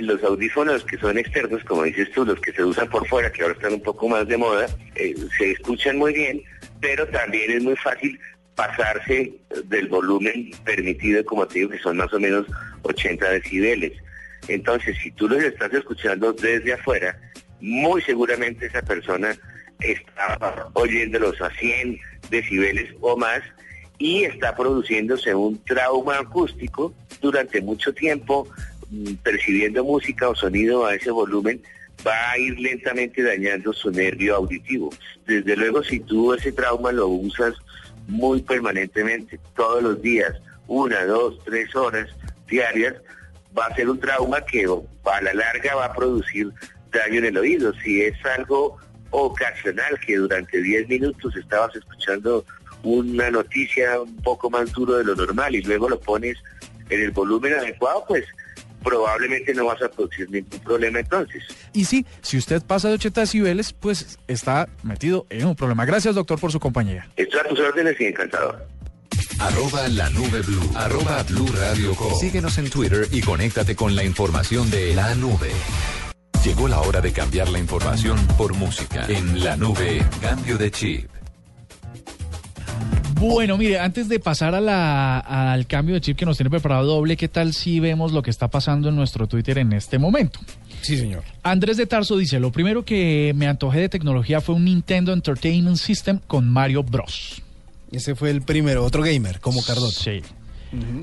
los 0.00 0.22
audífonos 0.22 0.84
que 0.84 0.96
son 0.98 1.18
externos, 1.18 1.62
como 1.64 1.82
dices 1.82 2.10
tú, 2.12 2.24
los 2.24 2.40
que 2.40 2.52
se 2.52 2.64
usan 2.64 2.88
por 2.88 3.06
fuera, 3.08 3.30
que 3.30 3.42
ahora 3.42 3.54
están 3.54 3.74
un 3.74 3.82
poco 3.82 4.08
más 4.08 4.26
de 4.26 4.36
moda, 4.36 4.66
eh, 4.94 5.14
se 5.36 5.52
escuchan 5.52 5.98
muy 5.98 6.12
bien, 6.12 6.42
pero 6.80 7.06
también 7.08 7.50
es 7.50 7.62
muy 7.62 7.76
fácil 7.76 8.18
pasarse 8.60 9.32
del 9.64 9.88
volumen 9.88 10.50
permitido, 10.64 11.24
como 11.24 11.46
te 11.46 11.60
digo, 11.60 11.70
que 11.70 11.78
son 11.78 11.96
más 11.96 12.12
o 12.12 12.20
menos 12.20 12.46
80 12.82 13.30
decibeles. 13.30 13.92
Entonces, 14.48 14.98
si 15.02 15.10
tú 15.12 15.28
los 15.28 15.42
estás 15.42 15.72
escuchando 15.72 16.34
desde 16.34 16.74
afuera, 16.74 17.18
muy 17.60 18.02
seguramente 18.02 18.66
esa 18.66 18.82
persona 18.82 19.34
está 19.78 20.68
oyéndolos 20.74 21.40
a 21.40 21.50
100 21.50 21.98
decibeles 22.28 22.90
o 23.00 23.16
más 23.16 23.40
y 23.96 24.24
está 24.24 24.54
produciéndose 24.54 25.34
un 25.34 25.58
trauma 25.64 26.18
acústico 26.18 26.92
durante 27.22 27.62
mucho 27.62 27.94
tiempo, 27.94 28.46
mm, 28.90 29.14
percibiendo 29.22 29.84
música 29.84 30.28
o 30.28 30.34
sonido 30.34 30.84
a 30.84 30.94
ese 30.94 31.10
volumen, 31.10 31.62
va 32.06 32.32
a 32.32 32.38
ir 32.38 32.60
lentamente 32.60 33.22
dañando 33.22 33.72
su 33.72 33.90
nervio 33.90 34.36
auditivo. 34.36 34.90
Desde 35.26 35.56
luego, 35.56 35.82
si 35.82 36.00
tú 36.00 36.34
ese 36.34 36.52
trauma 36.52 36.92
lo 36.92 37.08
usas 37.08 37.54
muy 38.10 38.42
permanentemente, 38.42 39.38
todos 39.54 39.82
los 39.82 40.02
días, 40.02 40.32
una, 40.66 41.04
dos, 41.04 41.38
tres 41.44 41.74
horas 41.74 42.08
diarias, 42.48 42.94
va 43.56 43.66
a 43.66 43.74
ser 43.74 43.88
un 43.88 43.98
trauma 43.98 44.40
que 44.42 44.64
a 44.64 45.22
la 45.22 45.34
larga 45.34 45.74
va 45.76 45.86
a 45.86 45.92
producir 45.92 46.50
daño 46.92 47.18
en 47.18 47.26
el 47.26 47.38
oído. 47.38 47.72
Si 47.82 48.02
es 48.02 48.14
algo 48.36 48.78
ocasional 49.10 49.98
que 50.06 50.16
durante 50.16 50.60
10 50.60 50.88
minutos 50.88 51.36
estabas 51.36 51.74
escuchando 51.74 52.44
una 52.82 53.30
noticia 53.30 54.00
un 54.00 54.16
poco 54.22 54.50
más 54.50 54.72
duro 54.72 54.98
de 54.98 55.04
lo 55.04 55.14
normal 55.14 55.54
y 55.54 55.62
luego 55.62 55.88
lo 55.88 56.00
pones 56.00 56.36
en 56.88 57.00
el 57.00 57.10
volumen 57.10 57.54
adecuado, 57.54 58.04
pues 58.08 58.24
probablemente 58.82 59.54
no 59.54 59.66
vas 59.66 59.80
a 59.82 59.88
producir 59.90 60.30
ningún 60.30 60.58
problema 60.60 61.00
entonces. 61.00 61.42
Y 61.72 61.84
sí, 61.84 62.04
si 62.22 62.38
usted 62.38 62.62
pasa 62.62 62.88
de 62.88 62.94
80 62.94 63.20
decibeles, 63.20 63.72
pues 63.72 64.18
está 64.26 64.68
metido 64.82 65.26
en 65.30 65.46
un 65.46 65.56
problema. 65.56 65.84
Gracias, 65.84 66.14
doctor, 66.14 66.38
por 66.40 66.52
su 66.52 66.60
compañía. 66.60 67.08
Estoy 67.16 67.40
a 67.40 67.44
tus 67.44 67.60
órdenes 67.60 68.00
y 68.00 68.04
encantado. 68.06 68.56
Arroba 69.38 69.88
la 69.88 70.10
nube 70.10 70.42
blue. 70.42 70.70
Arroba 70.74 71.22
blue 71.24 71.48
radio 71.58 71.94
com. 71.94 72.14
Síguenos 72.18 72.58
en 72.58 72.68
Twitter 72.70 73.08
y 73.10 73.22
conéctate 73.22 73.74
con 73.74 73.96
la 73.96 74.04
información 74.04 74.70
de 74.70 74.94
la 74.94 75.14
nube. 75.14 75.50
Llegó 76.44 76.68
la 76.68 76.80
hora 76.80 77.00
de 77.00 77.12
cambiar 77.12 77.48
la 77.48 77.58
información 77.58 78.18
por 78.38 78.54
música. 78.54 79.06
En 79.08 79.44
la 79.44 79.56
nube, 79.56 80.04
cambio 80.20 80.56
de 80.56 80.70
chip. 80.70 81.19
Bueno, 83.20 83.58
mire, 83.58 83.78
antes 83.78 84.08
de 84.08 84.18
pasar 84.18 84.54
a 84.54 84.60
la, 84.62 85.18
al 85.18 85.66
cambio 85.66 85.94
de 85.94 86.00
chip 86.00 86.16
que 86.16 86.24
nos 86.24 86.38
tiene 86.38 86.48
preparado 86.48 86.86
doble, 86.86 87.18
¿qué 87.18 87.28
tal 87.28 87.52
si 87.52 87.78
vemos 87.78 88.12
lo 88.12 88.22
que 88.22 88.30
está 88.30 88.48
pasando 88.48 88.88
en 88.88 88.96
nuestro 88.96 89.26
Twitter 89.26 89.58
en 89.58 89.74
este 89.74 89.98
momento? 89.98 90.40
Sí, 90.80 90.96
señor. 90.96 91.22
Andrés 91.42 91.76
de 91.76 91.84
Tarso 91.86 92.16
dice, 92.16 92.40
lo 92.40 92.50
primero 92.50 92.82
que 92.82 93.32
me 93.36 93.46
antojé 93.46 93.80
de 93.80 93.88
tecnología 93.90 94.40
fue 94.40 94.54
un 94.54 94.64
Nintendo 94.64 95.12
Entertainment 95.12 95.76
System 95.76 96.18
con 96.26 96.48
Mario 96.48 96.82
Bros. 96.82 97.42
Ese 97.92 98.14
fue 98.14 98.30
el 98.30 98.40
primero, 98.40 98.82
otro 98.84 99.02
gamer, 99.02 99.38
como 99.40 99.62
Cardoto. 99.62 99.90
Sí. 99.90 100.22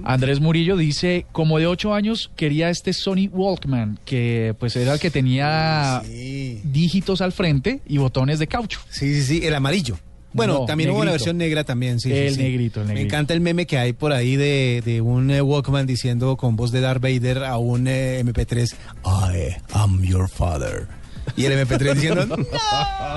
Andrés 0.05 0.39
Murillo 0.39 0.76
dice, 0.78 1.26
como 1.34 1.59
de 1.59 1.68
ocho 1.68 1.93
años 1.93 2.32
quería 2.36 2.70
este 2.70 2.93
Sony 2.93 3.28
Walkman, 3.32 3.99
que 4.05 4.55
pues 4.57 4.76
era 4.78 4.93
el 4.93 4.99
que 4.99 5.11
tenía 5.11 6.01
Sí. 6.05 6.61
dígitos 6.63 7.22
al 7.22 7.32
frente 7.34 7.82
y 7.86 7.97
botones 7.97 8.39
de 8.39 8.47
caucho. 8.47 8.80
Sí, 8.89 9.13
sí, 9.13 9.22
sí, 9.24 9.45
el 9.45 9.53
amarillo. 9.53 9.99
Bueno, 10.34 10.60
No, 10.60 10.66
también 10.66 10.90
hubo 10.90 10.98
una 10.98 11.06
negrito. 11.06 11.20
versión 11.24 11.38
negra 11.38 11.64
también, 11.64 12.00
sí. 12.00 12.12
El 12.12 12.36
sí. 12.36 12.42
negrito, 12.44 12.82
el 12.82 12.88
Me 12.88 13.02
encanta 13.02 13.34
el 13.34 13.42
meme 13.42 13.66
que 13.66 13.78
hay 13.78 13.94
por 13.94 14.12
ahí 14.14 14.36
de, 14.36 14.84
de 14.86 15.02
un 15.02 15.32
eh, 15.32 15.42
Walkman 15.42 15.88
diciendo 15.88 16.36
con 16.38 16.56
voz 16.56 16.72
de 16.72 16.82
Darth 16.82 17.02
Vader 17.02 17.44
a 17.46 17.58
un 17.58 17.88
eh, 17.88 18.22
MP3, 18.24 18.74
I 19.06 19.56
am 19.74 20.02
your 20.04 20.30
father. 20.30 20.88
Y 21.36 21.46
el 21.46 21.54
MP3 21.68 21.94
diciendo, 21.96 22.26
no. 22.26 22.38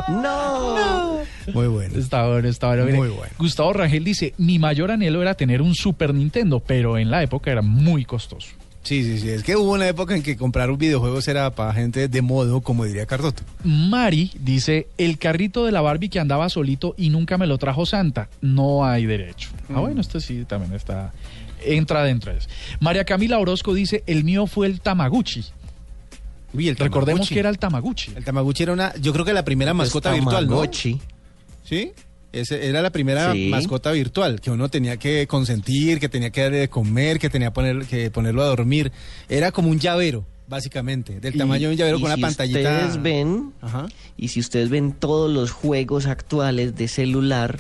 ¡No! 0.09 1.19
Muy 1.55 1.67
bueno. 1.69 1.99
Está 1.99 2.27
bueno, 2.27 2.49
está 2.49 2.69
bueno. 2.69 2.85
Mire, 2.87 2.97
Muy 2.99 3.09
bueno. 3.09 3.33
Gustavo 3.39 3.73
Rangel 3.73 4.05
dice, 4.05 4.35
mi 4.39 4.59
mayor 4.59 4.91
anhelo 4.91 5.23
era 5.23 5.35
tener 5.35 5.63
un 5.63 5.75
Super 5.75 6.15
Nintendo, 6.15 6.61
pero 6.61 6.99
en 6.99 7.11
la 7.11 7.23
época 7.23 7.51
era 7.51 7.63
muy 7.63 8.05
costoso. 8.05 8.49
Sí, 8.83 9.05
sí, 9.05 9.19
sí. 9.19 9.29
Es 9.29 9.43
que 9.43 9.57
hubo 9.57 9.73
una 9.73 9.87
época 9.87 10.17
en 10.17 10.23
que 10.23 10.37
comprar 10.37 10.71
un 10.71 10.79
videojuegos 10.79 11.29
era 11.29 11.51
para 11.55 11.73
gente 11.75 12.09
de 12.09 12.23
modo, 12.23 12.63
como 12.63 12.85
diría 12.85 13.05
Cardoto. 13.07 13.43
Mari 13.63 14.33
dice, 14.41 14.89
el 14.97 15.19
carrito 15.19 15.67
de 15.67 15.73
la 15.73 15.83
Barbie 15.83 16.09
que 16.09 16.19
andaba 16.19 16.49
solito 16.49 16.95
y 16.97 17.11
nunca 17.11 17.37
me 17.37 17.47
lo 17.47 17.59
trajo 17.59 17.85
Santa, 17.85 18.29
no 18.41 18.85
hay 18.85 19.05
derecho. 19.05 19.51
Mm. 19.69 19.77
Ah, 19.77 19.81
bueno, 19.81 20.01
esto 20.01 20.19
sí 20.19 20.45
también 20.49 20.73
está, 20.73 21.13
entra 21.63 22.05
dentro 22.05 22.33
de 22.33 22.39
eso. 22.39 22.49
María 22.81 23.05
Camila 23.05 23.39
Orozco 23.39 23.75
dice, 23.75 24.03
el 24.07 24.25
mío 24.25 24.47
fue 24.47 24.67
el 24.67 24.81
Tamaguchi. 24.81 25.45
Uy, 26.53 26.69
el 26.69 26.77
Recordemos 26.77 27.29
que 27.29 27.39
era 27.39 27.51
el 27.51 27.59
Tamaguchi. 27.59 28.13
El 28.17 28.25
Tamaguchi 28.25 28.63
era 28.63 28.73
una, 28.73 28.95
yo 28.97 29.13
creo 29.13 29.25
que 29.25 29.33
la 29.33 29.45
primera 29.45 29.75
mascota 29.75 30.13
virtual, 30.13 30.49
¿no? 30.49 30.63
Sí. 30.73 31.93
Ese 32.33 32.69
era 32.69 32.81
la 32.83 32.91
primera 32.91 33.33
Sí. 33.33 33.49
mascota 33.49 33.91
virtual 33.93 34.41
que 34.41 34.51
uno 34.51 34.69
tenía 34.69 34.97
que 34.99 35.27
consentir, 35.27 35.99
que 35.99 36.09
tenía 36.09 36.31
que 36.31 36.43
darle 36.43 36.59
de 36.59 36.69
comer, 36.69 37.19
que 37.19 37.29
tenía 37.31 37.53
poner, 37.53 37.87
que 37.87 38.11
ponerlo 38.11 38.43
a 38.43 38.47
dormir. 38.47 38.93
Era 39.29 39.51
como 39.51 39.69
un 39.69 39.81
llavero, 39.81 40.25
básicamente, 40.47 41.19
del 41.21 41.35
Y- 41.35 41.39
tamaño 41.39 41.69
de 41.69 41.75
un 41.75 41.79
llavero 41.79 41.97
con 41.99 42.07
una 42.07 42.17
si 42.17 42.21
pantallita. 42.23 42.59
Ustedes 42.87 43.03
ven, 43.03 43.53
Ajá. 43.61 43.87
y 44.17 44.29
si 44.29 44.39
ustedes 44.41 44.69
ven 44.69 44.93
todos 44.93 45.31
los 45.31 45.51
juegos 45.51 46.07
actuales 46.07 46.77
de 46.77 46.87
celular, 46.89 47.59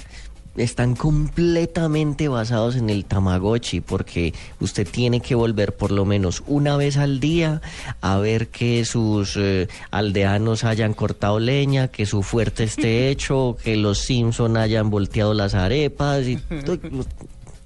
están 0.56 0.94
completamente 0.96 2.28
basados 2.28 2.76
en 2.76 2.90
el 2.90 3.04
Tamagotchi, 3.04 3.80
porque 3.80 4.34
usted 4.60 4.86
tiene 4.88 5.20
que 5.20 5.34
volver 5.34 5.74
por 5.74 5.90
lo 5.90 6.04
menos 6.04 6.42
una 6.46 6.76
vez 6.76 6.96
al 6.96 7.20
día 7.20 7.60
a 8.00 8.18
ver 8.18 8.48
que 8.48 8.84
sus 8.84 9.36
eh, 9.36 9.68
aldeanos 9.90 10.64
hayan 10.64 10.92
cortado 10.94 11.38
leña, 11.40 11.88
que 11.88 12.04
su 12.06 12.22
fuerte 12.22 12.64
esté 12.64 13.08
hecho, 13.10 13.56
que 13.62 13.76
los 13.76 13.98
Simpson 13.98 14.56
hayan 14.56 14.90
volteado 14.90 15.34
las 15.34 15.54
arepas, 15.54 16.26
y 16.26 16.36
to- 16.36 16.78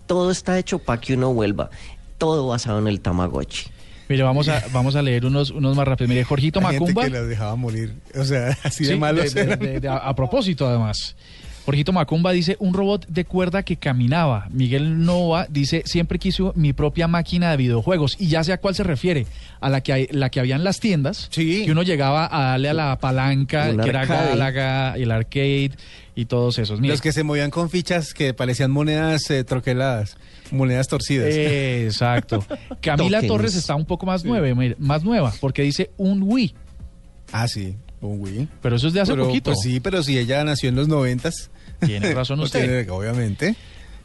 todo 0.06 0.30
está 0.30 0.58
hecho 0.58 0.78
para 0.78 1.00
que 1.00 1.14
uno 1.14 1.32
vuelva. 1.32 1.70
Todo 2.18 2.46
basado 2.48 2.78
en 2.78 2.86
el 2.88 3.00
Tamagotchi. 3.00 3.66
Mire, 4.08 4.22
vamos 4.22 4.48
a, 4.48 4.62
vamos 4.72 4.94
a 4.96 5.02
leer 5.02 5.24
unos, 5.24 5.50
unos 5.50 5.74
más 5.76 5.88
rápidos. 5.88 6.10
Mire, 6.10 6.24
Jorgito 6.24 6.58
Hay 6.60 6.66
gente 6.66 6.80
Macumba. 6.80 7.04
que 7.04 7.10
los 7.10 7.26
dejaba 7.28 7.56
morir. 7.56 7.94
O 8.14 8.22
sea, 8.24 8.56
así 8.62 8.84
de 8.84 8.92
Sí, 8.92 8.98
malos 8.98 9.32
de- 9.32 9.40
de- 9.44 9.46
eran. 9.52 9.58
de- 9.58 9.80
de- 9.80 9.88
a, 9.88 9.96
a 9.96 10.14
propósito, 10.14 10.66
además. 10.68 11.16
Jorgito 11.64 11.92
Macumba 11.92 12.32
dice, 12.32 12.56
un 12.58 12.74
robot 12.74 13.06
de 13.08 13.24
cuerda 13.24 13.62
que 13.62 13.76
caminaba. 13.76 14.48
Miguel 14.50 15.04
Nova 15.04 15.46
dice, 15.48 15.82
siempre 15.86 16.18
quiso 16.18 16.52
mi 16.56 16.74
propia 16.74 17.08
máquina 17.08 17.50
de 17.50 17.56
videojuegos. 17.56 18.16
Y 18.18 18.28
ya 18.28 18.44
sé 18.44 18.52
a 18.52 18.58
cuál 18.58 18.74
se 18.74 18.82
refiere. 18.82 19.26
A 19.60 19.70
la 19.70 19.80
que, 19.80 19.92
hay, 19.94 20.08
la 20.10 20.28
que 20.28 20.40
había 20.40 20.56
en 20.56 20.64
las 20.64 20.78
tiendas. 20.78 21.28
Sí. 21.30 21.62
Que 21.64 21.72
uno 21.72 21.82
llegaba 21.82 22.28
a 22.30 22.50
darle 22.50 22.68
a 22.68 22.74
la 22.74 22.98
palanca, 22.98 23.70
Un 23.70 23.80
que 23.80 23.88
era 23.88 24.02
arcade. 24.02 24.28
Gálaga, 24.30 24.94
el 24.96 25.10
arcade 25.10 25.70
y 26.14 26.26
todos 26.26 26.58
esos. 26.58 26.80
Mire, 26.80 26.92
Los 26.92 27.00
que 27.00 27.12
se 27.12 27.22
movían 27.22 27.50
con 27.50 27.70
fichas 27.70 28.12
que 28.12 28.34
parecían 28.34 28.70
monedas 28.70 29.30
eh, 29.30 29.42
troqueladas, 29.42 30.18
monedas 30.50 30.86
torcidas. 30.88 31.28
Eh, 31.30 31.86
Exacto. 31.86 32.44
Camila. 32.82 33.22
Torres 33.22 33.54
está 33.54 33.74
un 33.74 33.86
poco 33.86 34.04
más, 34.04 34.22
nueve, 34.22 34.76
más 34.78 35.02
nueva, 35.02 35.32
porque 35.40 35.62
dice 35.62 35.90
un 35.96 36.22
Wii. 36.22 36.54
Ah, 37.32 37.48
sí, 37.48 37.74
un 38.02 38.20
Wii. 38.20 38.48
Pero 38.60 38.76
eso 38.76 38.88
es 38.88 38.92
de 38.92 39.00
hace 39.00 39.12
Pero, 39.12 39.26
poquito. 39.26 39.50
Pues 39.50 39.60
sí, 39.62 39.80
pero 39.80 40.02
si 40.02 40.18
ella 40.18 40.44
nació 40.44 40.68
en 40.68 40.76
los 40.76 40.88
noventas. 40.88 41.50
Tiene 41.80 42.12
razón 42.14 42.40
usted. 42.40 42.60
tiene- 42.84 42.90
obviamente. 42.90 43.54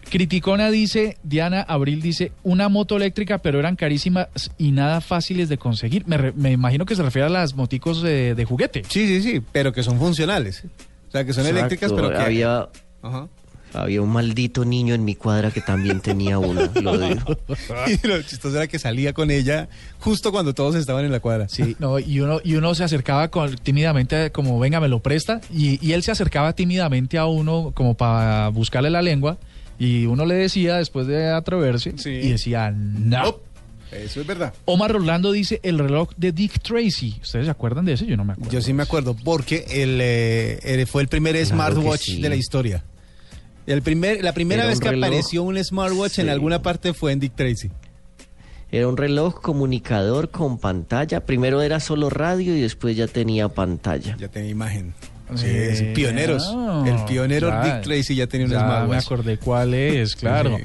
Criticona 0.09 0.71
dice, 0.71 1.17
Diana 1.23 1.61
Abril 1.61 2.01
dice, 2.01 2.31
una 2.43 2.67
moto 2.69 2.95
eléctrica, 2.97 3.37
pero 3.39 3.59
eran 3.59 3.75
carísimas 3.75 4.27
y 4.57 4.71
nada 4.71 5.01
fáciles 5.01 5.49
de 5.49 5.57
conseguir. 5.57 6.07
Me, 6.07 6.17
re- 6.17 6.33
me 6.35 6.51
imagino 6.51 6.85
que 6.85 6.95
se 6.95 7.03
refiere 7.03 7.27
a 7.27 7.29
las 7.29 7.53
moticos 7.53 8.01
de, 8.01 8.33
de 8.33 8.45
juguete. 8.45 8.83
Sí, 8.87 9.05
sí, 9.07 9.21
sí, 9.21 9.41
pero 9.51 9.71
que 9.71 9.83
son 9.83 9.99
funcionales. 9.99 10.63
O 11.07 11.11
sea, 11.11 11.25
que 11.25 11.33
son 11.33 11.43
Exacto, 11.43 11.59
eléctricas, 11.59 11.91
pero 11.93 12.09
que... 12.09 12.17
había 12.17 12.69
Ajá. 13.01 13.27
Había 13.73 14.01
un 14.01 14.09
maldito 14.09 14.65
niño 14.65 14.95
en 14.95 15.05
mi 15.05 15.13
cuadra 15.15 15.51
que 15.51 15.61
también 15.61 15.99
tenía 15.99 16.39
una, 16.39 16.71
lo 16.81 16.97
digo. 16.97 17.37
Y 17.87 18.07
lo 18.07 18.21
chistoso 18.23 18.55
era 18.55 18.67
que 18.67 18.79
salía 18.79 19.13
con 19.13 19.29
ella 19.29 19.69
justo 19.99 20.31
cuando 20.31 20.53
todos 20.55 20.75
estaban 20.75 21.05
en 21.05 21.11
la 21.11 21.19
cuadra. 21.19 21.47
Sí, 21.49 21.75
no, 21.79 21.99
y 21.99 22.19
uno, 22.19 22.39
y 22.43 22.55
uno 22.55 22.73
se 22.73 22.83
acercaba 22.83 23.27
con, 23.29 23.55
tímidamente 23.57 24.31
como, 24.31 24.57
venga, 24.59 24.79
me 24.79 24.87
lo 24.87 25.01
presta, 25.01 25.39
y, 25.53 25.85
y 25.87 25.93
él 25.93 26.01
se 26.03 26.11
acercaba 26.11 26.53
tímidamente 26.53 27.17
a 27.19 27.25
uno 27.27 27.71
como 27.75 27.93
para 27.95 28.47
buscarle 28.49 28.89
la 28.89 29.01
lengua, 29.03 29.37
y 29.77 30.05
uno 30.07 30.25
le 30.25 30.35
decía, 30.35 30.77
después 30.77 31.05
de 31.07 31.29
atreverse, 31.29 31.93
Sí. 31.97 32.09
y 32.09 32.29
decía, 32.31 32.71
no. 32.71 33.37
Eso 33.91 34.21
es 34.21 34.27
verdad. 34.27 34.53
Omar 34.65 34.91
Rolando 34.91 35.31
dice, 35.31 35.59
el 35.63 35.79
reloj 35.79 36.09
de 36.15 36.31
Dick 36.31 36.59
Tracy. 36.61 37.17
¿Ustedes 37.23 37.45
se 37.45 37.51
acuerdan 37.51 37.85
de 37.85 37.93
ese? 37.93 38.05
Yo 38.05 38.17
no 38.17 38.23
me 38.25 38.33
acuerdo. 38.33 38.51
Yo 38.51 38.61
sí 38.61 38.71
me 38.71 38.83
acuerdo 38.83 39.15
porque 39.15 39.65
el, 39.69 39.99
eh, 40.01 40.85
fue 40.87 41.01
el 41.01 41.07
primer 41.07 41.33
Claro 41.33 41.47
smartwatch 41.49 42.01
sí. 42.01 42.21
de 42.21 42.29
la 42.29 42.35
historia. 42.35 42.83
El 43.69 43.83
primer, 43.83 44.23
la 44.23 44.33
primera 44.33 44.63
Era 44.63 44.71
vez 44.71 44.79
que 44.79 44.89
reloj. 44.89 45.05
apareció 45.05 45.43
un 45.43 45.63
smartwatch 45.63 46.17
en 46.17 46.29
alguna 46.29 46.63
parte 46.63 46.95
fue 46.95 47.11
en 47.11 47.19
Dick 47.19 47.35
Tracy. 47.35 47.69
Era 48.71 48.87
un 48.87 48.97
reloj 48.97 49.39
comunicador 49.41 50.31
con 50.31 50.57
pantalla. 50.57 51.23
Primero 51.23 51.61
era 51.61 51.79
solo 51.79 52.09
radio 52.09 52.55
y 52.55 52.61
después 52.61 52.97
ya 52.97 53.05
tenía 53.05 53.47
pantalla. 53.47 54.17
Ya 54.17 54.27
tenía 54.27 54.49
imagen. 54.49 54.95
Sí, 55.35 55.75
sí, 55.75 55.85
pioneros. 55.95 56.55
El 56.85 57.05
pionero 57.05 57.49
ya, 57.49 57.63
Dick 57.63 57.81
Tracy 57.83 58.15
ya 58.15 58.27
tenía 58.27 58.47
un 58.47 58.51
ya 58.51 58.59
smartwatch. 58.59 58.89
me 58.89 58.97
acordé 58.97 59.37
cuál 59.37 59.73
es, 59.73 60.15
claro. 60.15 60.57
Sí. 60.57 60.63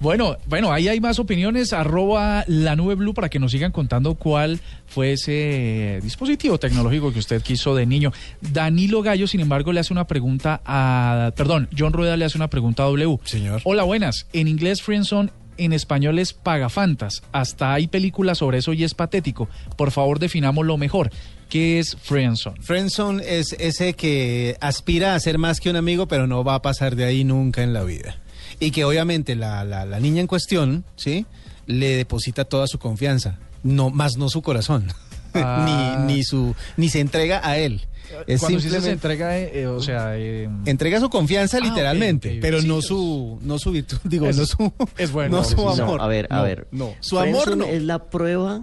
Bueno, 0.00 0.36
bueno, 0.46 0.72
ahí 0.72 0.88
hay 0.88 1.00
más 1.00 1.18
opiniones. 1.18 1.72
Arroba 1.72 2.44
la 2.46 2.76
nube 2.76 2.94
blue 2.94 3.14
para 3.14 3.28
que 3.28 3.38
nos 3.38 3.50
sigan 3.50 3.72
contando 3.72 4.14
cuál 4.14 4.60
fue 4.86 5.12
ese 5.12 5.98
dispositivo 6.02 6.58
tecnológico 6.58 7.12
que 7.12 7.18
usted 7.18 7.42
quiso 7.42 7.74
de 7.74 7.84
niño. 7.84 8.12
Danilo 8.40 9.02
Gallo, 9.02 9.26
sin 9.26 9.40
embargo, 9.40 9.72
le 9.72 9.80
hace 9.80 9.92
una 9.92 10.06
pregunta 10.06 10.60
a. 10.64 11.32
Perdón, 11.36 11.68
John 11.76 11.92
Rueda 11.92 12.16
le 12.16 12.24
hace 12.24 12.38
una 12.38 12.48
pregunta 12.48 12.84
a 12.84 12.86
W. 12.86 13.18
Señor. 13.24 13.60
Hola, 13.64 13.82
buenas. 13.82 14.26
En 14.32 14.48
inglés, 14.48 14.82
Friendzone. 14.82 15.30
En 15.56 15.72
español 15.72 16.20
es 16.20 16.32
pagafantas. 16.32 17.24
Hasta 17.32 17.74
hay 17.74 17.88
películas 17.88 18.38
sobre 18.38 18.58
eso 18.58 18.72
y 18.74 18.84
es 18.84 18.94
patético. 18.94 19.48
Por 19.76 19.90
favor, 19.90 20.20
definámoslo 20.20 20.76
mejor. 20.76 21.10
¿Qué 21.48 21.78
es 21.78 21.96
Friendzone? 22.02 22.60
Friendzone 22.60 23.22
es 23.38 23.54
ese 23.58 23.94
que 23.94 24.56
aspira 24.60 25.14
a 25.14 25.20
ser 25.20 25.38
más 25.38 25.60
que 25.60 25.70
un 25.70 25.76
amigo, 25.76 26.06
pero 26.06 26.26
no 26.26 26.44
va 26.44 26.56
a 26.56 26.62
pasar 26.62 26.94
de 26.96 27.04
ahí 27.04 27.24
nunca 27.24 27.62
en 27.62 27.72
la 27.72 27.84
vida. 27.84 28.16
Y 28.60 28.70
que 28.70 28.84
obviamente 28.84 29.34
la, 29.34 29.64
la, 29.64 29.86
la 29.86 30.00
niña 30.00 30.20
en 30.20 30.26
cuestión, 30.26 30.84
¿sí? 30.96 31.24
Le 31.66 31.96
deposita 31.96 32.44
toda 32.44 32.66
su 32.66 32.78
confianza, 32.78 33.38
no, 33.62 33.90
más 33.90 34.16
no 34.16 34.28
su 34.28 34.42
corazón, 34.42 34.88
Ah. 35.34 36.04
ni, 36.06 36.14
ni, 36.16 36.24
su, 36.24 36.54
ni 36.76 36.88
se 36.88 37.00
entrega 37.00 37.40
a 37.46 37.58
él. 37.58 37.82
Es 38.26 38.40
Cuando 38.40 38.56
dice 38.56 38.70
se 38.70 38.74
simplemente- 38.76 38.90
entrega, 38.92 39.38
eh, 39.38 39.50
eh, 39.52 39.66
o 39.66 39.80
sea... 39.82 40.16
eh, 40.16 40.48
Entrega 40.64 40.98
su 40.98 41.10
confianza 41.10 41.58
Ah, 41.58 41.60
literalmente, 41.60 42.38
pero 42.40 42.62
Sí, 42.62 42.66
no 42.66 42.80
su 42.80 43.38
no 43.42 43.58
su 43.58 43.70
virtud, 43.70 43.98
digo, 44.04 44.26
es- 44.28 44.36
no 44.38 44.46
su 44.46 44.72
es 44.96 45.12
bueno, 45.12 45.36
no 45.36 45.44
su 45.44 45.68
amor. 45.68 45.98
No, 45.98 46.02
a 46.02 46.08
ver, 46.08 46.26
a 46.30 46.36
No, 46.38 46.42
ver. 46.42 46.66
No, 46.72 46.94
su 47.00 47.18
amor 47.18 47.54
no. 47.58 47.66
es 47.66 47.82
la 47.82 47.98
prueba. 48.10 48.62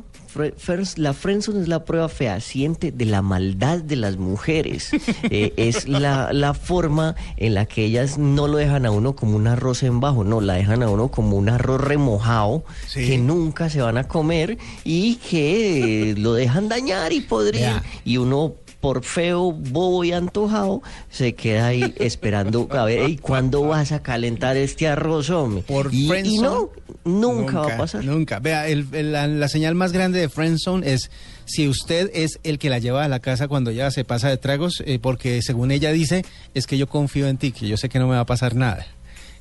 La 0.98 1.14
friendzone 1.14 1.62
es 1.62 1.68
la 1.68 1.86
prueba 1.86 2.10
fehaciente 2.10 2.92
de 2.92 3.06
la 3.06 3.22
maldad 3.22 3.80
de 3.80 3.96
las 3.96 4.18
mujeres. 4.18 4.92
Eh, 5.32 5.54
es 5.58 5.88
la, 5.88 6.32
la 6.34 6.54
forma 6.54 7.16
en 7.38 7.56
la 7.56 7.66
que 7.66 7.84
ellas 7.86 8.18
no 8.18 8.48
lo 8.48 8.58
dejan 8.58 8.86
a 8.86 8.92
uno 8.92 9.16
como 9.16 9.36
un 9.38 9.48
arroz 9.48 9.82
en 9.84 10.00
bajo, 10.00 10.24
no, 10.24 10.40
la 10.40 10.54
dejan 10.54 10.84
a 10.84 10.90
uno 10.90 11.10
como 11.10 11.36
un 11.38 11.50
arroz 11.50 11.82
remojado 11.82 12.64
Sí. 12.88 13.08
que 13.08 13.18
nunca 13.18 13.70
se 13.70 13.82
van 13.82 13.98
a 13.98 14.08
comer 14.08 14.58
y 14.84 15.16
que 15.16 16.14
lo 16.18 16.34
dejan 16.34 16.70
dañar 16.70 17.12
y 17.14 17.22
podrir. 17.22 17.68
Y 18.04 18.18
uno 18.18 18.54
por 18.86 19.04
feo, 19.04 19.52
bobo 19.52 20.04
y 20.04 20.12
antojado, 20.12 20.84
se 21.10 21.34
queda 21.34 21.66
ahí 21.66 21.96
esperando 22.00 22.68
a 22.70 22.86
ver, 22.86 23.10
¿y 23.10 23.18
cuándo 23.18 23.64
vas 23.64 23.92
a 23.92 24.04
calentar 24.04 24.58
este 24.58 24.88
arroz, 24.88 25.32
hombre? 25.32 25.64
Por 25.64 25.92
y, 25.92 26.38
no, 26.38 26.70
nunca, 27.04 27.62
va 27.62 27.74
a 27.74 27.78
pasar. 27.78 28.06
Nunca. 28.06 28.38
Vea, 28.38 28.68
el- 28.68 28.86
el- 28.92 29.12
la, 29.12 29.26
la 29.26 29.48
señal 29.48 29.74
más 29.74 29.92
grande 29.92 30.20
de 30.20 30.30
Friendzone 30.30 30.88
es 30.94 31.10
si 31.46 31.68
usted 31.68 32.12
es 32.14 32.40
el 32.44 32.60
que 32.60 32.70
la 32.70 32.78
lleva 32.78 33.04
a 33.04 33.08
la 33.08 33.20
casa 33.22 33.48
cuando 33.48 33.72
ya 33.72 33.90
se 33.90 34.04
pasa 34.04 34.30
de 34.30 34.38
tragos, 34.38 34.84
eh, 34.86 35.00
porque 35.02 35.42
según 35.42 35.72
ella 35.72 35.92
dice, 35.92 36.24
es 36.54 36.68
que 36.68 36.78
yo 36.78 36.86
confío 36.86 37.28
en 37.28 37.38
ti, 37.38 37.52
que 37.54 37.68
yo 37.68 37.78
sé 37.78 37.90
que 37.90 37.98
no 37.98 38.06
me 38.08 38.14
va 38.14 38.20
a 38.22 38.26
pasar 38.28 38.54
nada. 38.54 38.86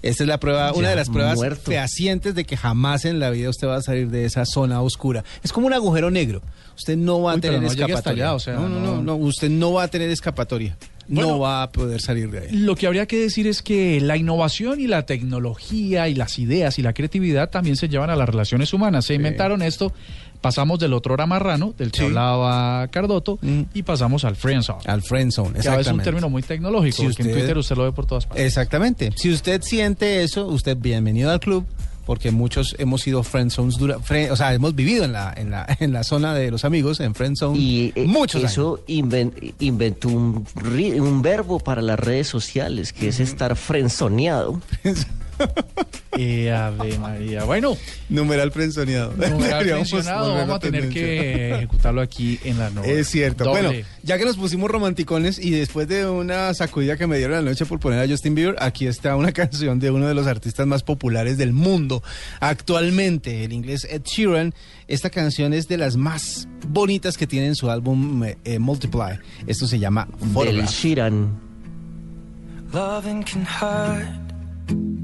Esta 0.05 0.25
es 0.25 0.29
la 0.29 0.39
prueba, 0.39 0.73
una 0.75 0.91
de 0.91 0.97
las 0.97 1.09
pruebas 1.09 1.37
muerto. 1.37 1.63
fehacientes 1.71 2.35
de 2.35 2.45
que 2.45 2.57
jamás 2.57 3.05
en 3.05 3.19
la 3.21 3.31
vida 3.31 3.49
usted 3.51 3.67
va 3.69 3.77
a 3.77 3.83
salir 3.83 4.11
de 4.11 4.25
esa 4.27 4.45
zona 4.47 4.81
oscura. 4.83 5.25
Es 5.43 5.53
como 5.53 5.67
un 5.67 5.73
agujero 5.73 6.11
negro. 6.11 6.43
Usted 6.77 6.97
no 6.97 7.23
va 7.23 7.33
a 7.33 7.35
Uy, 7.37 7.41
tener 7.41 7.61
no 7.63 7.69
escapatoria. 7.69 8.25
allá, 8.27 8.35
o 8.35 8.39
sea, 8.41 8.55
no, 8.55 8.69
no, 8.69 8.81
no- 8.81 9.03
no, 9.03 9.17
usted 9.17 9.49
no 9.49 9.73
va 9.73 9.85
a 9.85 9.89
tener 9.89 10.11
escapatoria. 10.11 10.77
Bueno. 11.07 11.33
no 11.33 11.39
va 11.39 11.63
a 11.63 11.71
poder 11.71 12.01
salir 12.01 12.31
de 12.31 12.39
ahí. 12.39 12.49
Lo 12.53 12.77
que 12.77 12.87
habría 12.87 13.05
que 13.05 13.19
decir 13.19 13.47
es 13.47 13.61
que 13.61 14.01
la 14.01 14.17
innovación 14.17 14.81
y 14.81 14.87
la 14.87 15.05
tecnología 15.05 16.09
y 16.09 16.15
las 16.15 16.39
ideas 16.39 16.79
y 16.79 16.83
la 16.83 16.95
creatividad 16.95 17.51
también 17.51 17.77
se 17.77 17.91
llevan 17.91 18.09
a 18.09 18.17
las 18.17 18.27
relaciones 18.27 18.73
humanas. 18.73 19.05
Se 19.05 19.13
inventaron 19.15 19.61
esto, 19.61 19.93
pasamos 20.45 20.79
del 20.79 20.93
otro 20.93 21.17
marrano, 21.27 21.73
del 21.79 21.91
que 21.91 22.01
Sí. 22.01 22.05
hablaba 22.05 22.87
Cardoto, 22.89 23.39
Mm. 23.41 23.63
y 23.73 23.83
pasamos 23.83 24.27
al 24.27 24.37
friendzone. 24.37 24.83
Al 24.85 25.01
friendzone, 25.01 25.53
Que 25.53 25.57
a 25.57 25.57
veces 25.57 25.65
es 25.65 25.71
un 25.71 25.79
exactamente. 25.81 26.05
término 26.05 26.29
muy 26.29 26.43
tecnológico, 26.43 26.97
Si 26.99 27.03
porque 27.05 27.23
en 27.23 27.29
usted- 27.29 27.39
Twitter 27.41 27.57
usted 27.59 27.77
lo 27.77 27.85
ve 27.85 27.93
por 27.93 28.05
todas 28.05 28.27
partes. 28.27 28.45
Exactamente. 28.45 29.11
Si 29.17 29.33
usted 29.33 29.63
siente 29.63 30.23
eso, 30.23 30.47
usted 30.49 30.77
bienvenido 30.77 31.31
al 31.31 31.41
club, 31.41 31.65
porque 32.05 32.31
muchos 32.31 32.77
hemos 32.79 33.01
sido 33.01 33.23
friendzones 33.23 33.79
dura, 33.79 33.97
fre- 34.01 34.31
o 34.31 34.37
sea, 34.37 34.53
hemos 34.53 34.75
vivido 34.75 35.07
en 35.07 35.13
la, 35.15 35.33
en 35.35 35.51
la, 35.51 35.65
en 35.81 35.95
la 35.95 36.05
zona 36.05 36.35
de 36.35 36.51
los 36.51 36.67
amigos, 36.67 37.01
en 37.01 37.15
friendzone, 37.15 37.59
Y 37.59 37.93
eh, 37.97 38.05
muchos 38.07 38.45
eso 38.45 38.85
inven- 38.87 39.55
inventó 39.61 40.09
un 40.09 41.23
verbo 41.23 41.59
para 41.59 41.81
las 41.81 41.99
redes 41.99 42.27
sociales, 42.29 42.93
que 42.93 43.09
es 43.09 43.19
estar 43.21 43.57
frenzoneado. 43.57 44.61
Eh, 46.17 46.53
Ave 46.53 46.97
María. 46.99 47.45
Bueno, 47.45 47.77
Numeral 48.09 48.53
volver 50.23 50.39
vamos 50.39 50.57
a 50.57 50.59
tener 50.61 50.83
tendencia. 50.83 51.03
que 51.03 51.55
ejecutarlo 51.57 52.01
aquí 52.01 52.39
en 52.45 52.59
la 52.59 52.71
nube. 52.71 53.01
Es 53.01 53.09
cierto. 53.09 53.45
Doble. 53.45 53.63
Bueno, 53.63 53.87
ya 54.03 54.19
que 54.19 54.25
nos 54.25 54.37
pusimos 54.37 54.71
romanticones 54.71 55.39
y 55.39 55.51
después 55.51 55.89
de 55.89 56.07
una 56.07 56.55
sacudida 56.55 56.97
que 56.97 57.07
me 57.07 57.19
dieron 57.19 57.39
anoche 57.39 57.67
por 57.67 57.81
poner 57.81 57.99
a 57.99 58.09
Justin 58.09 58.35
Bieber, 58.35 58.57
aquí 58.61 58.87
está 58.87 59.17
una 59.17 59.33
canción 59.33 59.81
de 59.81 59.91
uno 59.91 60.07
de 60.07 60.15
los 60.15 60.27
artistas 60.27 60.67
más 60.67 60.83
populares 60.83 61.37
del 61.37 61.53
mundo 61.53 62.03
actualmente, 62.41 63.45
el 63.45 63.53
inglés 63.53 63.87
Ed 63.91 64.03
Sheeran. 64.05 64.55
Esta 64.87 65.11
canción 65.11 65.53
es 65.53 65.67
de 65.67 65.79
las 65.79 65.97
más 65.97 66.47
bonitas 66.69 67.17
que 67.17 67.27
tiene 67.27 67.49
en 67.49 67.55
su 67.57 67.71
álbum 67.71 68.23
eh, 68.23 68.39
eh, 68.45 68.59
Multiply. 68.59 69.19
Esto 69.47 69.67
se 69.67 69.79
llama 69.79 70.07
Del 70.21 70.29
Photograph. 70.31 70.71
Shiran. 70.71 71.41
Loving 72.73 73.23
can 73.25 73.47
hurt. 73.47 75.04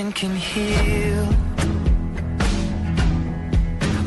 Loving 0.00 0.12
can 0.14 0.34
heal. 0.34 1.28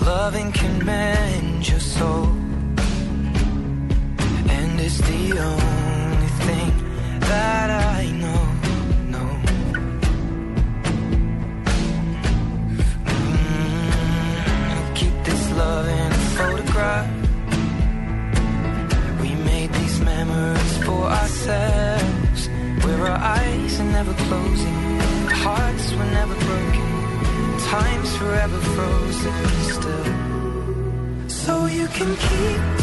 Loving 0.03 0.51
can 0.51 0.83
mend 0.83 1.69
your 1.69 1.79
soul. 1.79 2.29
And 4.55 4.79
it's 4.79 4.97
the 4.97 5.37
only 5.37 6.31
thing 6.47 6.71
that 7.19 7.69
I 7.69 8.09
know, 8.23 8.43
know. 9.13 9.29
Mm, 13.13 14.95
keep 14.95 15.15
this 15.23 15.51
love 15.51 15.87
in 15.87 16.11
a 16.11 16.23
photograph. 16.39 17.07
We 19.21 19.35
made 19.51 19.71
these 19.73 19.99
memories 20.01 20.77
for 20.85 21.03
ourselves. 21.21 22.49
Where 22.83 23.01
our 23.11 23.19
eyes 23.37 23.79
are 23.79 23.91
never 23.97 24.13
closing, 24.25 24.82
hearts 25.43 25.93
were 25.93 26.11
never 26.19 26.35
broken, 26.47 26.87
time's 27.59 28.15
forever 28.15 28.59
frozen 28.75 29.45
still. 29.77 30.05
So 31.27 31.65
you 31.65 31.87
can 31.87 32.15
keep 32.15 32.82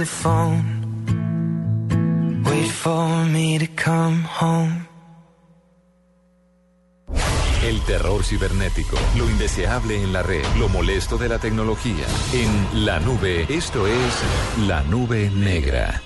the 0.00 0.06
phone. 0.06 0.64
Wait 2.46 2.70
for 2.70 3.26
me 3.26 3.58
to 3.58 3.66
come 3.76 4.22
home. 4.24 4.86
El 7.62 7.82
terror 7.84 8.24
cibernético, 8.24 8.96
lo 9.18 9.28
indeseable 9.28 10.02
en 10.02 10.14
la 10.14 10.22
red, 10.22 10.44
lo 10.58 10.70
molesto 10.70 11.18
de 11.18 11.28
la 11.28 11.38
tecnología. 11.38 12.06
En 12.32 12.86
la 12.86 12.98
nube, 13.00 13.44
esto 13.50 13.86
es 13.86 14.22
la 14.66 14.82
nube 14.84 15.30
negra. 15.30 16.00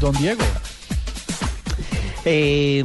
Don 0.00 0.14
Diego. 0.16 0.44
Eh, 2.24 2.82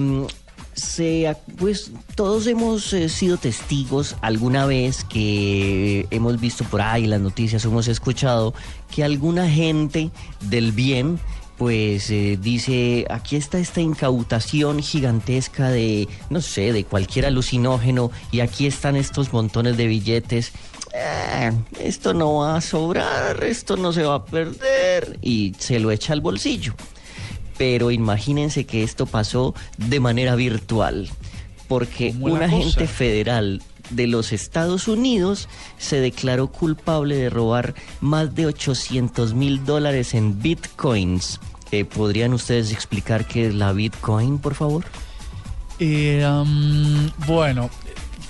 se, 0.93 1.35
pues 1.57 1.91
todos 2.15 2.45
hemos 2.45 2.93
eh, 2.93 3.09
sido 3.09 3.37
testigos 3.37 4.15
alguna 4.21 4.67
vez 4.67 5.03
que 5.03 6.05
hemos 6.11 6.39
visto 6.39 6.63
por 6.65 6.81
ahí 6.81 7.07
las 7.07 7.19
noticias, 7.19 7.65
hemos 7.65 7.87
escuchado 7.87 8.53
que 8.93 9.03
alguna 9.03 9.49
gente 9.49 10.11
del 10.41 10.71
bien 10.71 11.19
pues 11.57 12.09
eh, 12.09 12.37
dice, 12.39 13.05
aquí 13.09 13.35
está 13.35 13.57
esta 13.57 13.81
incautación 13.81 14.81
gigantesca 14.81 15.69
de, 15.69 16.07
no 16.29 16.41
sé, 16.41 16.73
de 16.73 16.83
cualquier 16.83 17.25
alucinógeno 17.25 18.11
y 18.31 18.41
aquí 18.41 18.67
están 18.67 18.95
estos 18.95 19.33
montones 19.33 19.77
de 19.77 19.87
billetes. 19.87 20.51
Eh, 20.93 21.51
esto 21.79 22.13
no 22.13 22.35
va 22.35 22.57
a 22.57 22.61
sobrar, 22.61 23.43
esto 23.43 23.77
no 23.77 23.93
se 23.93 24.03
va 24.03 24.15
a 24.15 24.25
perder 24.25 25.17
y 25.21 25.55
se 25.57 25.79
lo 25.79 25.89
echa 25.89 26.13
al 26.13 26.21
bolsillo. 26.21 26.73
Pero 27.63 27.91
imagínense 27.91 28.65
que 28.65 28.83
esto 28.83 29.05
pasó 29.05 29.55
de 29.77 30.01
manera 30.01 30.35
virtual, 30.35 31.09
porque 31.69 32.11
¿Cómo 32.11 32.27
es 32.27 32.33
un 32.33 32.43
agente 32.43 32.81
cosa? 32.81 32.87
federal 32.87 33.61
de 33.89 34.07
los 34.07 34.33
Estados 34.33 34.89
Unidos 34.89 35.47
se 35.77 36.01
declaró 36.01 36.47
culpable 36.51 37.15
de 37.15 37.29
robar 37.29 37.73
más 38.01 38.35
de 38.35 38.47
800 38.47 39.33
mil 39.33 39.63
dólares 39.63 40.13
en 40.13 40.41
bitcoins. 40.41 41.39
Eh, 41.71 41.85
¿Podrían 41.85 42.33
ustedes 42.33 42.73
explicar 42.73 43.25
qué 43.25 43.47
es 43.47 43.55
la 43.55 43.71
bitcoin, 43.71 44.39
por 44.39 44.55
favor? 44.55 44.83
Eh, 45.79 46.21
um, 46.27 47.09
bueno, 47.27 47.69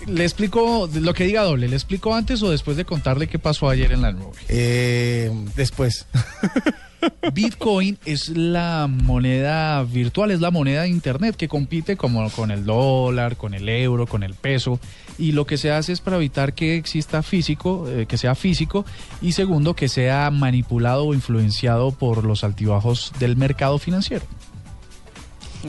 le 0.06 0.26
explico 0.26 0.88
lo 0.94 1.14
que 1.16 1.24
diga 1.24 1.42
doble. 1.42 1.68
¿Le 1.68 1.76
explico 1.76 2.14
antes 2.14 2.44
o 2.44 2.52
después 2.52 2.78
de 2.78 2.86
contarle 2.86 3.28
qué 3.28 3.40
pasó 3.40 3.68
ayer 3.68 3.94
en 3.94 4.04
la 4.04 4.12
nube? 4.12 4.38
Eh, 4.48 5.32
después. 5.56 6.06
Bitcoin 7.34 7.98
es 8.06 8.30
la 8.30 8.88
moneda 8.90 9.84
virtual, 9.84 10.32
es 10.32 10.42
la 10.42 10.52
moneda 10.52 10.84
de 10.84 10.90
Internet 10.90 11.36
que 11.36 11.48
compite 11.48 11.98
como 11.98 12.30
con 12.32 12.52
el 12.52 12.66
dólar, 12.66 13.38
con 13.38 13.54
el 13.54 13.70
euro, 13.70 14.08
con 14.08 14.24
el 14.24 14.34
peso. 14.34 14.80
Y 15.18 15.32
lo 15.34 15.46
que 15.46 15.58
se 15.58 15.72
hace 15.72 15.94
es 15.94 16.02
para 16.02 16.18
evitar 16.18 16.54
que 16.54 16.76
exista 16.76 17.24
físico, 17.24 17.86
eh, 17.88 18.06
que 18.08 18.18
sea 18.18 18.36
físico, 18.36 18.86
y 19.22 19.34
segundo, 19.34 19.76
que 19.76 19.90
sea 19.90 20.32
manipulado 20.32 21.06
o 21.06 21.14
influenciado 21.14 21.92
por 21.92 22.24
los 22.24 22.44
altibajos 22.44 23.12
del 23.20 23.36
mercado 23.36 23.78
financiero. 23.78 24.26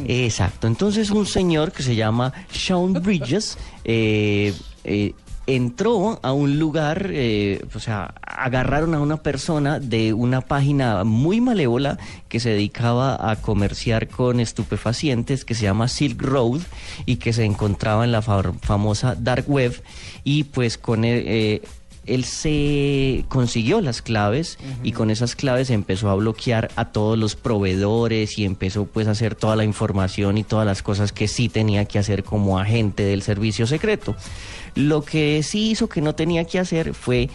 Exacto. 0.06 0.66
Entonces 0.66 1.10
un 1.10 1.26
señor 1.26 1.72
que 1.72 1.82
se 1.82 1.94
llama 1.94 2.32
Sean 2.50 2.94
Bridges 2.94 3.58
eh, 3.84 4.52
eh, 4.84 5.14
entró 5.46 6.18
a 6.22 6.32
un 6.32 6.58
lugar, 6.58 7.10
eh, 7.12 7.62
o 7.74 7.78
sea, 7.78 8.14
agarraron 8.22 8.94
a 8.94 9.00
una 9.00 9.18
persona 9.18 9.78
de 9.78 10.12
una 10.14 10.40
página 10.40 11.04
muy 11.04 11.40
malévola 11.40 11.98
que 12.28 12.40
se 12.40 12.50
dedicaba 12.50 13.30
a 13.30 13.36
comerciar 13.36 14.08
con 14.08 14.40
estupefacientes 14.40 15.44
que 15.44 15.54
se 15.54 15.64
llama 15.64 15.88
Silk 15.88 16.20
Road 16.22 16.60
y 17.04 17.16
que 17.16 17.32
se 17.32 17.44
encontraba 17.44 18.04
en 18.04 18.12
la 18.12 18.22
fa- 18.22 18.52
famosa 18.62 19.14
Dark 19.18 19.44
Web 19.48 19.82
y 20.24 20.44
pues 20.44 20.78
con 20.78 21.04
él, 21.04 21.22
eh, 21.26 21.62
él 22.06 22.24
se 22.24 23.24
consiguió 23.28 23.80
las 23.80 24.02
claves 24.02 24.58
y 24.82 24.92
con 24.92 25.10
esas 25.10 25.34
claves 25.36 25.70
empezó 25.70 26.10
a 26.10 26.14
bloquear 26.14 26.70
a 26.76 26.86
todos 26.92 27.16
los 27.18 27.34
proveedores 27.34 28.38
y 28.38 28.44
empezó 28.44 28.84
pues 28.84 29.08
a 29.08 29.12
hacer 29.12 29.34
toda 29.34 29.56
la 29.56 29.64
información 29.64 30.36
y 30.36 30.44
todas 30.44 30.66
las 30.66 30.82
cosas 30.82 31.12
que 31.12 31.28
sí 31.28 31.48
tenía 31.48 31.86
que 31.86 31.98
hacer 31.98 32.22
como 32.22 32.58
agente 32.58 33.04
del 33.04 33.22
servicio 33.22 33.66
secreto. 33.66 34.14
Lo 34.74 35.04
que 35.04 35.42
sí 35.42 35.70
hizo 35.70 35.88
que 35.88 36.00
no 36.00 36.14
tenía 36.14 36.44
que 36.44 36.58
hacer 36.58 36.94
fue 36.94 37.28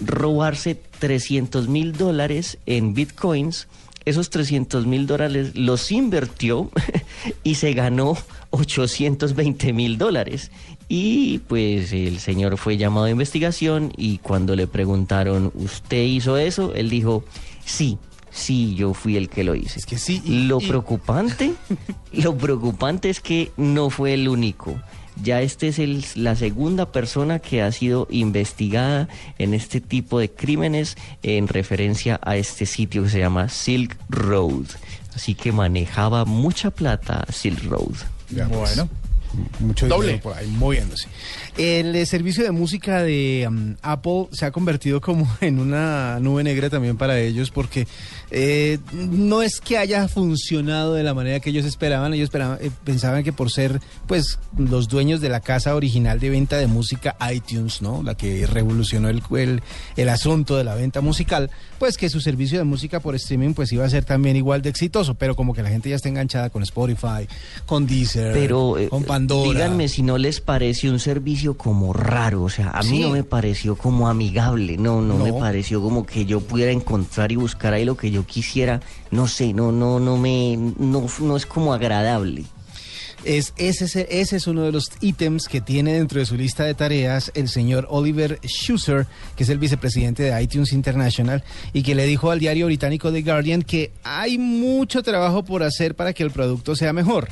robarse 0.00 0.74
300 0.98 1.68
mil 1.68 1.92
dólares 1.92 2.58
en 2.66 2.94
bitcoins. 2.94 3.68
Esos 4.04 4.30
300 4.30 4.86
mil 4.86 5.06
dólares 5.06 5.54
los 5.54 5.92
invirtió 5.92 6.70
y 7.44 7.56
se 7.56 7.74
ganó 7.74 8.16
820 8.50 9.72
mil 9.72 9.98
dólares. 9.98 10.50
Y 10.88 11.40
pues 11.40 11.92
el 11.92 12.18
señor 12.18 12.56
fue 12.56 12.78
llamado 12.78 13.04
a 13.06 13.10
investigación 13.10 13.92
y 13.96 14.18
cuando 14.18 14.56
le 14.56 14.66
preguntaron, 14.66 15.52
¿usted 15.54 16.02
hizo 16.02 16.38
eso? 16.38 16.72
Él 16.74 16.88
dijo, 16.88 17.22
sí, 17.66 17.98
sí, 18.30 18.74
yo 18.74 18.94
fui 18.94 19.18
el 19.18 19.28
que 19.28 19.44
lo 19.44 19.54
hice. 19.54 19.78
Es 19.80 19.84
que 19.84 19.98
sí, 19.98 20.22
y- 20.24 20.44
lo 20.44 20.58
y- 20.62 20.66
preocupante, 20.68 21.52
lo 22.12 22.34
preocupante 22.38 23.10
es 23.10 23.20
que 23.20 23.50
no 23.58 23.90
fue 23.90 24.14
el 24.14 24.26
único. 24.28 24.80
Ya 25.22 25.40
este 25.42 25.68
es 25.68 25.78
el- 25.78 26.04
la 26.14 26.36
segunda 26.36 26.92
persona 26.92 27.38
que 27.38 27.62
ha 27.62 27.72
sido 27.72 28.06
investigada 28.10 29.08
en 29.38 29.52
este 29.54 29.80
tipo 29.80 30.18
de 30.20 30.30
crímenes 30.30 30.96
en 31.22 31.48
referencia 31.48 32.20
a 32.22 32.36
este 32.36 32.66
sitio 32.66 33.02
que 33.02 33.08
se 33.10 33.18
llama 33.18 33.48
Silk 33.48 33.96
Road. 34.08 34.66
Así 35.14 35.34
que 35.34 35.50
manejaba 35.50 36.24
mucha 36.24 36.70
plata 36.70 37.26
Silk 37.32 37.64
Road. 37.64 37.96
Bueno. 38.48 38.88
Mucho 39.60 39.86
Doble. 39.88 40.06
dinero 40.06 40.22
por 40.22 40.36
ahí 40.38 40.46
moviéndose. 40.46 41.06
El 41.58 41.96
eh, 41.96 42.06
servicio 42.06 42.44
de 42.44 42.52
música 42.52 43.02
de 43.02 43.44
um, 43.48 43.74
Apple 43.82 44.28
se 44.30 44.46
ha 44.46 44.52
convertido 44.52 45.00
como 45.00 45.28
en 45.40 45.58
una 45.58 46.20
nube 46.20 46.44
negra 46.44 46.70
también 46.70 46.96
para 46.96 47.18
ellos 47.18 47.50
porque 47.50 47.88
eh, 48.30 48.78
no 48.92 49.42
es 49.42 49.60
que 49.60 49.76
haya 49.76 50.06
funcionado 50.06 50.94
de 50.94 51.02
la 51.02 51.14
manera 51.14 51.40
que 51.40 51.50
ellos 51.50 51.64
esperaban. 51.64 52.14
Ellos 52.14 52.26
esperaban, 52.26 52.58
eh, 52.60 52.70
pensaban 52.84 53.24
que 53.24 53.32
por 53.32 53.50
ser 53.50 53.80
pues 54.06 54.38
los 54.56 54.86
dueños 54.86 55.20
de 55.20 55.30
la 55.30 55.40
casa 55.40 55.74
original 55.74 56.20
de 56.20 56.30
venta 56.30 56.58
de 56.58 56.68
música 56.68 57.16
iTunes, 57.32 57.82
¿no? 57.82 58.04
La 58.04 58.14
que 58.14 58.46
revolucionó 58.46 59.08
el, 59.08 59.20
el, 59.36 59.60
el 59.96 60.08
asunto 60.10 60.56
de 60.56 60.62
la 60.62 60.76
venta 60.76 61.00
musical, 61.00 61.50
pues 61.80 61.96
que 61.96 62.08
su 62.08 62.20
servicio 62.20 62.58
de 62.58 62.64
música 62.64 63.00
por 63.00 63.16
streaming 63.16 63.54
pues 63.54 63.72
iba 63.72 63.84
a 63.84 63.90
ser 63.90 64.04
también 64.04 64.36
igual 64.36 64.62
de 64.62 64.70
exitoso, 64.70 65.16
pero 65.16 65.34
como 65.34 65.54
que 65.54 65.64
la 65.64 65.70
gente 65.70 65.90
ya 65.90 65.96
está 65.96 66.08
enganchada 66.08 66.50
con 66.50 66.62
Spotify, 66.62 67.26
con 67.66 67.84
Deezer, 67.84 68.32
Pero 68.32 68.76
con 68.88 69.02
Pandora. 69.02 69.50
díganme 69.50 69.88
si 69.88 70.02
no 70.02 70.18
les 70.18 70.40
parece 70.40 70.88
un 70.88 71.00
servicio 71.00 71.47
como 71.54 71.92
raro, 71.92 72.42
o 72.44 72.48
sea, 72.50 72.70
a 72.70 72.82
mí 72.82 72.88
Sí. 72.88 73.00
no 73.00 73.10
me 73.10 73.24
pareció 73.24 73.76
como 73.76 74.08
amigable, 74.08 74.76
no, 74.76 75.00
no, 75.00 75.16
me 75.18 75.32
pareció 75.32 75.80
como 75.80 76.04
que 76.04 76.24
yo 76.26 76.40
pudiera 76.40 76.72
encontrar 76.72 77.32
y 77.32 77.36
buscar 77.36 77.72
ahí 77.74 77.84
lo 77.84 77.96
que 77.96 78.10
yo 78.10 78.26
quisiera, 78.26 78.80
no 79.10 79.26
sé, 79.28 79.52
no, 79.52 79.72
no, 79.72 80.00
no 80.00 80.16
me, 80.16 80.56
no, 80.56 81.06
no 81.20 81.36
es 81.36 81.46
como 81.46 81.72
agradable. 81.72 82.44
Es, 83.24 83.52
ese, 83.56 83.84
es- 83.86 83.96
ese 83.96 84.36
es 84.36 84.46
uno 84.46 84.62
de 84.62 84.70
los 84.72 84.90
ítems 85.00 85.48
que 85.48 85.60
tiene 85.60 85.92
dentro 85.94 86.20
de 86.20 86.26
su 86.26 86.36
lista 86.36 86.64
de 86.64 86.74
tareas 86.74 87.32
el 87.34 87.48
señor 87.48 87.86
Oliver 87.90 88.38
Schuster, 88.44 89.06
que 89.36 89.42
es 89.42 89.48
el 89.48 89.58
vicepresidente 89.58 90.22
de 90.22 90.40
iTunes 90.42 90.72
International, 90.72 91.42
y 91.72 91.82
que 91.82 91.96
le 91.96 92.06
dijo 92.06 92.30
al 92.30 92.38
diario 92.38 92.66
británico 92.66 93.10
The 93.12 93.22
Guardian 93.22 93.62
que 93.62 93.90
hay 94.04 94.38
mucho 94.38 95.02
trabajo 95.02 95.44
por 95.44 95.64
hacer 95.64 95.96
para 95.96 96.12
que 96.12 96.22
el 96.22 96.30
producto 96.30 96.76
sea 96.76 96.92
mejor. 96.92 97.28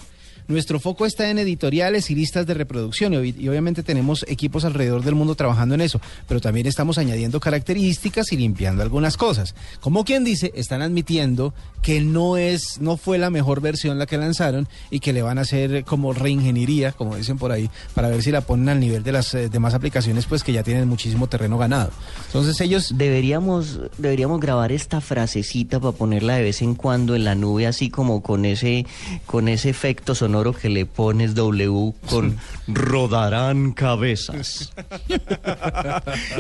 Nuestro 0.49 0.79
foco 0.81 1.07
está 1.07 1.29
en 1.31 1.39
editoriales 1.39 2.11
y 2.11 2.15
listas 2.15 2.47
de 2.47 2.55
reproducción 2.55 3.15
y, 3.15 3.17
ob- 3.17 3.39
y 3.39 3.49
obviamente 3.49 3.83
tenemos 3.83 4.25
equipos 4.29 4.65
alrededor 4.65 5.03
del 5.03 5.15
mundo 5.15 5.35
trabajando 5.35 5.75
en 5.75 5.81
eso, 5.81 6.01
pero 6.29 6.41
también 6.41 6.67
estamos 6.67 6.99
añadiendo 6.99 7.41
características 7.41 8.33
y 8.33 8.37
limpiando 8.37 8.83
algunas 8.83 9.17
cosas. 9.17 9.55
Como 9.81 10.05
quien 10.05 10.25
dice, 10.25 10.53
están 10.55 10.83
admitiendo 10.83 11.55
que 11.83 12.01
no 12.01 12.37
es 12.37 12.81
no 12.81 12.97
fue 12.97 13.19
la 13.19 13.31
mejor 13.31 13.61
versión 13.61 13.99
la 13.99 14.07
que 14.07 14.19
lanzaron 14.19 14.69
y 14.91 15.01
que 15.01 15.13
le 15.13 15.23
van 15.23 15.39
a 15.39 15.43
hacer 15.43 15.85
como 15.85 16.13
reingeniería, 16.13 16.93
como 16.93 17.17
dicen 17.17 17.39
por 17.39 17.53
ahí, 17.53 17.71
para 17.95 18.09
ver 18.09 18.23
si 18.23 18.31
la 18.31 18.41
ponen 18.41 18.69
al 18.69 18.81
nivel 18.81 19.03
de 19.03 19.13
las 19.13 19.33
eh, 19.35 19.49
demás 19.49 19.75
aplicaciones 19.75 20.27
pues 20.27 20.43
que 20.43 20.53
ya 20.53 20.63
tienen 20.63 20.89
muchísimo 20.89 21.29
terreno 21.29 21.59
ganado. 21.59 21.91
Entonces 22.27 22.61
ellos 22.61 22.95
Deberíamos, 22.97 23.81
deberíamos 23.99 24.41
grabar 24.41 24.73
esta 24.73 25.01
frasecita 25.01 25.81
para 25.81 25.93
ponerla 25.97 26.35
de 26.37 26.43
vez 26.43 26.61
en 26.63 26.75
cuando 26.75 27.15
en 27.15 27.25
la 27.25 27.35
nube, 27.35 27.67
así 27.67 27.89
como 27.89 28.23
con 28.23 28.45
ese, 28.45 28.85
con 29.27 29.49
ese 29.49 29.71
efecto 29.71 30.15
sonoro 30.15 30.36
que 30.59 30.69
le 30.69 30.87
pones 30.87 31.35
W 31.35 31.93
con 32.09 32.37
rodarán 32.69 33.73
cabezas. 33.73 34.73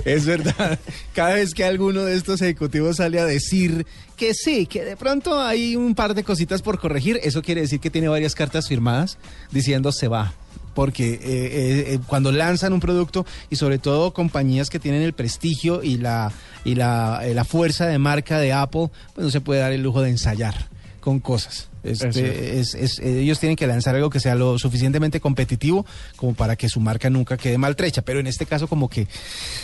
Es 0.04 0.26
verdad. 0.26 0.78
Cada 1.14 1.34
vez 1.34 1.54
que 1.54 1.64
alguno 1.64 2.02
de 2.04 2.16
estos 2.16 2.42
ejecutivos 2.42 2.96
sale 2.96 3.18
a 3.20 3.24
decir 3.24 3.86
que 4.16 4.34
sí, 4.34 4.66
que 4.66 4.84
de 4.84 4.96
pronto 4.96 5.40
hay 5.40 5.76
un 5.76 5.94
par 5.94 6.14
de 6.14 6.24
cositas 6.24 6.62
por 6.62 6.78
corregir, 6.78 7.20
eso 7.22 7.42
quiere 7.42 7.62
decir 7.62 7.80
que 7.80 7.90
tiene 7.90 8.08
varias 8.08 8.34
cartas 8.34 8.68
firmadas 8.68 9.18
diciendo 9.50 9.92
se 9.92 10.08
va. 10.08 10.34
Porque 10.74 11.14
eh, 11.14 11.20
eh, 11.22 11.84
eh, 11.94 11.98
cuando 12.06 12.30
lanzan 12.32 12.74
un 12.74 12.80
producto 12.80 13.24
y 13.48 13.56
sobre 13.56 13.78
todo 13.78 14.12
compañías 14.12 14.68
que 14.68 14.78
tienen 14.78 15.00
el 15.00 15.14
prestigio 15.14 15.82
y 15.82 15.96
la 15.96 16.30
y 16.66 16.74
la, 16.74 17.22
la 17.32 17.44
fuerza 17.44 17.86
de 17.86 17.98
marca 17.98 18.38
de 18.38 18.52
Apple, 18.52 18.90
pues 19.14 19.24
no 19.24 19.30
se 19.30 19.40
puede 19.40 19.60
dar 19.60 19.72
el 19.72 19.82
lujo 19.82 20.02
de 20.02 20.10
ensayar 20.10 20.68
con 21.00 21.20
cosas. 21.20 21.70
Este, 21.92 22.08
Es 22.08 22.14
cierto. 22.14 22.40
es- 22.42 22.74
es- 22.74 22.98
ellos 23.00 23.38
tienen 23.40 23.56
que 23.56 23.66
lanzar 23.66 23.94
algo 23.94 24.10
que 24.10 24.20
sea 24.20 24.34
lo 24.34 24.58
suficientemente 24.58 25.20
competitivo 25.20 25.86
como 26.16 26.34
para 26.34 26.56
que 26.56 26.68
su 26.68 26.80
marca 26.80 27.10
nunca 27.10 27.36
quede 27.36 27.58
maltrecha. 27.58 28.02
Pero 28.02 28.20
en 28.20 28.26
este 28.26 28.46
caso 28.46 28.66
como 28.68 28.88
que 28.88 29.06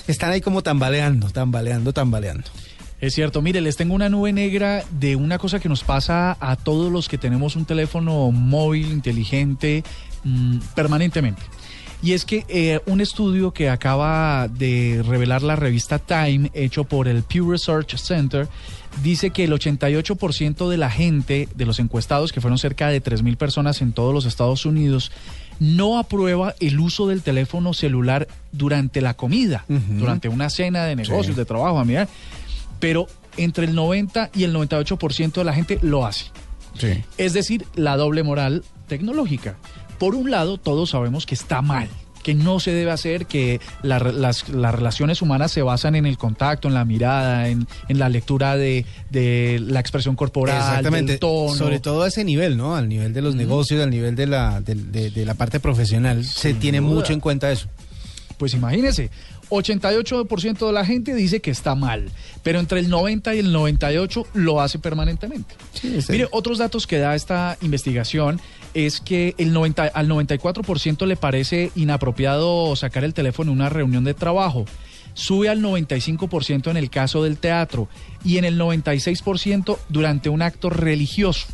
están 0.06 0.30
ahí 0.30 0.40
como 0.40 0.62
tambaleando, 0.62 1.30
tambaleando, 1.30 1.92
tambaleando. 1.92 2.44
Es 3.00 3.14
cierto, 3.14 3.42
mire, 3.42 3.60
les 3.60 3.76
tengo 3.76 3.94
una 3.94 4.08
nube 4.08 4.32
negra 4.32 4.84
de 4.92 5.16
una 5.16 5.36
cosa 5.38 5.58
que 5.58 5.68
nos 5.68 5.82
pasa 5.82 6.36
a 6.38 6.54
todos 6.54 6.92
los 6.92 7.08
que 7.08 7.18
tenemos 7.18 7.56
un 7.56 7.64
teléfono 7.64 8.30
móvil 8.30 8.92
inteligente 8.92 9.82
mm, 10.22 10.58
permanentemente. 10.76 11.42
Y 12.04 12.12
es 12.12 12.24
que 12.24 12.44
eh, 12.48 12.80
un 12.86 13.00
estudio 13.00 13.52
que 13.52 13.70
acaba 13.70 14.48
de 14.48 15.04
revelar 15.06 15.42
la 15.42 15.54
revista 15.56 15.98
Time, 16.00 16.50
hecho 16.54 16.84
por 16.84 17.06
el 17.08 17.22
Pew 17.22 17.50
Research 17.50 17.96
Center, 17.96 18.48
dice 19.02 19.30
que 19.30 19.44
el 19.44 19.52
88% 19.52 20.68
de 20.68 20.76
la 20.76 20.90
gente, 20.90 21.48
de 21.54 21.64
los 21.66 21.78
encuestados, 21.78 22.32
que 22.32 22.40
fueron 22.40 22.58
cerca 22.58 22.88
de 22.88 23.02
3.000 23.02 23.36
personas 23.36 23.80
en 23.82 23.92
todos 23.92 24.12
los 24.12 24.26
Estados 24.26 24.66
Unidos, 24.66 25.10
no 25.60 25.98
aprueba 25.98 26.54
el 26.60 26.78
uso 26.80 27.06
del 27.06 27.22
teléfono 27.22 27.72
celular 27.74 28.28
durante 28.52 29.00
la 29.00 29.14
comida, 29.14 29.64
durante 29.68 30.28
una 30.28 30.50
cena 30.50 30.84
de 30.84 30.96
negocios, 30.96 31.34
Sí. 31.34 31.40
de 31.40 31.44
trabajo, 31.44 31.78
amiga 31.78 32.08
pero 32.80 33.06
entre 33.36 33.66
el 33.66 33.76
90 33.76 34.30
y 34.34 34.42
el 34.42 34.52
98% 34.52 35.34
de 35.34 35.44
la 35.44 35.54
gente 35.54 35.78
lo 35.82 36.04
hace. 36.04 36.26
Sí. 36.76 37.04
Es 37.16 37.32
decir, 37.32 37.64
la 37.76 37.96
doble 37.96 38.24
moral 38.24 38.64
tecnológica. 38.88 39.54
Por 40.00 40.16
un 40.16 40.32
lado, 40.32 40.58
todos 40.58 40.90
sabemos 40.90 41.24
que 41.24 41.36
está 41.36 41.62
mal, 41.62 41.88
que 42.22 42.34
no 42.34 42.60
se 42.60 42.72
debe 42.72 42.90
hacer, 42.90 43.26
que 43.26 43.60
la 43.82 43.98
las, 43.98 44.48
las 44.48 44.74
relaciones 44.74 45.22
humanas 45.22 45.52
se 45.52 45.62
basan 45.62 45.94
en 45.96 46.06
el 46.06 46.18
contacto, 46.18 46.68
en 46.68 46.74
la 46.74 46.84
mirada, 46.84 47.48
en, 47.48 47.66
en 47.88 47.98
la 47.98 48.08
lectura 48.08 48.56
de, 48.56 48.84
de 49.10 49.60
la 49.64 49.80
expresión 49.80 50.16
corporal, 50.16 50.56
Exactamente. 50.56 51.12
del 51.12 51.18
tono. 51.20 51.54
Sobre 51.54 51.80
todo 51.80 52.02
a 52.02 52.08
ese 52.08 52.24
nivel, 52.24 52.56
¿no? 52.56 52.76
Al 52.76 52.88
nivel 52.88 53.12
de 53.12 53.22
los 53.22 53.34
negocios, 53.34 53.82
al 53.82 53.90
nivel 53.90 54.14
de 54.16 54.26
la, 54.26 54.60
de, 54.60 54.74
de- 54.74 55.10
de 55.10 55.24
la 55.26 55.34
parte 55.34 55.60
profesional. 55.60 56.24
Se 56.24 56.54
tiene 56.54 56.78
duda. 56.80 56.90
mucho 56.94 57.12
en 57.12 57.20
cuenta 57.20 57.50
eso. 57.50 57.68
Pues 58.38 58.54
imagínese, 58.54 59.10
88% 59.50 60.66
de 60.66 60.72
la 60.72 60.84
gente 60.84 61.14
dice 61.14 61.40
que 61.40 61.50
está 61.50 61.74
mal, 61.74 62.10
pero 62.42 62.58
entre 62.58 62.80
el 62.80 62.88
90 62.88 63.34
y 63.34 63.38
el 63.38 63.52
98 63.52 64.26
lo 64.34 64.60
hace 64.60 64.78
permanentemente. 64.78 65.54
Sí, 65.74 65.94
es 65.96 66.10
Mire, 66.10 66.28
otros 66.32 66.58
datos 66.58 66.86
que 66.86 66.98
da 66.98 67.14
esta 67.14 67.56
investigación 67.62 68.40
es 68.74 69.00
que 69.00 69.34
el 69.38 69.52
90, 69.52 69.84
al 69.84 70.08
94% 70.08 71.06
le 71.06 71.16
parece 71.16 71.70
inapropiado 71.74 72.74
sacar 72.76 73.04
el 73.04 73.14
teléfono 73.14 73.52
en 73.52 73.58
una 73.58 73.68
reunión 73.68 74.04
de 74.04 74.14
trabajo. 74.14 74.64
Sube 75.14 75.48
al 75.48 75.60
95% 75.60 76.70
en 76.70 76.76
el 76.76 76.90
caso 76.90 77.22
del 77.22 77.36
teatro 77.36 77.88
y 78.24 78.38
en 78.38 78.44
el 78.44 78.58
96% 78.58 79.78
durante 79.88 80.28
un 80.28 80.42
acto 80.42 80.70
religioso. 80.70 81.46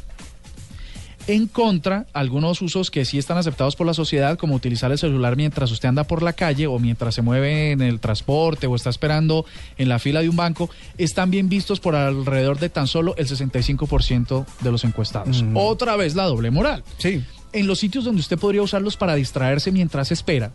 En 1.29 1.47
contra, 1.47 2.07
algunos 2.15 2.63
usos 2.63 2.91
que 2.91 3.05
sí 3.05 3.19
están 3.19 3.37
aceptados 3.37 3.77
por 3.77 3.87
la 3.87 3.93
sociedad, 3.93 4.39
como 4.39 4.55
utilizar 4.55 4.91
el 4.91 4.99
celular 4.99 5.37
mientras 5.37 5.71
usted 5.71 5.91
anda 5.91 6.05
por 6.05 6.23
la 6.23 6.33
calle 6.33 6.67
o 6.67 6.79
mientras 6.79 7.15
se 7.15 7.21
mueve 7.21 7.73
en 7.73 7.83
el 7.83 8.01
transporte 8.01 8.67
o 8.67 8.75
está 8.75 8.89
esperando 8.89 9.45
en 9.77 9.91
la 9.91 9.99
fila 9.99 10.23
de 10.23 10.31
un 10.31 10.37
banco, 10.37 10.71
están 10.97 11.31
bien 11.31 11.51
vistos 11.51 11.81
por 11.81 11.95
alrededor 11.95 12.59
de 12.59 12.71
tan 12.71 12.87
solo 12.87 13.15
el 13.19 13.29
65% 13.29 14.47
de 14.63 14.73
los 14.73 14.85
encuestados. 14.85 15.43
Mm. 15.43 15.55
Otra 15.55 15.97
vez 15.97 16.15
la 16.15 16.25
doble 16.25 16.51
moral. 16.51 16.83
Sí. 16.97 17.23
En 17.53 17.67
los 17.67 17.79
sitios 17.79 18.05
donde 18.05 18.21
usted 18.21 18.39
podría 18.39 18.63
usarlos 18.63 18.97
para 18.97 19.15
distraerse 19.15 19.71
mientras 19.71 20.11
espera, 20.11 20.51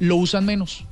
lo 0.00 0.16
usan 0.16 0.44
menos. 0.44 0.84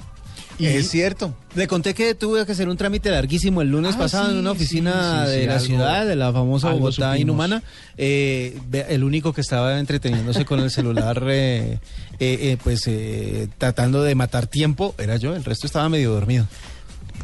Y 0.62 0.76
Es 0.76 0.90
cierto. 0.90 1.34
Le 1.54 1.66
conté 1.66 1.92
que 1.94 2.14
tuve 2.14 2.44
que 2.46 2.52
hacer 2.52 2.68
un 2.68 2.76
trámite 2.76 3.10
larguísimo 3.10 3.62
el 3.62 3.68
lunes 3.70 3.94
Ah, 3.96 3.98
pasado 3.98 4.30
en 4.30 4.36
una 4.38 4.52
oficina 4.52 5.24
sí, 5.26 5.30
sí, 5.32 5.36
de 5.36 5.40
sí, 5.42 5.46
la 5.46 5.54
algo- 5.54 5.66
ciudad, 5.66 6.06
de 6.06 6.16
la 6.16 6.32
famosa 6.32 6.70
Bogotá 6.70 6.92
supimos. 7.10 7.18
inhumana. 7.18 7.62
Eh, 7.98 8.58
el 8.88 9.04
único 9.04 9.32
que 9.32 9.40
estaba 9.40 9.78
entreteniéndose 9.78 10.44
con 10.44 10.60
el 10.60 10.70
celular, 10.70 11.22
eh, 11.28 11.78
eh, 12.18 12.38
eh, 12.40 12.56
pues 12.62 12.82
eh, 12.86 13.48
tratando 13.58 14.02
de 14.02 14.14
matar 14.14 14.46
tiempo, 14.46 14.94
era 14.98 15.16
yo. 15.16 15.34
El 15.34 15.44
resto 15.44 15.66
estaba 15.66 15.88
medio 15.88 16.12
dormido. 16.12 16.46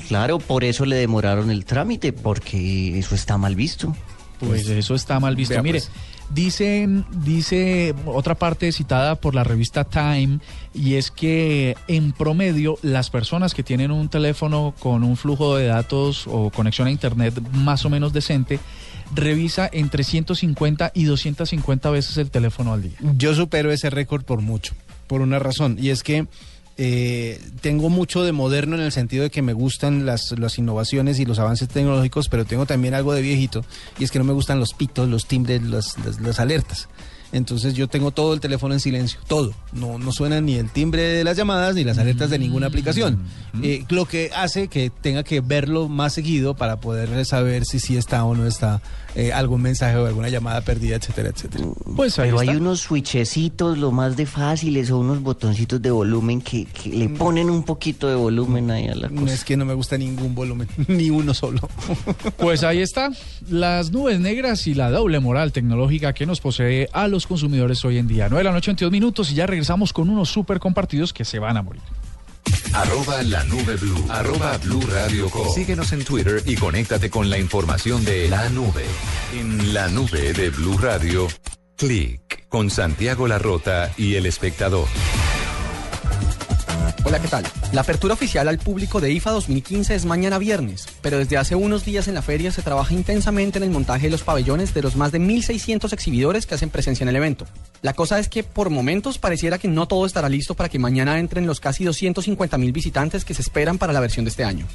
Claro, 0.09 0.39
por 0.39 0.65
eso 0.65 0.85
le 0.87 0.97
demoraron 0.97 1.51
el 1.51 1.65
trámite, 1.65 2.13
porque 2.13 2.99
eso 2.99 3.15
está 3.15 3.37
mal 3.39 3.55
visto. 3.57 3.95
Pues 4.41 4.69
eso 4.69 4.95
está 4.95 5.19
mal 5.21 5.35
visto. 5.37 5.55
vea, 5.55 5.63
Mire, 5.63 5.81
pues. 5.81 5.91
Dicen, 6.31 7.05
dice 7.11 7.95
otra 8.07 8.35
parte 8.35 8.73
citada 8.73 9.15
por 9.17 9.35
la 9.35 9.45
revista 9.45 9.85
Time, 9.85 10.41
y 10.75 10.95
es 10.95 11.11
que 11.11 11.77
en 11.89 12.13
promedio 12.13 12.79
las 12.83 13.11
personas 13.11 13.55
que 13.55 13.63
tienen 13.63 13.91
un 13.91 14.09
teléfono 14.09 14.75
con 14.79 15.05
un 15.05 15.17
flujo 15.17 15.57
de 15.57 15.67
datos 15.67 16.27
o 16.27 16.51
conexión 16.51 16.89
a 16.89 16.91
internet 16.91 17.41
más 17.53 17.85
o 17.85 17.91
menos 17.91 18.13
decente, 18.13 18.61
revisa 19.15 19.69
entre 19.73 20.05
150 20.05 20.93
y 20.95 21.05
250 21.05 21.91
veces 21.91 22.17
el 22.19 22.31
teléfono 22.31 22.73
al 22.73 22.83
día. 22.83 22.97
Yo 23.17 23.35
supero 23.35 23.71
ese 23.73 23.91
récord 23.91 24.25
por 24.25 24.41
mucho, 24.41 24.75
por 25.07 25.21
una 25.21 25.39
razón, 25.39 25.77
y 25.81 25.91
es 25.91 26.03
que 26.03 26.27
eh, 26.79 27.41
tengo 27.61 27.91
mucho 27.91 28.23
de 28.23 28.33
moderno 28.33 28.77
en 28.77 28.83
el 28.83 28.93
sentido 28.93 29.25
de 29.25 29.31
que 29.31 29.43
me 29.43 29.53
gustan 29.53 30.07
las, 30.07 30.33
las 30.39 30.59
innovaciones 30.59 31.19
y 31.19 31.25
los 31.27 31.39
avances 31.39 31.69
tecnológicos, 31.69 32.29
pero 32.29 32.45
tengo 32.45 32.67
también 32.67 32.95
algo 32.95 33.13
de 33.15 33.21
viejito, 33.23 33.65
y 33.99 34.05
es 34.05 34.11
que 34.11 34.19
no 34.19 34.25
me 34.25 34.33
gustan 34.33 34.59
los 34.61 34.73
pitos, 34.75 35.09
los 35.09 35.27
timbres, 35.27 35.63
las, 35.63 35.99
las- 36.05 36.21
las 36.21 36.41
alertas. 36.41 36.89
Entonces 37.31 37.75
yo 37.75 37.89
tengo 37.89 38.11
todo 38.11 38.33
el 38.33 38.41
teléfono 38.41 38.73
en 38.73 38.81
silencio, 38.81 39.21
todo. 39.29 39.53
No, 39.75 39.99
no 39.99 40.13
suena 40.13 40.41
ni 40.41 40.55
el 40.55 40.71
timbre 40.71 41.03
de 41.03 41.25
las 41.25 41.37
llamadas 41.37 41.75
ni 41.75 41.85
las 41.85 41.99
alertas 41.99 42.31
de 42.31 42.39
ninguna 42.39 42.69
aplicación. 42.69 43.19
Eh, 43.63 43.85
lo 43.91 44.07
que 44.07 44.31
hace 44.35 44.69
que 44.69 44.89
tenga 44.89 45.23
que 45.25 45.43
verlo 45.43 45.89
más 45.91 46.15
seguido 46.15 46.55
para 46.57 46.81
poder 46.81 47.27
saber 47.27 47.67
si 47.67 47.81
sí 47.81 47.99
está 47.99 48.25
o 48.25 48.35
no 48.35 48.47
está 48.47 48.81
eh, 49.19 49.33
algún 49.33 49.61
mensaje 49.63 49.97
o 49.97 50.07
alguna 50.07 50.29
llamada 50.29 50.61
perdida, 50.61 50.95
etcétera, 50.95 51.31
etcétera. 51.31 51.65
Pues 51.97 52.19
ahí 52.21 52.29
Pero 52.29 52.39
hay 52.39 52.51
unos 52.51 52.81
switchecitos, 52.83 53.77
lo 53.77 53.91
más 53.91 54.17
de 54.17 54.27
fáciles, 54.27 54.93
o 54.93 54.99
unos 54.99 55.21
botoncitos 55.23 55.83
de 55.83 55.91
volumen 55.91 56.41
que, 56.41 56.67
que 56.67 56.89
le 56.91 57.09
ponen 57.09 57.51
un 57.51 57.65
poquito 57.65 58.09
de 58.09 58.15
volumen 58.15 58.71
ahí 58.71 58.87
a 58.87 58.95
la 58.95 59.09
No 59.09 59.23
cosa. 59.23 59.35
es 59.35 59.43
que 59.45 59.57
no 59.57 59.65
me 59.65 59.75
gusta 59.75 59.99
ningún 59.99 60.37
volumen, 60.37 60.69
ni 60.87 61.11
uno 61.11 61.35
solo. 61.35 61.61
Pues 62.37 62.63
ahí 62.63 62.81
está, 62.81 63.11
las 63.51 63.91
nubes 63.91 64.21
negras 64.21 64.67
y 64.69 64.75
la 64.75 64.89
doble 64.91 65.19
moral 65.19 65.51
tecnológica 65.51 66.13
que 66.13 66.25
nos 66.25 66.41
posee 66.41 66.89
a 66.93 67.09
los 67.09 67.27
consumidores 67.27 67.85
hoy 67.85 67.99
en 67.99 68.07
día. 68.07 68.29
9 68.29 68.39
de 68.39 68.45
la 68.45 68.53
noche, 68.53 68.71
22 68.71 68.93
minutos 68.93 69.33
y 69.33 69.35
ya 69.35 69.47
regresamos 69.49 69.93
con 69.93 70.09
unos 70.11 70.29
super 70.29 70.61
compartidos 70.61 71.13
que 71.13 71.25
se 71.25 71.41
van 71.41 71.57
a 71.57 71.63
morir. 71.63 71.83
Arroba 72.73 73.23
la 73.23 73.45
nube 73.45 73.77
blue. 73.77 74.07
Arroba 74.09 74.57
blue 74.59 74.83
radio 74.83 75.29
com. 75.31 75.53
Síguenos 75.55 75.93
en 75.93 76.05
Twitter 76.05 76.43
y 76.47 76.57
conéctate 76.57 77.11
con 77.11 77.31
la 77.31 77.39
información 77.39 78.05
de 78.05 78.29
la 78.29 78.49
nube. 78.51 78.85
En 79.35 79.75
la 79.75 79.89
nube 79.89 80.33
de 80.33 80.51
Blue 80.51 80.79
Radio, 80.79 81.29
clic 81.77 82.47
con 82.49 82.71
Santiago 82.71 83.29
Larrota 83.29 83.93
y 83.97 84.15
el 84.15 84.27
espectador. 84.27 84.87
Hola, 87.09 87.23
¿qué 87.23 87.29
tal? 87.29 87.43
La 87.73 87.81
apertura 87.81 88.13
oficial 88.13 88.49
al 88.49 88.59
público 88.59 89.01
de 89.01 89.11
IFA 89.11 89.31
2015 89.31 89.95
es 89.95 90.05
mañana 90.05 90.37
viernes, 90.37 90.87
pero 91.01 91.17
desde 91.17 91.39
hace 91.39 91.55
unos 91.55 91.87
días 91.87 92.07
en 92.07 92.13
la 92.13 92.21
feria 92.21 92.53
se 92.53 92.61
trabaja 92.61 92.93
intensamente 92.93 93.57
en 93.57 93.65
el 93.65 93.71
montaje 93.71 94.09
de 94.09 94.11
los 94.11 94.25
pabellones 94.25 94.75
de 94.75 94.83
los 94.83 94.95
más 94.95 95.11
de 95.11 95.19
1.600 95.19 95.91
exhibidores 95.95 96.45
que 96.45 96.57
hacen 96.57 96.69
presencia 96.69 97.05
en 97.05 97.09
el 97.09 97.17
evento. 97.17 97.47
La 97.81 97.95
cosa 97.95 98.19
es 98.19 98.29
que 98.29 98.45
por 98.45 98.69
momentos 98.69 99.17
pareciera 99.17 99.57
que 99.57 99.69
no 99.69 99.89
todo 99.89 100.05
estará 100.05 100.29
listo 100.29 100.53
para 100.53 100.69
que 100.69 100.79
mañana 100.79 101.19
entren 101.19 101.47
los 101.47 101.61
casi 101.61 101.83
250.000 101.83 102.73
visitantes 102.75 103.25
que 103.25 103.33
se 103.33 103.41
esperan 103.41 103.79
para 103.79 103.95
la 103.95 104.01
versión 104.01 104.27
de 104.27 104.31
este 104.31 104.45
año. 104.45 104.67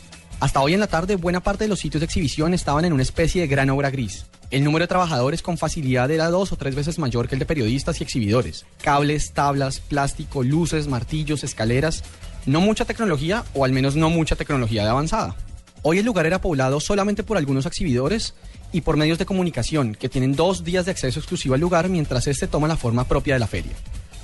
Hasta 0.44 0.60
hoy 0.60 0.74
en 0.74 0.82
la 0.82 0.88
tarde, 0.88 1.16
buena 1.16 1.40
parte 1.40 1.64
de 1.64 1.70
los 1.70 1.80
sitios 1.80 2.02
de 2.02 2.06
exhibición 2.06 2.54
estaban 2.54 2.84
en 2.84 2.92
una 2.92 3.02
especie 3.02 3.40
de 3.40 3.48
gran 3.48 3.70
obra 3.70 3.90
gris. 3.90 4.26
El 4.52 4.66
número 4.66 4.84
de 4.84 4.90
trabajadores 4.90 5.42
con 5.42 5.58
facilidad 5.58 6.12
era 6.12 6.28
dos 6.28 6.52
o 6.52 6.58
tres 6.58 6.76
veces 6.76 7.00
mayor 7.00 7.30
que 7.30 7.36
el 7.36 7.40
de 7.40 7.46
periodistas 7.46 8.02
y 8.02 8.04
exhibidores. 8.04 8.66
Cables, 8.82 9.32
tablas, 9.32 9.80
plástico, 9.80 10.44
luces, 10.44 10.90
martillos, 10.90 11.46
escaleras. 11.46 12.04
No 12.46 12.60
mucha 12.60 12.84
tecnología, 12.84 13.46
o 13.54 13.64
al 13.64 13.72
menos 13.72 13.96
no 13.96 14.10
mucha 14.10 14.36
tecnología 14.36 14.84
de 14.84 14.90
avanzada. 14.90 15.38
Hoy 15.82 16.00
el 16.00 16.06
lugar 16.06 16.26
era 16.26 16.42
poblado 16.42 16.82
solamente 16.82 17.24
por 17.24 17.38
algunos 17.38 17.66
exhibidores 17.66 18.34
y 18.74 18.82
por 18.82 18.98
medios 18.98 19.20
de 19.20 19.26
comunicación 19.26 19.96
que 19.96 20.10
tienen 20.10 20.36
dos 20.36 20.66
días 20.66 20.84
de 20.84 20.92
acceso 20.92 21.22
exclusivo 21.22 21.56
al 21.56 21.62
lugar 21.62 21.88
mientras 21.88 22.28
este 22.28 22.48
toma 22.48 22.68
la 22.68 22.76
forma 22.76 23.06
propia 23.06 23.36
de 23.36 23.40
la 23.40 23.48
feria. 23.48 23.72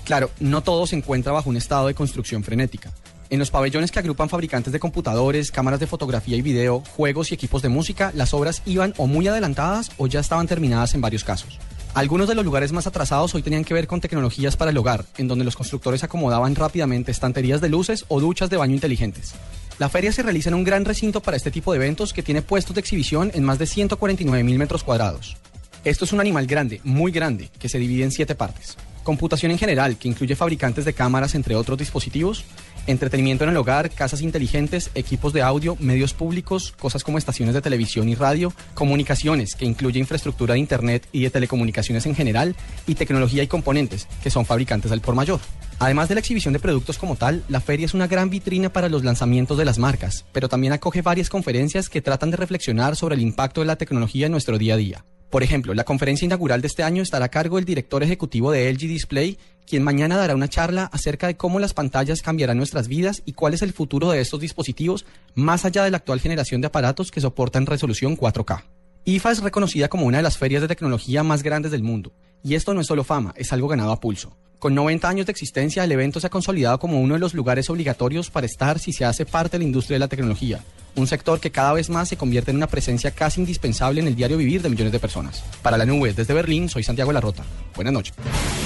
Claro, 0.04 0.32
no 0.42 0.64
todo 0.64 0.86
se 0.86 0.98
encuentra 0.98 1.32
bajo 1.32 1.50
un 1.50 1.56
estado 1.56 1.88
de 1.88 1.94
construcción 1.94 2.44
frenética. 2.44 2.92
En 3.32 3.38
los 3.38 3.52
pabellones 3.52 3.92
que 3.92 4.00
agrupan 4.00 4.28
fabricantes 4.28 4.74
de 4.74 4.80
computadores, 4.80 5.52
cámaras 5.52 5.80
de 5.80 5.86
fotografía 5.86 6.36
y 6.36 6.42
video, 6.42 6.82
juegos 6.96 7.30
y 7.30 7.36
equipos 7.36 7.62
de 7.62 7.70
música, 7.70 8.12
las 8.16 8.34
obras 8.34 8.64
iban 8.66 8.96
o 8.98 9.06
muy 9.06 9.28
adelantadas 9.28 9.92
o 9.98 10.08
ya 10.08 10.20
estaban 10.20 10.48
terminadas 10.48 10.96
en 10.96 11.02
varios 11.02 11.24
casos. 11.24 11.60
Algunos 11.94 12.28
de 12.28 12.34
los 12.34 12.44
lugares 12.44 12.72
más 12.72 12.88
atrasados 12.88 13.36
hoy 13.36 13.44
tenían 13.44 13.66
que 13.66 13.76
ver 13.76 13.86
con 13.86 14.02
tecnologías 14.02 14.58
para 14.58 14.72
el 14.72 14.78
hogar, 14.78 15.06
en 15.20 15.28
donde 15.28 15.46
los 15.46 15.56
constructores 15.56 16.04
acomodaban 16.04 16.56
rápidamente 16.56 17.12
estanterías 17.12 17.62
de 17.62 17.70
luces 17.70 18.06
o 18.08 18.20
duchas 18.20 18.50
de 18.50 18.58
baño 18.58 18.74
inteligentes. 18.74 19.34
La 19.78 19.90
feria 19.90 20.12
se 20.12 20.24
realiza 20.24 20.50
en 20.50 20.56
un 20.56 20.64
gran 20.64 20.84
recinto 20.84 21.22
para 21.22 21.38
este 21.38 21.52
tipo 21.52 21.72
de 21.72 21.78
eventos 21.78 22.14
que 22.14 22.24
tiene 22.24 22.42
puestos 22.42 22.74
de 22.74 22.82
exhibición 22.82 23.30
en 23.36 23.44
más 23.44 23.60
de 23.60 23.68
149 23.68 24.44
mil 24.44 24.58
metros 24.58 24.84
cuadrados. 24.84 25.38
Esto 25.86 26.06
es 26.06 26.14
un 26.14 26.20
animal 26.20 26.48
grande, 26.48 26.82
muy 26.84 27.12
grande, 27.12 27.50
que 27.60 27.70
se 27.70 27.78
divide 27.78 28.06
en 28.06 28.12
siete 28.12 28.34
partes. 28.34 28.76
Computación 29.04 29.52
en 29.52 29.58
general, 29.58 29.98
que 29.98 30.08
incluye 30.08 30.36
fabricantes 30.36 30.86
de 30.86 30.94
cámaras 30.94 31.34
entre 31.34 31.56
otros 31.56 31.78
dispositivos, 31.78 32.44
Entretenimiento 32.90 33.44
en 33.44 33.52
el 33.52 33.58
hogar, 33.58 33.92
casas 33.92 34.24
inteligentes, 34.24 34.90
equipos 34.96 35.32
de 35.32 35.44
audio, 35.44 35.78
medios 35.80 36.16
públicos, 36.16 36.72
cosas 36.72 37.04
como 37.04 37.20
estaciones 37.20 37.54
de 37.54 37.62
televisión 37.62 38.10
y 38.10 38.16
radio, 38.16 38.52
comunicaciones, 38.74 39.54
que 39.54 39.66
incluye 39.66 40.00
infraestructura 40.00 40.56
de 40.56 40.60
Internet 40.60 41.08
y 41.12 41.22
de 41.22 41.30
telecomunicaciones 41.30 42.08
en 42.08 42.16
general, 42.16 42.56
y 42.88 42.96
tecnología 42.96 43.44
y 43.44 43.48
componentes, 43.48 44.08
que 44.24 44.32
son 44.32 44.44
fabricantes 44.44 44.92
al 44.92 45.02
por 45.02 45.14
mayor. 45.14 45.40
Además 45.78 46.10
de 46.10 46.16
la 46.16 46.22
exhibición 46.22 46.52
de 46.52 46.60
productos 46.60 46.98
como 46.98 47.16
tal, 47.16 47.44
la 47.48 47.62
feria 47.62 47.86
es 47.86 47.94
una 47.94 48.08
gran 48.08 48.32
vitrina 48.32 48.74
para 48.74 48.90
los 48.90 49.04
lanzamientos 49.04 49.60
de 49.60 49.66
las 49.66 49.78
marcas, 49.78 50.26
pero 50.32 50.50
también 50.50 50.74
acoge 50.74 51.04
varias 51.04 51.30
conferencias 51.30 51.90
que 51.90 52.02
tratan 52.02 52.32
de 52.32 52.38
reflexionar 52.38 52.96
sobre 52.96 53.14
el 53.14 53.22
impacto 53.22 53.62
de 53.62 53.68
la 53.68 53.76
tecnología 53.76 54.26
en 54.26 54.32
nuestro 54.32 54.58
día 54.58 54.74
a 54.74 54.78
día. 54.78 55.06
Por 55.30 55.44
ejemplo, 55.44 55.76
la 55.76 55.84
conferencia 55.84 56.26
inaugural 56.26 56.62
de 56.62 56.68
este 56.68 56.82
año 56.82 57.04
estará 57.04 57.26
a 57.26 57.30
cargo 57.30 57.58
del 57.58 57.66
director 57.66 58.02
ejecutivo 58.02 58.52
de 58.52 58.74
LG 58.74 58.80
Display, 58.80 59.38
quien 59.70 59.84
mañana 59.84 60.18
dará 60.18 60.34
una 60.34 60.50
charla 60.50 60.90
acerca 60.92 61.28
de 61.28 61.38
cómo 61.38 61.60
las 61.60 61.76
pantallas 61.76 62.24
cambiarán 62.24 62.58
nuestras 62.58 62.88
vidas 62.88 63.22
y 63.26 63.34
cuál 63.34 63.54
es 63.54 63.62
el 63.62 63.72
futuro 63.72 64.10
de 64.10 64.20
estos 64.20 64.40
dispositivos 64.40 65.06
más 65.36 65.64
allá 65.64 65.84
de 65.84 65.92
la 65.92 65.98
actual 65.98 66.20
generación 66.20 66.60
de 66.60 66.68
aparatos 66.68 67.12
que 67.12 67.22
soportan 67.22 67.68
resolución 67.68 68.18
4K. 68.18 68.64
IFA 69.06 69.32
es 69.32 69.44
reconocida 69.44 69.88
como 69.88 70.08
una 70.08 70.18
de 70.18 70.24
las 70.24 70.40
ferias 70.40 70.64
de 70.64 70.68
tecnología 70.68 71.22
más 71.22 71.44
grandes 71.44 71.72
del 71.72 71.84
mundo, 71.84 72.14
y 72.44 72.56
esto 72.56 72.74
no 72.74 72.82
es 72.82 72.88
solo 72.88 73.04
fama, 73.04 73.34
es 73.38 73.54
algo 73.54 73.68
ganado 73.68 73.92
a 73.92 74.00
pulso. 74.00 74.36
Con 74.58 74.74
90 74.74 75.08
años 75.08 75.26
de 75.28 75.32
existencia, 75.32 75.84
el 75.84 75.92
evento 75.92 76.20
se 76.20 76.28
ha 76.28 76.32
consolidado 76.32 76.80
como 76.80 77.00
uno 77.00 77.14
de 77.14 77.20
los 77.20 77.36
lugares 77.36 77.70
obligatorios 77.70 78.32
para 78.32 78.48
estar 78.48 78.80
si 78.80 78.92
se 78.92 79.06
hace 79.06 79.26
parte 79.26 79.58
de 79.58 79.60
la 79.60 79.68
industria 79.68 79.96
de 79.96 80.00
la 80.00 80.08
tecnología, 80.08 80.64
un 80.96 81.08
sector 81.08 81.40
que 81.40 81.52
cada 81.52 81.74
vez 81.74 81.90
más 81.90 82.10
se 82.10 82.18
convierte 82.18 82.52
en 82.52 82.58
una 82.58 82.68
presencia 82.68 83.12
casi 83.12 83.40
indispensable 83.40 84.02
en 84.02 84.08
el 84.08 84.16
diario 84.16 84.38
vivir 84.38 84.62
de 84.62 84.70
millones 84.70 84.92
de 84.92 85.00
personas. 85.00 85.44
Para 85.62 85.78
la 85.78 85.86
nube, 85.86 86.14
desde 86.14 86.34
Berlín, 86.34 86.70
soy 86.70 86.84
Santiago 86.84 87.12
Larrota. 87.12 87.44
Buenas 87.76 87.94
noches. 87.94 88.14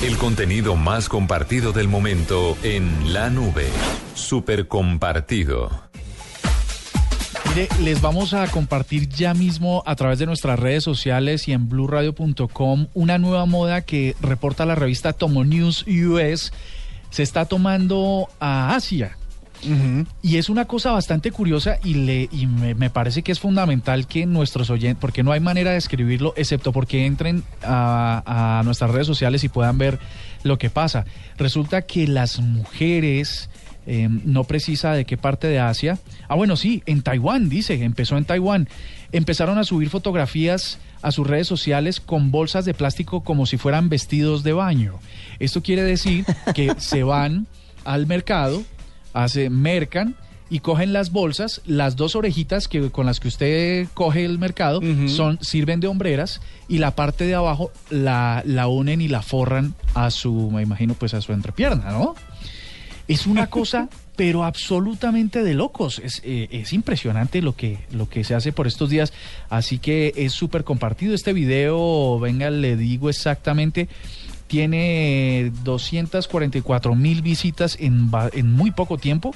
El 0.04 0.18
contenido 0.18 0.76
más 0.76 1.10
compartido 1.10 1.72
del 1.72 1.88
momento 1.88 2.58
en 2.64 3.14
la 3.14 3.30
nube. 3.30 3.68
Super 4.16 4.68
compartido. 4.68 5.70
Mire, 7.50 7.68
les 7.82 8.02
vamos 8.02 8.34
a 8.34 8.48
compartir 8.48 9.08
ya 9.10 9.34
mismo 9.34 9.84
a 9.86 9.96
través 9.96 10.18
de 10.18 10.26
nuestras 10.26 10.60
redes 10.60 10.84
sociales 10.84 11.48
y 11.48 11.52
en 11.52 11.70
blurradio.com 11.70 12.88
una 12.96 13.18
nueva 13.20 13.46
moda 13.46 13.82
que 13.82 14.16
reporta 14.22 14.66
la 14.66 14.74
revista 14.74 15.14
Tomo 15.14 15.44
News 15.44 15.86
US. 15.88 16.52
Se 17.12 17.22
está 17.22 17.46
tomando 17.46 18.28
a 18.40 18.76
Asia. 18.76 19.18
Y 20.22 20.38
es 20.38 20.50
una 20.50 20.66
cosa 20.66 20.92
bastante 20.92 21.32
curiosa 21.32 21.78
y, 21.84 21.94
le, 21.96 22.30
y 22.32 22.48
me, 22.48 22.90
parece 22.90 23.24
que 23.24 23.32
es 23.32 23.40
fundamental 23.40 24.08
que 24.08 24.26
nuestros 24.26 24.70
oyentes, 24.70 25.00
porque 25.00 25.24
no 25.24 25.32
hay 25.32 25.40
manera 25.40 25.72
de 25.72 25.78
escribirlo, 25.78 26.34
excepto 26.36 26.72
porque 26.72 27.06
entren 27.06 27.44
a, 27.64 28.62
nuestras 28.66 28.92
redes 28.92 29.08
sociales 29.08 29.44
y 29.44 29.50
puedan 29.50 29.78
ver 29.78 30.00
lo 30.44 30.58
que 30.58 30.70
pasa. 30.70 31.06
Resulta 31.38 31.84
que 31.84 32.08
las 32.08 32.40
mujeres, 32.40 33.50
eh, 33.86 34.08
no 34.10 34.44
precisa 34.44 34.94
de 34.94 35.06
qué 35.06 35.18
parte 35.18 35.48
de 35.48 35.60
Asia, 35.60 36.00
ah 36.28 36.36
bueno, 36.36 36.56
sí, 36.56 36.84
en 36.86 37.02
Taiwán, 37.02 37.50
dice, 37.50 37.84
empezó 37.84 38.18
en 38.18 38.26
Taiwán, 38.26 38.68
empezaron 39.12 39.58
a 39.58 39.64
subir 39.64 39.90
fotografías 39.90 40.80
a 41.02 41.12
sus 41.12 41.28
redes 41.28 41.48
sociales 41.48 42.00
con 42.00 42.32
bolsas 42.32 42.66
de 42.66 42.74
plástico 42.74 43.24
como 43.24 43.46
si 43.46 43.58
fueran 43.58 43.90
vestidos 43.90 44.44
de 44.44 44.54
baño. 44.54 45.00
Esto 45.40 45.62
quiere 45.62 45.84
decir 45.84 46.26
que 46.56 46.74
se 46.80 47.04
van 47.04 47.46
al 47.84 48.08
mercado, 48.08 48.64
hace, 49.14 49.50
mercan 49.50 50.16
y 50.50 50.60
cogen 50.60 50.94
las 50.94 51.12
bolsas, 51.12 51.62
las 51.66 51.96
dos 51.96 52.16
orejitas 52.16 52.68
que 52.68 52.92
con 52.92 53.06
las 53.06 53.20
que 53.20 53.28
usted 53.28 53.88
coge 53.94 54.26
el 54.26 54.38
mercado 54.38 54.82
son 55.08 55.40
sirven 55.42 55.80
de 55.80 55.88
hombreras 55.88 56.42
y 56.68 56.78
la 56.78 56.96
parte 56.96 57.26
de 57.26 57.34
abajo 57.34 57.72
la, 57.90 58.44
la 58.46 58.68
unen 58.68 59.02
y 59.02 59.08
la 59.08 59.22
forran 59.22 59.74
a 59.96 60.12
su, 60.12 60.52
me 60.52 60.62
imagino, 60.62 60.94
pues 60.94 61.14
a 61.14 61.22
su 61.22 61.34
entrepierna, 61.34 61.92
¿no? 61.92 62.16
Es 63.08 63.28
una 63.28 63.48
cosa, 63.48 63.90
pero 64.16 64.44
absolutamente 64.44 65.44
de 65.44 65.54
locos. 65.54 66.00
Es, 66.00 66.22
eh, 66.24 66.48
es 66.52 66.74
impresionante 66.74 67.42
lo 67.42 67.56
que, 67.56 67.80
lo 67.92 68.08
que 68.08 68.24
se 68.24 68.36
hace 68.36 68.52
por 68.52 68.68
estos 68.68 68.90
días. 68.90 69.14
Así 69.50 69.80
que 69.80 70.14
es 70.16 70.34
súper 70.34 70.64
compartido 70.64 71.14
este 71.14 71.34
video. 71.34 72.20
Venga, 72.20 72.50
le 72.50 72.78
digo 72.78 73.10
exactamente. 73.10 73.90
Tiene 74.54 75.52
244 75.64 76.94
mil 76.94 77.24
visitas 77.24 77.76
en, 77.80 78.12
muy 78.52 78.70
poco 78.70 79.00
tiempo. 79.00 79.34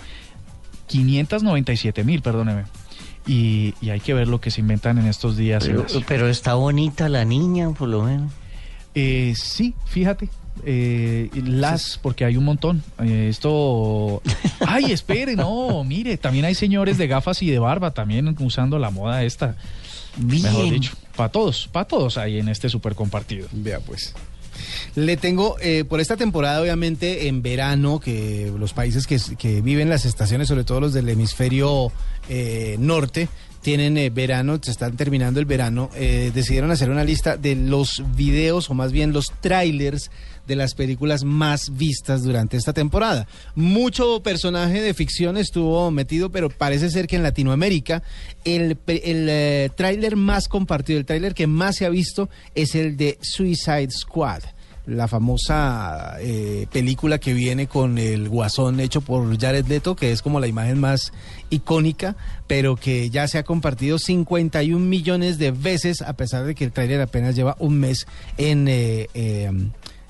597 0.86 2.04
mil, 2.04 2.22
perdóneme. 2.22 2.66
Y, 3.26 3.74
y 3.82 3.90
hay 3.90 4.00
que 4.00 4.14
ver 4.14 4.28
lo 4.28 4.40
que 4.40 4.52
se 4.52 4.62
inventan 4.62 5.00
en 5.00 5.08
estos 5.08 5.36
días. 5.36 5.68
Pero, 6.08 6.30
está 6.30 6.54
bonita 6.54 7.10
la 7.10 7.26
niña, 7.26 7.72
por 7.72 7.90
lo 7.90 8.04
menos. 8.04 8.32
Eh, 8.94 9.34
sí, 9.36 9.74
fíjate. 9.88 10.30
eh, 10.64 11.32
las, 11.34 11.98
porque 12.00 12.24
hay 12.24 12.38
un 12.38 12.46
montón. 12.46 12.84
Eh, 13.00 13.26
esto. 13.28 14.22
Ay, 14.68 14.92
espere, 14.92 15.36
no, 15.36 15.84
mire, 15.84 16.18
también 16.18 16.46
hay 16.46 16.54
señores 16.54 17.00
de 17.00 17.08
gafas 17.08 17.42
y 17.42 17.50
de 17.50 17.58
barba 17.58 17.90
también 17.90 18.36
usando 18.40 18.78
la 18.78 18.92
moda 18.92 19.24
esta. 19.24 19.56
Mejor 20.24 20.70
dicho, 20.70 20.94
para 21.16 21.30
todos, 21.30 21.68
para 21.72 21.88
todos 21.88 22.20
ahí 22.20 22.38
en 22.38 22.50
este 22.50 22.70
super 22.70 22.94
compartido. 22.94 23.48
Vea 23.52 23.80
pues. 23.80 24.14
Le 24.96 25.18
tengo, 25.18 25.58
eh, 25.62 25.84
por 25.84 26.00
esta 26.00 26.18
temporada, 26.18 26.62
obviamente, 26.62 27.28
en 27.28 27.42
verano, 27.42 28.00
que 28.00 28.52
los 28.58 28.74
países 28.74 29.08
que, 29.08 29.62
viven 29.62 29.90
las 29.90 30.06
estaciones, 30.06 30.48
sobre 30.48 30.64
todo 30.64 30.80
los 30.80 30.94
del 30.94 31.10
hemisferio 31.10 31.92
eh, 32.30 32.76
norte, 32.80 33.30
tienen 33.68 33.98
eh, 33.98 34.10
verano, 34.10 34.60
se 34.62 34.72
están 34.72 34.96
terminando 34.96 35.42
el 35.42 35.46
verano, 35.46 35.90
eh, 35.94 36.32
decidieron 36.34 36.72
hacer 36.72 36.90
una 36.90 37.04
lista 37.04 37.36
de 37.36 37.54
los 37.54 38.02
videos, 38.16 38.70
o 38.70 38.74
más 38.74 38.94
bien 38.94 39.12
los 39.12 39.34
trailers 39.42 40.10
de 40.48 40.56
las 40.56 40.74
películas 40.74 41.26
más 41.26 41.76
vistas 41.76 42.24
durante 42.24 42.56
esta 42.56 42.72
temporada. 42.72 43.28
Mucho 43.56 44.22
personaje 44.24 44.82
de 44.82 44.94
ficción 44.94 45.36
estuvo 45.36 45.92
metido, 45.92 46.32
pero 46.32 46.50
parece 46.50 46.90
ser 46.90 47.08
que 47.08 47.18
en 47.18 47.24
Latinoamérica 47.24 48.04
el, 48.46 48.78
el 48.88 49.28
eh, 49.30 49.70
tráiler 49.76 50.16
más 50.16 50.48
compartido, 50.48 51.00
el 51.00 51.06
tráiler 51.06 51.34
que 51.34 51.48
más 51.48 51.76
se 51.76 51.86
ha 51.86 51.90
visto 51.90 52.30
es 52.56 52.74
el 52.74 52.96
de 52.96 53.18
Suicide 53.22 53.92
Squad. 53.92 54.44
La 54.88 55.10
famosa 55.10 56.16
eh, 56.22 56.66
película 56.72 57.20
que 57.20 57.34
viene 57.34 57.68
con 57.68 57.98
el 57.98 58.30
guasón 58.30 58.80
hecho 58.80 59.02
por 59.02 59.38
Jared 59.38 59.68
Leto, 59.68 59.98
que 59.98 60.14
es 60.14 60.22
como 60.22 60.40
la 60.40 60.48
imagen 60.48 60.80
más 60.80 61.12
icónica, 61.50 62.16
pero 62.48 62.78
que 62.78 63.10
ya 63.10 63.28
se 63.28 63.38
ha 63.38 63.44
compartido 63.44 64.00
51 64.00 64.80
millones 64.80 65.38
de 65.38 65.52
veces, 65.52 66.02
a 66.02 66.14
pesar 66.14 66.46
de 66.46 66.56
que 66.56 66.64
el 66.64 66.72
tráiler 66.72 67.02
apenas 67.02 67.36
lleva 67.36 67.58
un 67.60 67.80
mes 67.80 68.08
en 68.38 68.70
eh, 68.70 69.10
eh, 69.14 69.52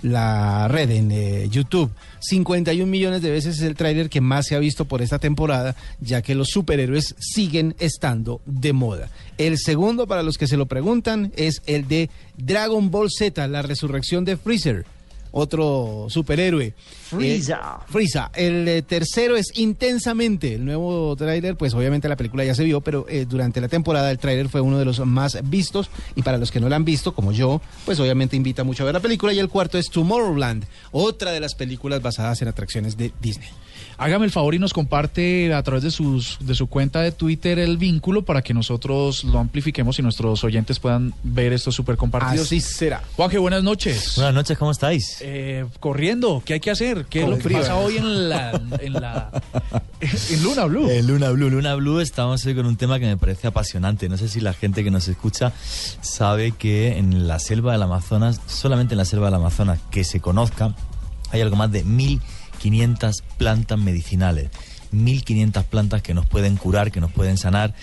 la 0.01 0.67
red 0.67 0.91
en 0.91 1.11
eh, 1.11 1.47
YouTube. 1.49 1.91
51 2.19 2.89
millones 2.89 3.21
de 3.21 3.31
veces 3.31 3.57
es 3.57 3.63
el 3.63 3.75
tráiler 3.75 4.09
que 4.09 4.21
más 4.21 4.47
se 4.47 4.55
ha 4.55 4.59
visto 4.59 4.85
por 4.85 5.01
esta 5.01 5.19
temporada, 5.19 5.75
ya 5.99 6.21
que 6.21 6.35
los 6.35 6.49
superhéroes 6.49 7.15
siguen 7.19 7.75
estando 7.79 8.41
de 8.45 8.73
moda. 8.73 9.09
El 9.37 9.57
segundo, 9.57 10.07
para 10.07 10.23
los 10.23 10.37
que 10.37 10.47
se 10.47 10.57
lo 10.57 10.65
preguntan, 10.65 11.31
es 11.35 11.61
el 11.65 11.87
de 11.87 12.09
Dragon 12.37 12.91
Ball 12.91 13.09
Z, 13.11 13.47
la 13.47 13.61
resurrección 13.61 14.25
de 14.25 14.37
Freezer. 14.37 14.85
Otro 15.39 16.07
superhéroe. 16.09 16.73
Frieza. 17.11 17.77
Eh, 17.79 17.91
Frieza. 17.91 18.31
El 18.33 18.67
eh, 18.67 18.81
tercero 18.81 19.37
es 19.37 19.51
Intensamente. 19.53 20.55
El 20.55 20.65
nuevo 20.65 21.15
tráiler, 21.15 21.55
pues 21.55 21.75
obviamente 21.75 22.09
la 22.09 22.15
película 22.15 22.43
ya 22.43 22.55
se 22.55 22.63
vio, 22.63 22.81
pero 22.81 23.05
eh, 23.07 23.27
durante 23.29 23.61
la 23.61 23.67
temporada 23.67 24.09
el 24.09 24.17
tráiler 24.17 24.49
fue 24.49 24.61
uno 24.61 24.79
de 24.79 24.85
los 24.85 24.99
más 25.05 25.37
vistos. 25.47 25.91
Y 26.15 26.23
para 26.23 26.39
los 26.39 26.49
que 26.49 26.59
no 26.59 26.69
la 26.69 26.75
han 26.75 26.85
visto, 26.85 27.13
como 27.13 27.31
yo, 27.31 27.61
pues 27.85 27.99
obviamente 27.99 28.35
invita 28.35 28.63
mucho 28.63 28.81
a 28.81 28.87
ver 28.87 28.95
la 28.95 28.99
película. 28.99 29.31
Y 29.31 29.37
el 29.37 29.47
cuarto 29.47 29.77
es 29.77 29.91
Tomorrowland, 29.91 30.65
otra 30.91 31.31
de 31.31 31.39
las 31.39 31.53
películas 31.53 32.01
basadas 32.01 32.41
en 32.41 32.47
atracciones 32.47 32.97
de 32.97 33.11
Disney. 33.21 33.49
Hágame 33.99 34.25
el 34.25 34.31
favor 34.31 34.53
y 34.53 34.59
nos 34.59 34.73
comparte 34.73 35.51
a 35.53 35.63
través 35.63 35.83
de, 35.83 35.89
sus, 35.89 36.37
de 36.39 36.53
su 36.53 36.67
cuenta 36.67 37.01
de 37.01 37.11
Twitter 37.11 37.57
el 37.57 37.77
vínculo 37.77 38.23
para 38.23 38.43
que 38.43 38.53
nosotros 38.53 39.23
lo 39.23 39.39
amplifiquemos 39.39 39.97
y 39.97 40.03
nuestros 40.03 40.43
oyentes 40.43 40.79
puedan 40.79 41.15
ver 41.23 41.51
estos 41.51 41.73
super 41.73 41.97
compartidos. 41.97 42.45
Así 42.45 42.61
será. 42.61 43.01
Juanje, 43.15 43.39
buenas 43.39 43.63
noches. 43.63 44.13
Buenas 44.15 44.35
noches, 44.35 44.55
¿cómo 44.55 44.69
estáis? 44.69 45.17
Eh, 45.21 45.65
corriendo, 45.79 46.43
¿qué 46.45 46.53
hay 46.53 46.59
que 46.59 46.69
hacer? 46.69 47.05
¿Qué 47.09 47.23
es 47.23 47.29
lo 47.29 47.37
que 47.37 47.43
frío. 47.43 47.57
pasa 47.57 47.75
hoy 47.75 47.97
en 47.97 48.29
la, 48.29 48.51
en 48.79 48.93
la 48.93 49.31
en 49.99 50.43
Luna 50.43 50.65
Blue? 50.65 50.89
En 50.89 51.07
Luna 51.07 51.29
Blue, 51.31 51.49
Luna 51.49 51.73
Blue 51.73 51.99
estamos 51.99 52.45
hoy 52.45 52.53
con 52.53 52.67
un 52.67 52.77
tema 52.77 52.99
que 52.99 53.07
me 53.07 53.17
parece 53.17 53.47
apasionante. 53.47 54.09
No 54.09 54.17
sé 54.17 54.29
si 54.29 54.41
la 54.41 54.53
gente 54.53 54.83
que 54.83 54.91
nos 54.91 55.07
escucha 55.07 55.53
sabe 56.01 56.51
que 56.51 56.99
en 56.99 57.27
la 57.27 57.39
selva 57.39 57.71
del 57.71 57.81
Amazonas, 57.81 58.41
solamente 58.45 58.93
en 58.93 58.99
la 58.99 59.05
selva 59.05 59.25
del 59.25 59.35
Amazonas 59.35 59.79
que 59.89 60.03
se 60.03 60.19
conozca, 60.19 60.75
hay 61.31 61.41
algo 61.41 61.55
más 61.55 61.71
de 61.71 61.83
1500 62.57 63.23
plantas 63.37 63.79
medicinales. 63.79 64.49
1500 64.91 65.65
plantas 65.65 66.01
que 66.01 66.13
nos 66.13 66.25
pueden 66.25 66.55
curar, 66.55 66.91
que 66.91 67.01
nos 67.01 67.11
pueden 67.11 67.37
sanar, 67.37 67.73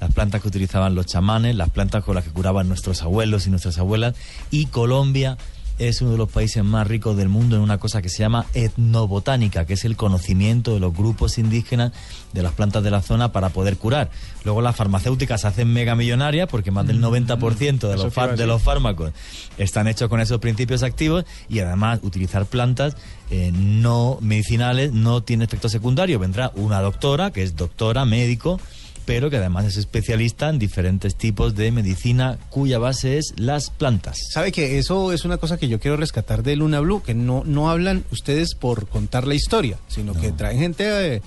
las 0.00 0.12
plantas 0.12 0.40
que 0.40 0.48
utilizaban 0.48 0.94
los 0.94 1.06
chamanes, 1.06 1.56
las 1.56 1.70
plantas 1.70 2.04
con 2.04 2.14
las 2.14 2.24
que 2.24 2.30
curaban 2.30 2.68
nuestros 2.68 3.02
abuelos 3.02 3.46
y 3.46 3.50
nuestras 3.50 3.78
abuelas, 3.78 4.14
y 4.50 4.66
Colombia 4.66 5.36
es 5.78 6.00
uno 6.02 6.12
de 6.12 6.18
los 6.18 6.30
países 6.30 6.62
más 6.62 6.86
ricos 6.86 7.16
del 7.16 7.28
mundo 7.28 7.56
en 7.56 7.62
una 7.62 7.78
cosa 7.78 8.00
que 8.00 8.08
se 8.08 8.18
llama 8.18 8.46
etnobotánica, 8.54 9.64
que 9.66 9.74
es 9.74 9.84
el 9.84 9.96
conocimiento 9.96 10.72
de 10.74 10.80
los 10.80 10.94
grupos 10.94 11.38
indígenas 11.38 11.92
de 12.32 12.42
las 12.42 12.52
plantas 12.52 12.82
de 12.84 12.90
la 12.90 13.02
zona 13.02 13.32
para 13.32 13.48
poder 13.48 13.76
curar. 13.76 14.10
Luego 14.44 14.62
las 14.62 14.76
farmacéuticas 14.76 15.40
se 15.40 15.48
hacen 15.48 15.72
mega 15.72 15.94
millonarias 15.94 16.48
porque 16.48 16.70
más 16.70 16.86
del 16.86 17.00
90% 17.00 17.88
de 17.88 17.94
Mm, 17.94 17.98
Eso 17.98 18.04
los, 18.04 18.14
far- 18.14 18.36
de 18.36 18.46
los 18.46 18.62
fármacos 18.62 19.12
están 19.58 19.88
hechos 19.88 20.08
con 20.08 20.20
esos 20.20 20.38
principios 20.38 20.82
activos 20.82 21.24
y 21.48 21.58
además 21.60 22.00
utilizar 22.02 22.46
plantas 22.46 22.96
eh, 23.30 23.50
no 23.54 24.18
medicinales 24.20 24.92
no 24.92 25.22
tiene 25.22 25.44
efecto 25.44 25.68
secundario. 25.68 26.18
Vendrá 26.18 26.52
una 26.54 26.80
doctora, 26.80 27.30
que 27.32 27.42
es 27.42 27.56
doctora, 27.56 28.04
médico, 28.04 28.60
pero 29.04 29.30
que 29.30 29.36
además 29.36 29.66
es 29.66 29.76
especialista 29.76 30.48
en 30.48 30.58
diferentes 30.58 31.16
tipos 31.16 31.54
de 31.54 31.72
medicina 31.72 32.38
cuya 32.50 32.78
base 32.78 33.18
es 33.18 33.34
las 33.36 33.70
plantas. 33.70 34.18
¿Sabe 34.32 34.52
que 34.52 34.78
eso 34.78 35.12
es 35.12 35.24
una 35.24 35.38
cosa 35.38 35.56
que 35.58 35.68
yo 35.68 35.80
quiero 35.80 35.96
rescatar 35.96 36.42
de 36.42 36.56
Luna 36.56 36.80
Blue? 36.80 37.02
Que 37.02 37.14
no, 37.14 37.42
no 37.44 37.70
hablan 37.70 38.04
ustedes 38.10 38.54
por 38.54 38.88
contar 38.88 39.26
la 39.26 39.34
historia, 39.34 39.78
sino 39.88 40.14
que 40.14 40.32
traen 40.32 40.58
gente 40.58 41.16
eh, 41.16 41.22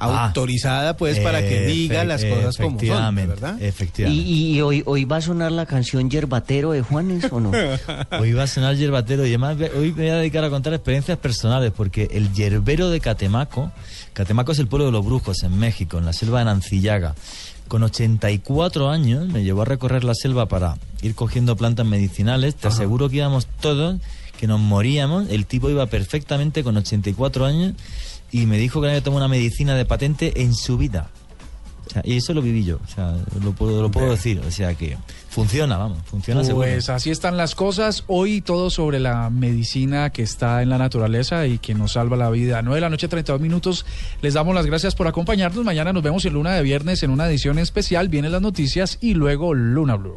Ah, 0.00 0.26
autorizada 0.26 0.96
pues 0.96 1.18
para 1.20 1.40
que 1.40 1.66
diga 1.66 2.04
las 2.04 2.24
cosas 2.24 2.56
como 2.56 2.70
son, 2.70 2.76
efectivamente, 2.78 3.26
¿verdad? 3.28 3.62
Efectivamente. 3.62 4.24
¿Y, 4.24 4.56
y 4.56 4.60
hoy, 4.62 4.82
hoy 4.86 5.04
va 5.04 5.16
a 5.16 5.20
sonar 5.20 5.52
la 5.52 5.66
canción 5.66 6.10
Yerbatero 6.10 6.72
de 6.72 6.82
Juanes 6.82 7.26
o 7.30 7.40
no? 7.40 7.50
Hoy 8.18 8.32
va 8.32 8.44
a 8.44 8.46
sonar 8.46 8.76
yerbatero 8.76 9.24
y 9.24 9.28
además 9.28 9.56
hoy 9.76 9.92
me 9.92 10.02
voy 10.02 10.08
a 10.08 10.16
dedicar 10.16 10.44
a 10.44 10.50
contar 10.50 10.72
experiencias 10.74 11.18
personales 11.18 11.72
porque 11.74 12.08
el 12.12 12.32
yerbero 12.32 12.90
de 12.90 13.00
Catemaco, 13.00 13.72
Catemaco 14.12 14.52
es 14.52 14.58
el 14.58 14.66
pueblo 14.66 14.86
de 14.86 14.92
los 14.92 15.04
brujos 15.04 15.42
en 15.42 15.58
México, 15.58 15.98
en 15.98 16.06
la 16.06 16.12
selva 16.12 16.40
de 16.40 16.46
Nancillaga. 16.46 17.14
Con 17.68 17.82
84 17.84 18.90
años 18.90 19.28
me 19.28 19.44
llevó 19.44 19.62
a 19.62 19.64
recorrer 19.64 20.02
la 20.02 20.14
selva 20.14 20.46
para 20.46 20.76
ir 21.02 21.14
cogiendo 21.14 21.56
plantas 21.56 21.86
medicinales. 21.86 22.56
Te 22.56 22.68
aseguro 22.68 23.08
que 23.08 23.16
íbamos 23.16 23.46
todos, 23.60 24.00
que 24.38 24.48
nos 24.48 24.58
moríamos. 24.58 25.28
El 25.28 25.46
tipo 25.46 25.70
iba 25.70 25.86
perfectamente 25.86 26.64
con 26.64 26.76
84 26.76 27.46
años 27.46 27.74
y 28.32 28.46
me 28.46 28.58
dijo 28.58 28.80
que 28.80 28.86
no 28.86 28.90
había 28.90 29.02
tomado 29.02 29.24
una 29.24 29.28
medicina 29.28 29.74
de 29.74 29.84
patente 29.84 30.42
en 30.42 30.54
su 30.54 30.76
vida. 30.78 31.10
O 31.86 31.92
sea, 31.92 32.02
y 32.04 32.16
eso 32.16 32.32
lo 32.34 32.40
viví 32.40 32.64
yo, 32.64 32.78
o 32.84 32.86
sea, 32.86 33.16
lo 33.42 33.52
puedo, 33.52 33.82
lo 33.82 33.90
puedo 33.90 34.12
decir, 34.12 34.40
o 34.46 34.50
sea 34.52 34.74
que 34.74 34.96
funciona, 35.28 35.76
vamos, 35.76 35.98
funciona 36.04 36.44
seguro. 36.44 36.68
Pues 36.68 36.88
así 36.88 37.10
están 37.10 37.36
las 37.36 37.56
cosas. 37.56 38.04
Hoy 38.06 38.42
todo 38.42 38.70
sobre 38.70 39.00
la 39.00 39.28
medicina 39.28 40.10
que 40.10 40.22
está 40.22 40.62
en 40.62 40.68
la 40.68 40.78
naturaleza 40.78 41.48
y 41.48 41.58
que 41.58 41.74
nos 41.74 41.92
salva 41.94 42.16
la 42.16 42.30
vida. 42.30 42.62
9 42.62 42.76
de 42.76 42.80
la 42.80 42.90
noche, 42.90 43.08
32 43.08 43.40
minutos. 43.40 43.86
Les 44.22 44.34
damos 44.34 44.54
las 44.54 44.66
gracias 44.66 44.94
por 44.94 45.08
acompañarnos. 45.08 45.64
Mañana 45.64 45.92
nos 45.92 46.04
vemos 46.04 46.24
en 46.24 46.34
Luna 46.34 46.54
de 46.54 46.62
Viernes 46.62 47.02
en 47.02 47.10
una 47.10 47.28
edición 47.28 47.58
especial. 47.58 48.08
Vienen 48.08 48.30
las 48.30 48.42
noticias 48.42 48.98
y 49.00 49.14
luego 49.14 49.52
Luna 49.52 49.96
Blue. 49.96 50.16